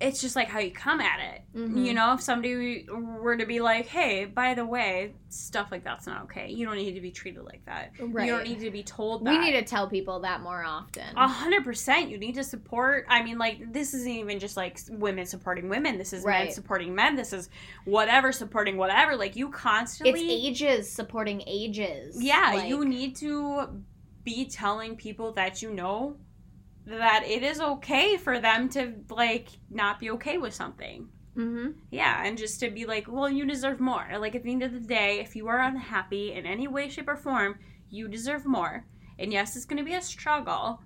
[0.00, 1.42] it's just like how you come at it.
[1.56, 1.84] Mhm.
[1.84, 6.06] You know, if somebody were to be like, hey, by the way, stuff like that's
[6.06, 6.52] not okay.
[6.52, 7.90] You don't need to be treated like that.
[7.98, 8.26] right.
[8.26, 9.30] You don't need to be told that.
[9.30, 11.02] we need to tell people that more often.
[11.16, 12.10] A hundred percent.
[12.10, 13.06] You need to support.
[13.08, 15.98] I mean, like this isn't even just like women supporting women.
[15.98, 17.16] This is men supporting men.
[17.16, 17.50] This is
[17.84, 19.16] whatever supporting whatever.
[19.16, 20.12] Like you constantly.
[20.20, 22.22] it's ages supporting ages.
[22.22, 23.82] Yeah, Like, you need to
[24.22, 26.16] be telling people that you know
[26.88, 31.08] that it is okay for them to like not be okay with something.
[31.36, 31.78] Mm-hmm.
[31.90, 34.06] Yeah, and just to be like, well, you deserve more.
[34.18, 37.08] Like at the end of the day, if you are unhappy in any way, shape,
[37.08, 37.58] or form,
[37.90, 38.84] you deserve more.
[39.18, 40.80] And yes, it's going to be a struggle,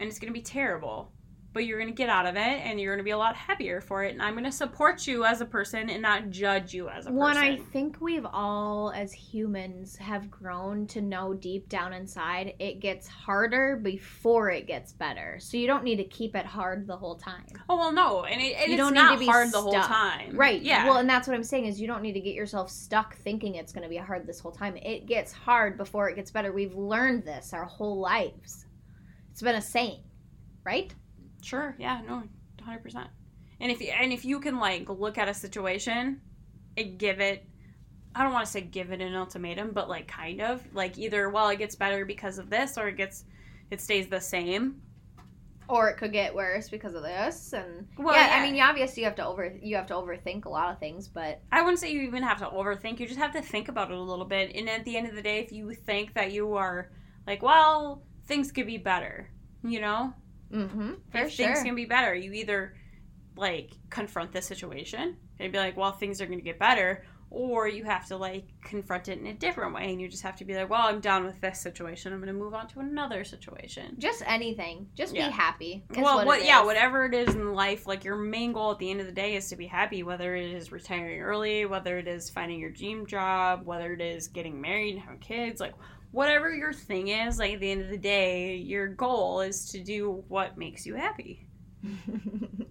[0.00, 1.12] and it's going to be terrible,
[1.54, 3.36] but you're going to get out of it, and you're going to be a lot
[3.36, 4.12] happier for it.
[4.12, 7.10] And I'm going to support you as a person and not judge you as a
[7.10, 7.16] person.
[7.16, 12.80] One, I think we've all, as humans, have grown to know deep down inside it
[12.80, 15.38] gets harder before it gets better.
[15.40, 17.46] So you don't need to keep it hard the whole time.
[17.68, 19.72] Oh well, no, and, it, and You it's don't need to be hard the whole
[19.72, 20.60] time, Right.
[20.60, 20.84] Yeah.
[20.86, 23.54] Well, and that's what I'm saying is you don't need to get yourself stuck thinking
[23.54, 24.76] it's going to be hard this whole time.
[24.78, 26.52] It gets hard before it gets better.
[26.52, 28.66] We've learned this our whole lives.
[29.30, 30.02] It's been a saying,
[30.64, 30.94] right?
[31.44, 31.76] Sure.
[31.78, 32.00] Yeah.
[32.06, 32.22] No.
[32.62, 33.08] Hundred percent.
[33.60, 36.20] And if you, and if you can like look at a situation
[36.76, 37.46] and give it,
[38.14, 41.28] I don't want to say give it an ultimatum, but like kind of like either
[41.28, 43.24] well it gets better because of this or it gets
[43.70, 44.80] it stays the same.
[45.68, 48.42] Or it could get worse because of this and Well, yeah, yeah.
[48.42, 51.08] I mean, obviously you have to over you have to overthink a lot of things,
[51.08, 52.98] but I wouldn't say you even have to overthink.
[52.98, 54.54] You just have to think about it a little bit.
[54.54, 56.90] And at the end of the day, if you think that you are
[57.26, 59.30] like, well, things could be better,
[59.62, 60.12] you know,
[60.54, 61.46] mhm, for sure.
[61.46, 62.74] things can be better, you either
[63.36, 67.66] like confront the situation and be like, well, things are going to get better, or
[67.66, 70.44] you have to like confront it in a different way and you just have to
[70.44, 72.12] be like, well, I'm done with this situation.
[72.12, 73.96] I'm going to move on to another situation.
[73.98, 74.86] Just anything.
[74.94, 75.26] Just Yeah.
[75.26, 75.84] be happy.
[75.96, 76.66] well, what what, yeah, is.
[76.66, 79.34] whatever it is in life, like your main goal at the end of the day
[79.34, 83.04] is to be happy, whether it is retiring early, whether it is finding your dream
[83.04, 85.74] job, whether it is getting married and having kids, like
[86.14, 89.82] whatever your thing is, like at the end of the day, your goal is to
[89.82, 91.46] do what makes you happy.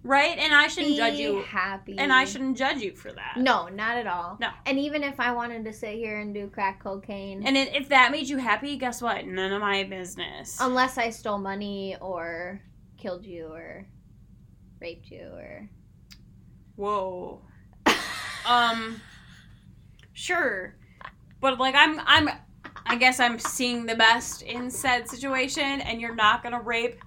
[0.06, 0.36] Right?
[0.36, 1.96] And I shouldn't be judge you happy.
[1.96, 3.36] and I shouldn't judge you for that.
[3.38, 4.36] No, not at all.
[4.38, 4.48] No.
[4.66, 7.88] And even if I wanted to sit here and do crack cocaine, And it, if
[7.88, 9.24] that made you happy, guess what?
[9.24, 10.58] None of my business.
[10.60, 12.60] unless I stole money or
[12.98, 13.86] killed you or
[14.78, 15.70] raped you or
[16.76, 17.40] Whoa.
[18.46, 19.00] Um
[20.12, 20.76] sure.
[21.40, 22.28] But like I'm I'm
[22.86, 27.00] I guess I'm seeing the best in said situation and you're not gonna rape,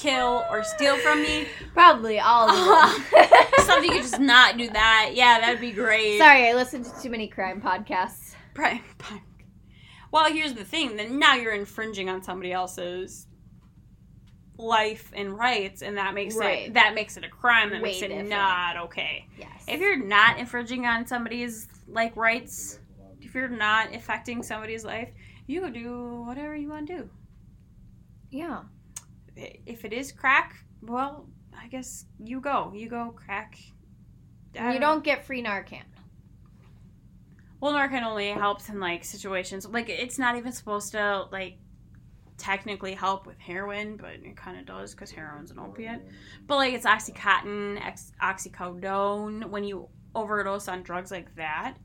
[0.00, 1.46] kill, or steal from me.
[1.74, 3.04] probably all of them.
[3.68, 6.16] So if you could just not do that, yeah, that'd be great.
[6.18, 8.34] Sorry, I listened to too many crime podcasts.
[8.56, 8.80] Right.
[10.10, 10.96] Well, here's the thing.
[10.96, 13.26] Then now you're infringing on somebody else's
[14.56, 16.68] life and rights, and that makes Right.
[16.68, 17.68] it that makes it a crime.
[17.70, 18.30] That Way makes it different.
[18.30, 19.26] not okay.
[19.38, 19.64] Yes.
[19.68, 22.78] If you're not infringing on somebody's like rights,
[23.28, 25.10] if you're not affecting somebody's life,
[25.46, 27.10] you can do whatever you want to do.
[28.30, 28.62] yeah.
[29.36, 32.72] If it is crack, well, I guess you go.
[32.74, 33.56] You go crack.
[34.58, 35.84] I You uh, don't get free Narcan.
[37.60, 41.58] Well, Narcan only helps in like situations like it's not even supposed to like
[42.36, 46.02] technically help with heroin, but it kind of does because heroin's an opiate.
[46.48, 49.44] But like it's oxycontin, ex- oxycodone.
[49.50, 51.76] When you overdose on drugs like that,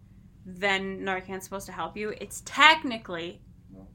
[0.46, 2.14] then Narcan's supposed to help you.
[2.20, 3.42] It's technically,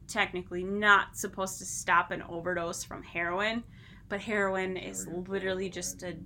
[0.07, 3.63] technically not supposed to stop an overdose from heroin,
[4.09, 6.17] but heroin is literally just a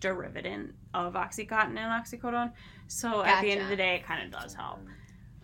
[0.00, 2.52] derivative of oxycontin and oxycodone.
[2.88, 4.80] So at the end of the day, it kind of does help.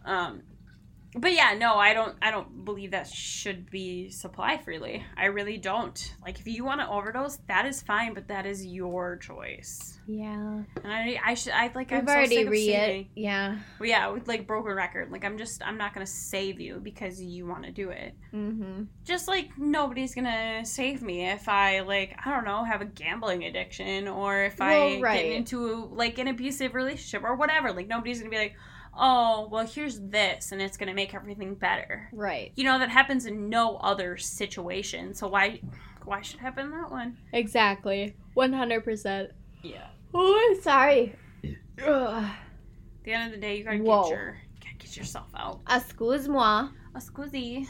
[0.04, 0.42] Um,
[1.16, 2.16] but yeah, no, I don't.
[2.20, 5.04] I don't believe that should be supply freely.
[5.16, 6.14] I really don't.
[6.22, 9.98] Like, if you want to overdose, that is fine, but that is your choice.
[10.06, 10.32] Yeah.
[10.32, 11.90] And I, I should, I like.
[11.90, 13.06] We've I'm so already sick of read seeing- it.
[13.14, 13.58] Yeah.
[13.78, 15.10] Well, yeah, with like broken record.
[15.10, 18.14] Like, I'm just, I'm not gonna save you because you want to do it.
[18.34, 18.84] Mm-hmm.
[19.04, 23.44] Just like nobody's gonna save me if I like, I don't know, have a gambling
[23.44, 25.22] addiction or if I right.
[25.22, 27.72] get into like an abusive relationship or whatever.
[27.72, 28.54] Like, nobody's gonna be like,
[28.98, 32.08] oh, well, here's this, and it's gonna make everything better.
[32.12, 32.52] Right.
[32.56, 35.14] You know that happens in no other situation.
[35.14, 35.60] So why,
[36.04, 37.16] why should it happen in that one?
[37.32, 38.16] Exactly.
[38.34, 39.30] One hundred percent.
[39.62, 39.86] Yeah.
[40.14, 41.14] Oh, sorry.
[41.84, 42.24] Ugh.
[42.24, 44.02] At the end of the day, you gotta Whoa.
[44.02, 45.60] get your, gotta get yourself out.
[45.70, 46.68] Excuse-moi.
[46.94, 47.66] a squizzy.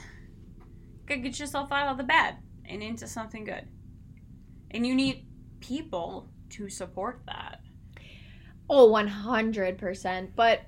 [1.07, 3.66] Gotta get yourself out of the bed and into something good.
[4.70, 5.27] And you need
[5.61, 7.61] people to support that.
[8.69, 10.28] Oh, 100%.
[10.35, 10.62] But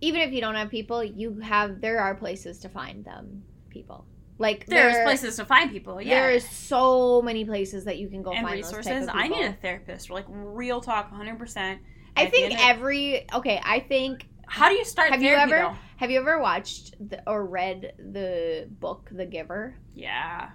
[0.00, 4.06] even if you don't have people, you have there are places to find them people.
[4.38, 6.22] Like There's there, places to find people, yeah.
[6.22, 9.06] There is so many places that you can go and find resources.
[9.12, 10.08] I need a therapist.
[10.08, 11.78] Like real talk, 100%.
[12.16, 13.60] I think every okay.
[13.62, 15.76] I think How do you start have you ever though?
[15.96, 19.76] have you ever watched the, or read the book The Giver?
[19.94, 20.50] Yeah.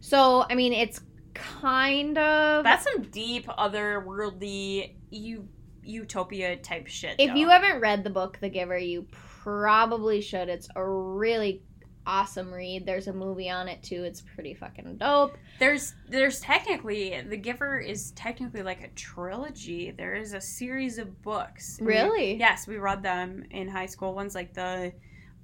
[0.00, 1.00] So I mean, it's
[1.34, 5.48] kind of That's some deep otherworldly u-
[5.84, 7.16] utopia type shit.
[7.18, 7.34] if though.
[7.36, 10.48] you haven't read the book The Giver, you probably should.
[10.48, 11.62] It's a really
[12.06, 12.84] awesome read.
[12.84, 14.04] There's a movie on it too.
[14.04, 15.36] It's pretty fucking dope.
[15.58, 19.90] There's there's technically The Giver is technically like a trilogy.
[19.90, 21.78] There is a series of books.
[21.78, 22.34] And we- Really?
[22.36, 24.14] yes, we read them in high school.
[24.14, 24.92] One's like the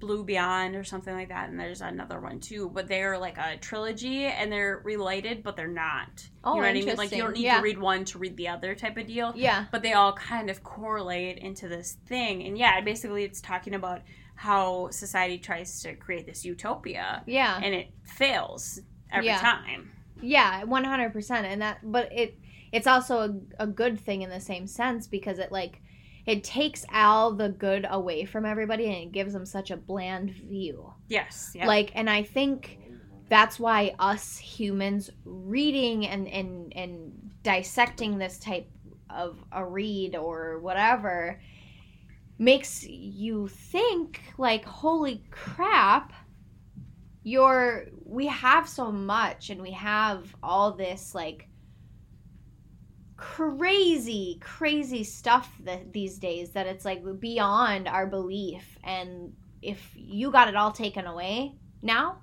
[0.01, 2.69] Blue Beyond or something like that, and there's another one too.
[2.73, 6.27] But they're like a trilogy and they're related, but they're not.
[6.43, 6.95] Oh, you know what I mean?
[6.97, 7.57] Like you don't need Yeah.
[7.57, 9.31] to read one to read the other type of deal.
[9.35, 9.65] Yeah.
[9.71, 12.43] But they all kind of correlate into this thing.
[12.43, 14.01] And yeah, basically it's talking about
[14.35, 17.59] how society tries to create this utopia Yeah.
[17.63, 19.39] and it fails every Yeah.
[19.39, 19.91] time.
[20.21, 22.37] Yeah, one hundred percent, and that, but it,
[22.71, 23.19] it's also
[23.59, 25.81] a, a good thing in the same sense because it like,
[26.31, 30.31] it takes all the good away from everybody and it gives them such a bland
[30.31, 30.93] view.
[31.09, 31.51] Yes.
[31.53, 31.67] Yeah.
[31.67, 32.79] Like, and I think
[33.27, 38.69] that's why us humans reading and and and dissecting this type
[39.09, 41.41] of a read or whatever
[42.39, 46.13] makes you think like, holy crap
[47.23, 51.47] you're we have so much and we have all this like
[53.21, 59.31] crazy crazy stuff that these days that it's like beyond our belief and
[59.61, 61.53] if you got it all taken away
[61.83, 62.17] now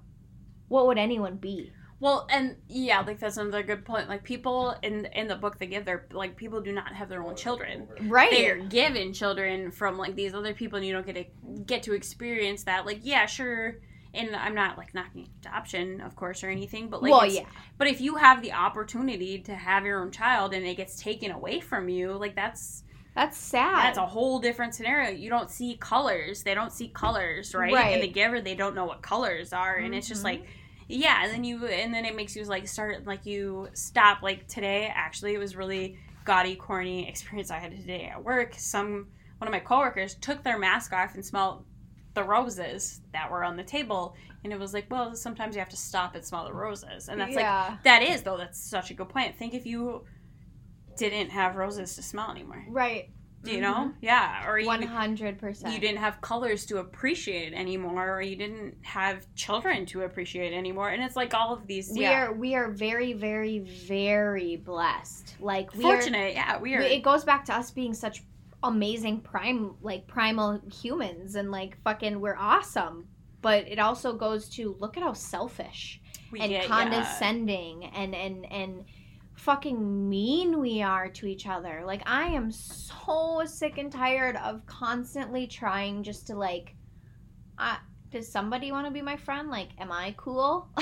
[0.67, 1.71] what would anyone be
[2.01, 4.09] Well, and yeah, like that's another good point.
[4.09, 7.23] Like people in in the book they give their like people do not have their
[7.23, 7.89] own children.
[8.03, 11.25] right They are given children from like these other people, and you don't get to
[11.67, 12.87] get to experience that.
[12.87, 13.79] Like, yeah, sure.
[14.19, 17.47] And I'm not like knocking adoption, of course, or anything, but like, well yeah
[17.79, 21.31] But if you have the opportunity to have your own child and it gets taken
[21.31, 22.83] away from you, like that's
[23.15, 25.11] that's sad that's a whole different scenario.
[25.11, 26.43] You don't see colors.
[26.43, 27.73] They don't see colors, right?
[27.73, 27.95] Right.
[27.95, 30.51] And the giver, they don't know what colors are, and it's just like, mm-hmm.
[30.89, 31.25] yeah.
[31.25, 34.23] And then you, and then it makes you like start like you stop.
[34.23, 38.55] Like today, actually, it was really gaudy, corny experience I had today at work.
[38.57, 39.09] Some
[39.39, 41.65] one of my coworkers took their mask off and smelled
[42.19, 45.69] the roses that were on the table, and it was like, well, sometimes you have
[45.69, 48.37] to stop and smell the roses, and that's like that is though.
[48.37, 49.37] That's such a good point.
[49.37, 50.05] Think if you
[50.97, 52.65] didn't have roses to smell anymore.
[52.69, 53.09] right
[53.45, 53.75] Do you know?
[53.75, 53.99] Mm-hmm.
[54.01, 54.49] Yeah.
[54.49, 59.87] Or you, 100% you didn't have colors to appreciate anymore, or you didn't have children
[59.87, 60.89] to appreciate anymore.
[60.89, 61.93] And it's like all of these.
[61.95, 62.25] we yeah.
[62.25, 66.81] are we are very very very blessed like we are Fortunate, yeah, we are.
[66.81, 68.25] it goes back to us being such
[68.63, 73.07] amazing prime like primal humans and like fucking we're awesome.
[73.41, 76.01] But it also goes to look at how selfish
[76.33, 76.69] we and get- yeah.
[76.69, 78.85] condescending and and and
[79.35, 81.83] fucking mean we are to each other.
[81.87, 86.75] Like i am so sick and tired of constantly trying just to like
[87.59, 87.77] uh,
[88.11, 89.51] does somebody want to be my friend?
[89.51, 90.69] Like am i cool?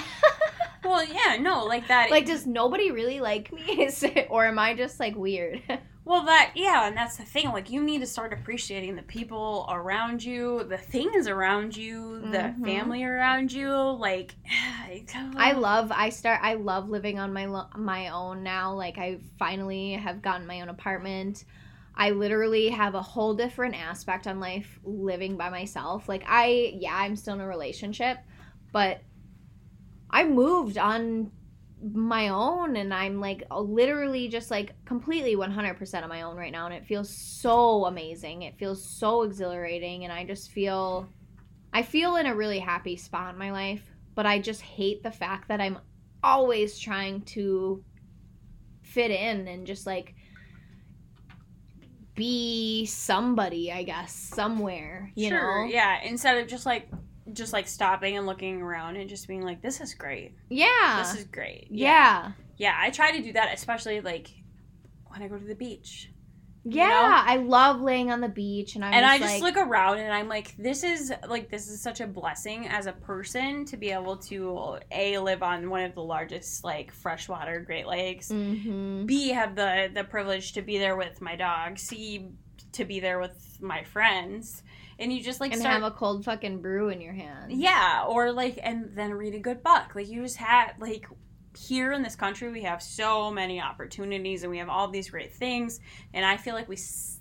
[0.84, 2.12] Well, yeah, no, like that.
[2.12, 3.62] like does nobody really like me?
[3.86, 5.60] Is it- or am i just like weird
[6.06, 7.46] Well, that yeah, and that's the thing.
[7.48, 12.54] Like, you need to start appreciating the people around you, the things around you, the
[12.58, 12.62] Mhm.
[12.64, 13.72] family around you.
[13.72, 14.36] Like,
[15.36, 18.72] I love I start I love living on my lo- my own now.
[18.74, 21.44] Like I finally have gotten my own apartment.
[21.96, 26.08] I literally have a whole different aspect on life living by myself.
[26.08, 28.18] Like I yeah, I'm still in a relationship,
[28.72, 29.00] but
[30.10, 31.30] I moved on
[31.92, 36.66] my own and I'm like literally just like completely 100% on my own right now
[36.66, 38.42] and it feels so amazing.
[38.42, 41.08] It feels so exhilarating and I just feel
[41.72, 43.82] I feel in a really happy spot in my life,
[44.14, 45.78] but I just hate the fact that I'm
[46.22, 47.84] always trying to
[48.82, 50.14] fit in and just like
[52.14, 55.70] be somebody, I guess, somewhere, you sure, know.
[55.70, 56.02] yeah.
[56.02, 56.88] Instead of just like,
[57.32, 60.34] just like stopping and looking around and just being like, "This is great.
[60.48, 61.02] Yeah.
[61.02, 62.32] This is great." yeah.
[62.56, 62.76] yeah.
[62.78, 64.30] I try to do that, especially like
[65.06, 66.10] when I go to the beach.
[66.68, 67.32] Yeah, know?
[67.32, 69.98] I love laying on the beach and I'm and just I just like, look around
[69.98, 73.76] and I'm like, this is like this is such a blessing as a person to
[73.76, 78.30] be able to a live on one of the largest like freshwater Great Lakes.
[78.32, 79.06] Mhm.
[79.06, 81.78] B have the the privilege to be there with my dog.
[81.78, 82.30] C
[82.72, 84.64] to be there with my friends,
[84.98, 85.74] and you just like and start.
[85.74, 87.52] have a cold fucking brew in your hand.
[87.52, 89.94] yeah, or like, and then read a good book.
[89.94, 91.06] Like you just had like
[91.58, 95.34] here in this country we have so many opportunities and we have all these great
[95.34, 95.80] things
[96.12, 96.76] and i feel like we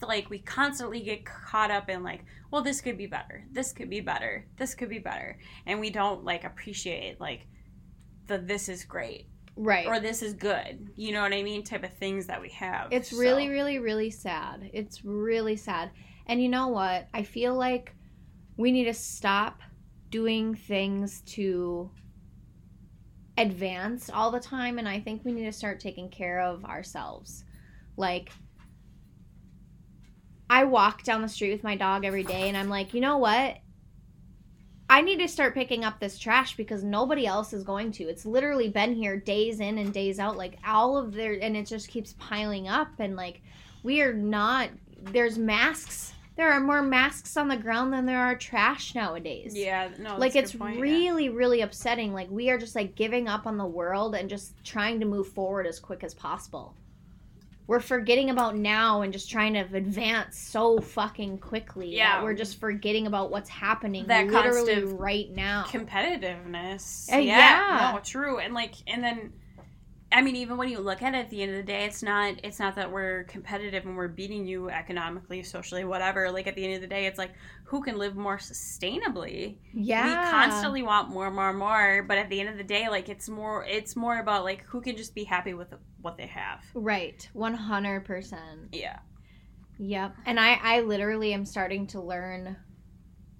[0.05, 3.89] like we constantly get caught up in like well this could be better this could
[3.89, 7.47] be better this could be better and we don't like appreciate like
[8.27, 9.87] the this is great Right.
[9.87, 12.89] or this is good you know what i mean type of things that we have
[12.91, 14.69] It's So- really, really, really sad.
[14.73, 15.91] It's really sad.
[16.27, 17.07] And you know what?
[17.13, 17.93] I feel like
[18.57, 19.61] we need to stop
[20.09, 21.91] doing things to
[23.37, 24.79] advance all the time.
[24.79, 27.43] And I think we need to start taking care of ourselves.
[27.97, 28.31] Like,
[30.49, 33.17] I walk down the street with my dog every day, and I'm like, you know
[33.17, 33.57] what?
[34.87, 38.03] I need to start picking up this trash because nobody else is going to.
[38.03, 41.65] It's literally been here days in and days out, like all of their, and it
[41.65, 42.89] just keeps piling up.
[42.99, 43.41] And like,
[43.81, 44.69] we are not,
[45.01, 46.13] there's masks.
[46.35, 49.55] There are more masks on the ground than there are trash nowadays.
[49.55, 50.81] yeah no Like, it's point, yeah.
[50.81, 52.13] really, really upsetting.
[52.13, 55.27] Like, we are just like giving up on the world and just trying to move
[55.29, 56.75] forward as quick as possible.
[57.67, 61.95] We're forgetting about now and just trying to advance so fucking quickly.
[61.95, 62.17] Yeah.
[62.17, 65.63] that we're just forgetting about what's happening That literally right now.
[65.67, 67.11] competitiveness.
[67.11, 67.91] Uh, yeah, yeah.
[67.93, 68.37] no, true.
[68.39, 69.33] And like, and then,
[70.15, 72.01] I mean, even when you look at it at the end of the day, it's
[72.01, 76.31] not it's not that we're competitive and we're beating you economically, socially, whatever.
[76.31, 77.33] Like at the end of the day, it's like
[77.65, 79.57] who can live more sustainably.
[79.73, 82.03] yeah, We constantly want more, more, more.
[82.03, 84.81] But at the end of the day, like it's more it's more about like who
[84.81, 86.63] can just be happy with what they have.
[86.73, 88.69] right, one hundred percent.
[88.71, 88.99] Yeah.
[89.77, 90.15] Yep.
[90.25, 92.55] And I, I literally am starting to learn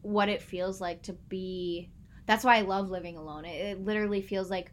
[0.02, 1.92] what it feels like to be.
[2.26, 3.46] That's why I love living alone.
[3.46, 4.72] It, it literally feels like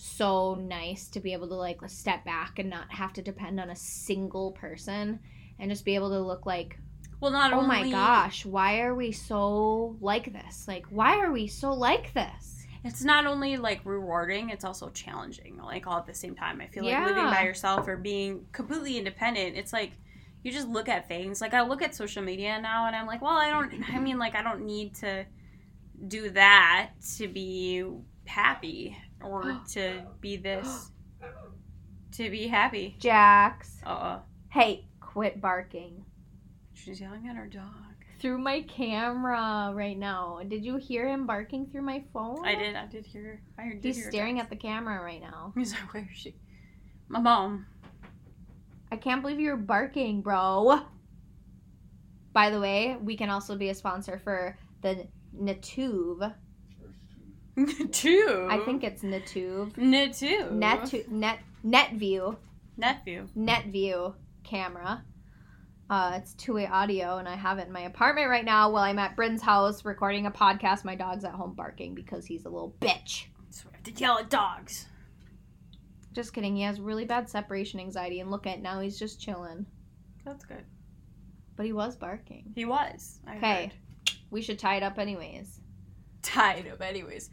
[0.00, 3.68] so nice to be able to like step back and not have to depend on
[3.68, 5.18] a single person
[5.58, 6.78] and just be able to look like,
[7.20, 10.68] Well, not oh only my gosh, why are we so like this?
[10.68, 12.54] Like, why are we so like this?
[12.84, 16.66] it's not only like rewarding it's also challenging like all at the same time i
[16.68, 19.90] feel like living by yourself or being completely independent it's like
[20.44, 23.20] you just look at things like i look at social media now and i'm like
[23.20, 25.26] well i don't i mean like i don't need to
[26.06, 27.84] do that to be
[28.26, 30.90] happy or to be this
[32.12, 33.78] to be happy Jax.
[33.84, 34.20] uh-uh
[34.50, 36.04] Hey, quit barking.
[36.74, 37.64] she's yelling at her dog
[38.18, 40.40] Through my camera right now.
[40.48, 42.46] Did you hear him barking through my phone?
[42.46, 45.52] i did i did hear i He's hear staring at the camera right now.
[45.56, 46.34] he's like where is she
[47.08, 47.66] my mom
[48.90, 50.80] I can't believe you're barking, bro.
[52.32, 55.06] By the way, we can also be a sponsor for the
[57.78, 58.48] Natuve.
[58.50, 59.76] I think it's Natuve.
[59.76, 60.48] Net two.
[60.52, 61.04] Net view.
[61.10, 62.36] Net NetView
[62.76, 63.26] Nephew.
[63.36, 64.14] NetView
[64.44, 65.04] camera.
[65.90, 68.98] Uh, it's two-way audio, and I have it in my apartment right now while I'm
[68.98, 70.84] at Bryn's house recording a podcast.
[70.84, 73.24] My dog's at home barking because he's a little bitch.
[73.50, 74.86] So we have to yell at dogs.
[76.12, 76.54] Just kidding.
[76.56, 79.66] He has really bad separation anxiety, and look at now he's just chilling.
[80.24, 80.64] That's good.
[81.56, 82.52] But he was barking.
[82.54, 83.18] He was.
[83.26, 83.62] I Okay.
[83.62, 83.72] heard.
[84.30, 85.58] We should tie it up anyways.
[86.22, 87.30] Tied up, anyways.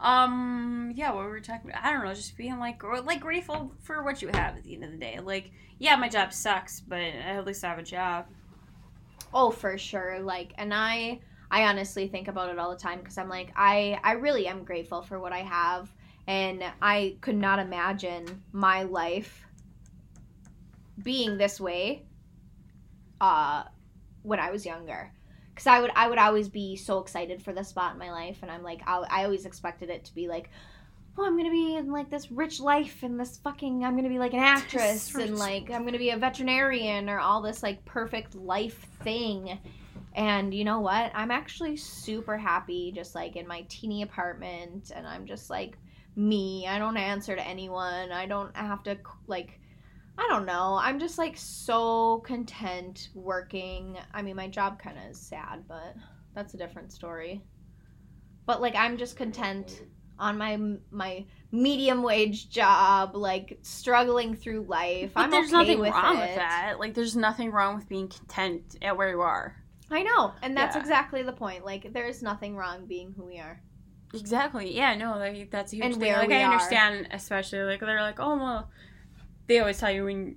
[0.00, 0.92] Um.
[0.94, 1.12] Yeah.
[1.12, 1.84] What were we talking about?
[1.84, 2.14] I don't know.
[2.14, 5.18] Just being like, like grateful for what you have at the end of the day.
[5.20, 8.26] Like, yeah, my job sucks, but at least I have a job.
[9.32, 10.20] Oh, for sure.
[10.20, 11.20] Like, and I,
[11.50, 14.64] I honestly think about it all the time because I'm like, I, I really am
[14.64, 15.92] grateful for what I have,
[16.26, 19.46] and I could not imagine my life
[21.02, 22.04] being this way
[23.20, 23.64] uh,
[24.22, 25.12] when I was younger.
[25.58, 28.38] Cause I would I would always be so excited for this spot in my life,
[28.42, 30.50] and I'm like I, I always expected it to be like,
[31.18, 34.20] oh I'm gonna be in like this rich life and this fucking I'm gonna be
[34.20, 38.36] like an actress and like I'm gonna be a veterinarian or all this like perfect
[38.36, 39.58] life thing.
[40.14, 41.10] And you know what?
[41.12, 45.76] I'm actually super happy just like in my teeny apartment, and I'm just like
[46.14, 46.68] me.
[46.68, 48.12] I don't answer to anyone.
[48.12, 49.58] I don't have to like
[50.18, 50.78] I don't know.
[50.80, 53.96] I'm just like so content working.
[54.12, 55.94] I mean, my job kind of is sad, but
[56.34, 57.42] that's a different story.
[58.44, 59.82] But like I'm just content
[60.18, 60.58] on my
[60.90, 65.12] my medium wage job, like struggling through life.
[65.14, 66.20] But I'm there's okay nothing with wrong it.
[66.20, 66.76] with that.
[66.80, 69.54] Like, there's nothing wrong with being content at where you are.
[69.90, 70.82] I know, and that's Yeah.
[70.82, 71.64] exactly the point.
[71.64, 73.62] Like there's nothing wrong being who we are.
[74.12, 74.74] Exactly.
[74.76, 74.94] Yeah.
[74.96, 75.16] No.
[75.16, 76.00] Like that's a huge And thing.
[76.02, 76.52] where Like I are.
[76.52, 78.70] understand, especially like they're like, oh well,
[79.48, 80.36] they always tell you when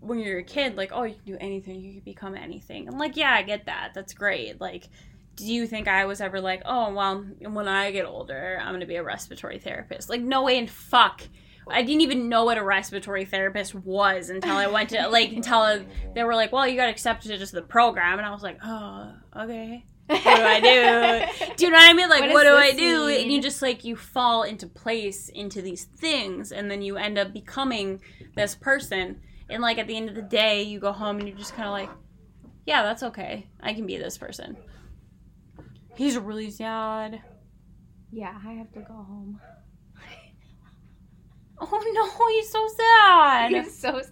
[0.00, 2.86] when you're a kid, like, oh, you can do anything, you can become anything.
[2.86, 3.92] I'm like, yeah, I get that.
[3.94, 4.60] That's great.
[4.60, 4.88] Like,
[5.34, 8.86] do you think I was ever like, oh well, when I get older, I'm gonna
[8.86, 10.08] be a respiratory therapist?
[10.08, 11.22] Like, no way in fuck.
[11.66, 15.82] I didn't even know what a respiratory therapist was until I went to like until
[16.14, 19.14] they were like, well, you got accepted into the program, and I was like, oh,
[19.34, 19.86] okay.
[20.06, 21.54] What do I do?
[21.56, 22.08] Do you know what I mean?
[22.08, 23.08] Like, What what, do I this do?
[23.08, 27.18] And you just like you fall into place into these things, and then you end
[27.18, 28.00] up becoming
[28.36, 29.20] this person.
[29.48, 31.66] And like at the end of the day, you go home and you're just kind
[31.68, 31.90] of like,
[32.66, 33.48] yeah, that's okay.
[33.60, 34.56] I can be this person.
[35.96, 37.20] He's really sad.
[38.10, 39.40] yeah, I have to go home.
[41.60, 43.50] Oh no, he's so sad.
[43.52, 44.02] He's so.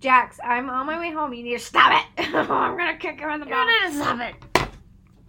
[0.00, 1.34] Jax, I'm on my way home.
[1.34, 2.34] You need to stop it.
[2.34, 3.92] I'm gonna kick him in the butt.
[3.92, 4.53] stop it.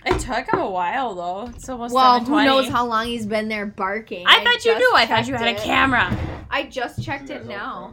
[0.06, 1.48] It took him a while though.
[1.56, 4.26] It's almost Well, who knows how long he's been there barking?
[4.28, 4.92] I thought you knew.
[4.96, 6.16] I thought you had a camera.
[6.50, 7.84] I just checked it now.